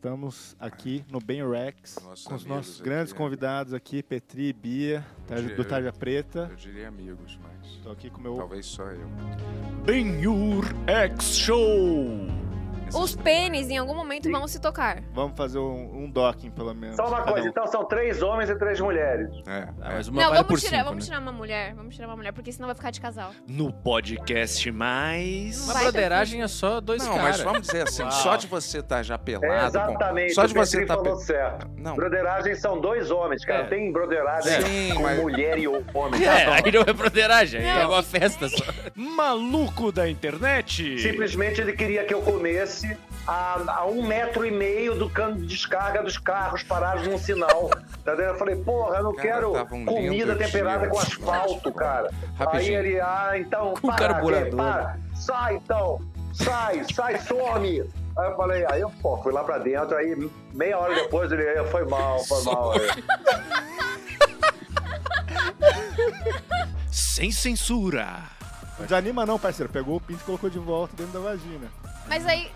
[0.00, 3.16] Estamos aqui no Ben Rex Nossos com os nossos grandes é.
[3.16, 5.06] convidados aqui, Petri e Bia,
[5.54, 6.48] do Tarja Preta.
[6.50, 7.76] Eu diria amigos, mas.
[7.82, 8.34] Tô aqui com o meu.
[8.36, 9.06] Talvez só eu.
[9.84, 12.49] Ben-Hur X Show!
[12.94, 15.02] Os pênis em algum momento vão se tocar.
[15.12, 16.96] Vamos fazer um, um docking, pelo menos.
[16.96, 17.50] Só uma cada coisa, um.
[17.50, 19.30] então são três homens e três mulheres.
[19.46, 19.68] É.
[19.78, 21.74] mas não, vamos tirar, vamos tirar uma mulher.
[21.74, 23.32] Vamos tirar uma mulher, porque senão vai ficar de casal.
[23.46, 25.64] No podcast mais.
[25.68, 29.18] Uma broderagem é só dois Não, mas vamos dizer assim, só de você estar já
[29.18, 29.46] pelado.
[29.46, 31.68] É, com- exatamente, Só de você estar falou certo.
[31.76, 31.94] Não.
[31.96, 33.62] Broderagem são dois homens, cara.
[33.64, 33.66] É.
[33.66, 36.24] Tem broderagem Sim, com mas- mulher e homem.
[36.24, 37.90] É, tá aí não é broderagem, é Não.
[37.90, 38.64] uma festa só.
[38.94, 40.98] Maluco da internet!
[41.00, 42.79] Simplesmente ele queria que eu comesse
[43.26, 47.70] a, a um metro e meio do cano de descarga dos carros parados num sinal.
[48.02, 48.12] Tá?
[48.12, 52.08] Eu falei, porra, eu não Cara, quero um comida temperada dia, com asfalto, cara.
[52.08, 52.78] Aí Rapidinho.
[52.78, 54.56] ele, ah, então, Com para, carburador.
[54.56, 56.00] para, sai então,
[56.32, 57.80] sai, sai, some.
[58.16, 60.16] Aí eu falei, aí eu pô, fui lá pra dentro, aí
[60.54, 62.72] meia hora depois ele, "É, foi mal, foi mal.
[62.72, 62.80] Aí.
[66.90, 68.22] Sem censura!
[68.78, 69.70] Não desanima não, parceiro.
[69.70, 71.68] Pegou o pinto e colocou de volta dentro da vagina.
[72.08, 72.50] Mas aí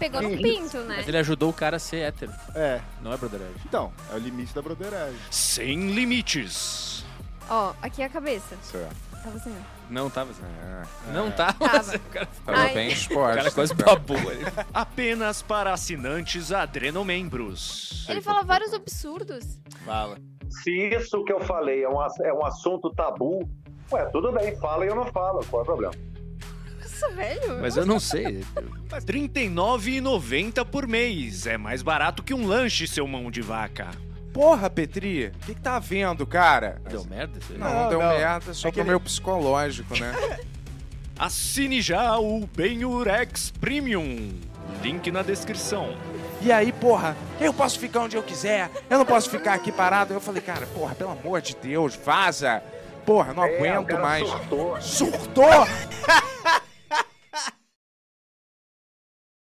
[0.00, 0.96] pegou no pinto, né?
[0.96, 2.32] Mas ele ajudou o cara a ser hétero.
[2.54, 2.80] É.
[3.02, 3.54] Não é broderagem.
[3.64, 5.18] Então, é o limite da broderagem.
[5.30, 7.04] Sem limites!
[7.48, 8.56] Ó, aqui é a cabeça.
[8.62, 8.96] Certo.
[9.22, 9.54] Tava assim.
[9.90, 10.42] Não tava assim.
[10.42, 11.12] É.
[11.12, 11.52] Não tava.
[11.58, 11.96] Tava.
[11.96, 13.32] O cara, Tava bem exposto.
[13.32, 13.90] O cara quase cara.
[13.90, 14.44] babou ali.
[14.72, 18.06] Apenas para assinantes adrenomembros.
[18.08, 19.58] Ele fala vários absurdos.
[19.84, 20.16] Fala.
[20.48, 23.48] Se isso que eu falei é um, é um assunto tabu,
[23.92, 25.94] ué, tudo bem, fala e eu não falo, qual é o problema?
[27.00, 27.58] Nossa, velho.
[27.60, 28.44] Mas eu não sei.
[28.92, 31.46] R$ 39,90 por mês.
[31.46, 33.88] É mais barato que um lanche, seu mão de vaca.
[34.32, 36.80] Porra, Petri, o que, que tá vendo, cara?
[36.88, 37.58] Deu merda isso aí?
[37.58, 40.38] Não, não, deu merda, só É que pro ele- meu psicológico, né?
[41.18, 44.30] Assine já o Benurex Premium.
[44.82, 45.94] Link na descrição.
[46.40, 50.14] E aí, porra, eu posso ficar onde eu quiser, eu não posso ficar aqui parado.
[50.14, 52.62] Eu falei, cara, porra, pelo amor de Deus, vaza.
[53.04, 54.28] Porra, não É, o aguento cara mais.
[54.28, 54.80] surtou.
[54.80, 55.66] Surtou?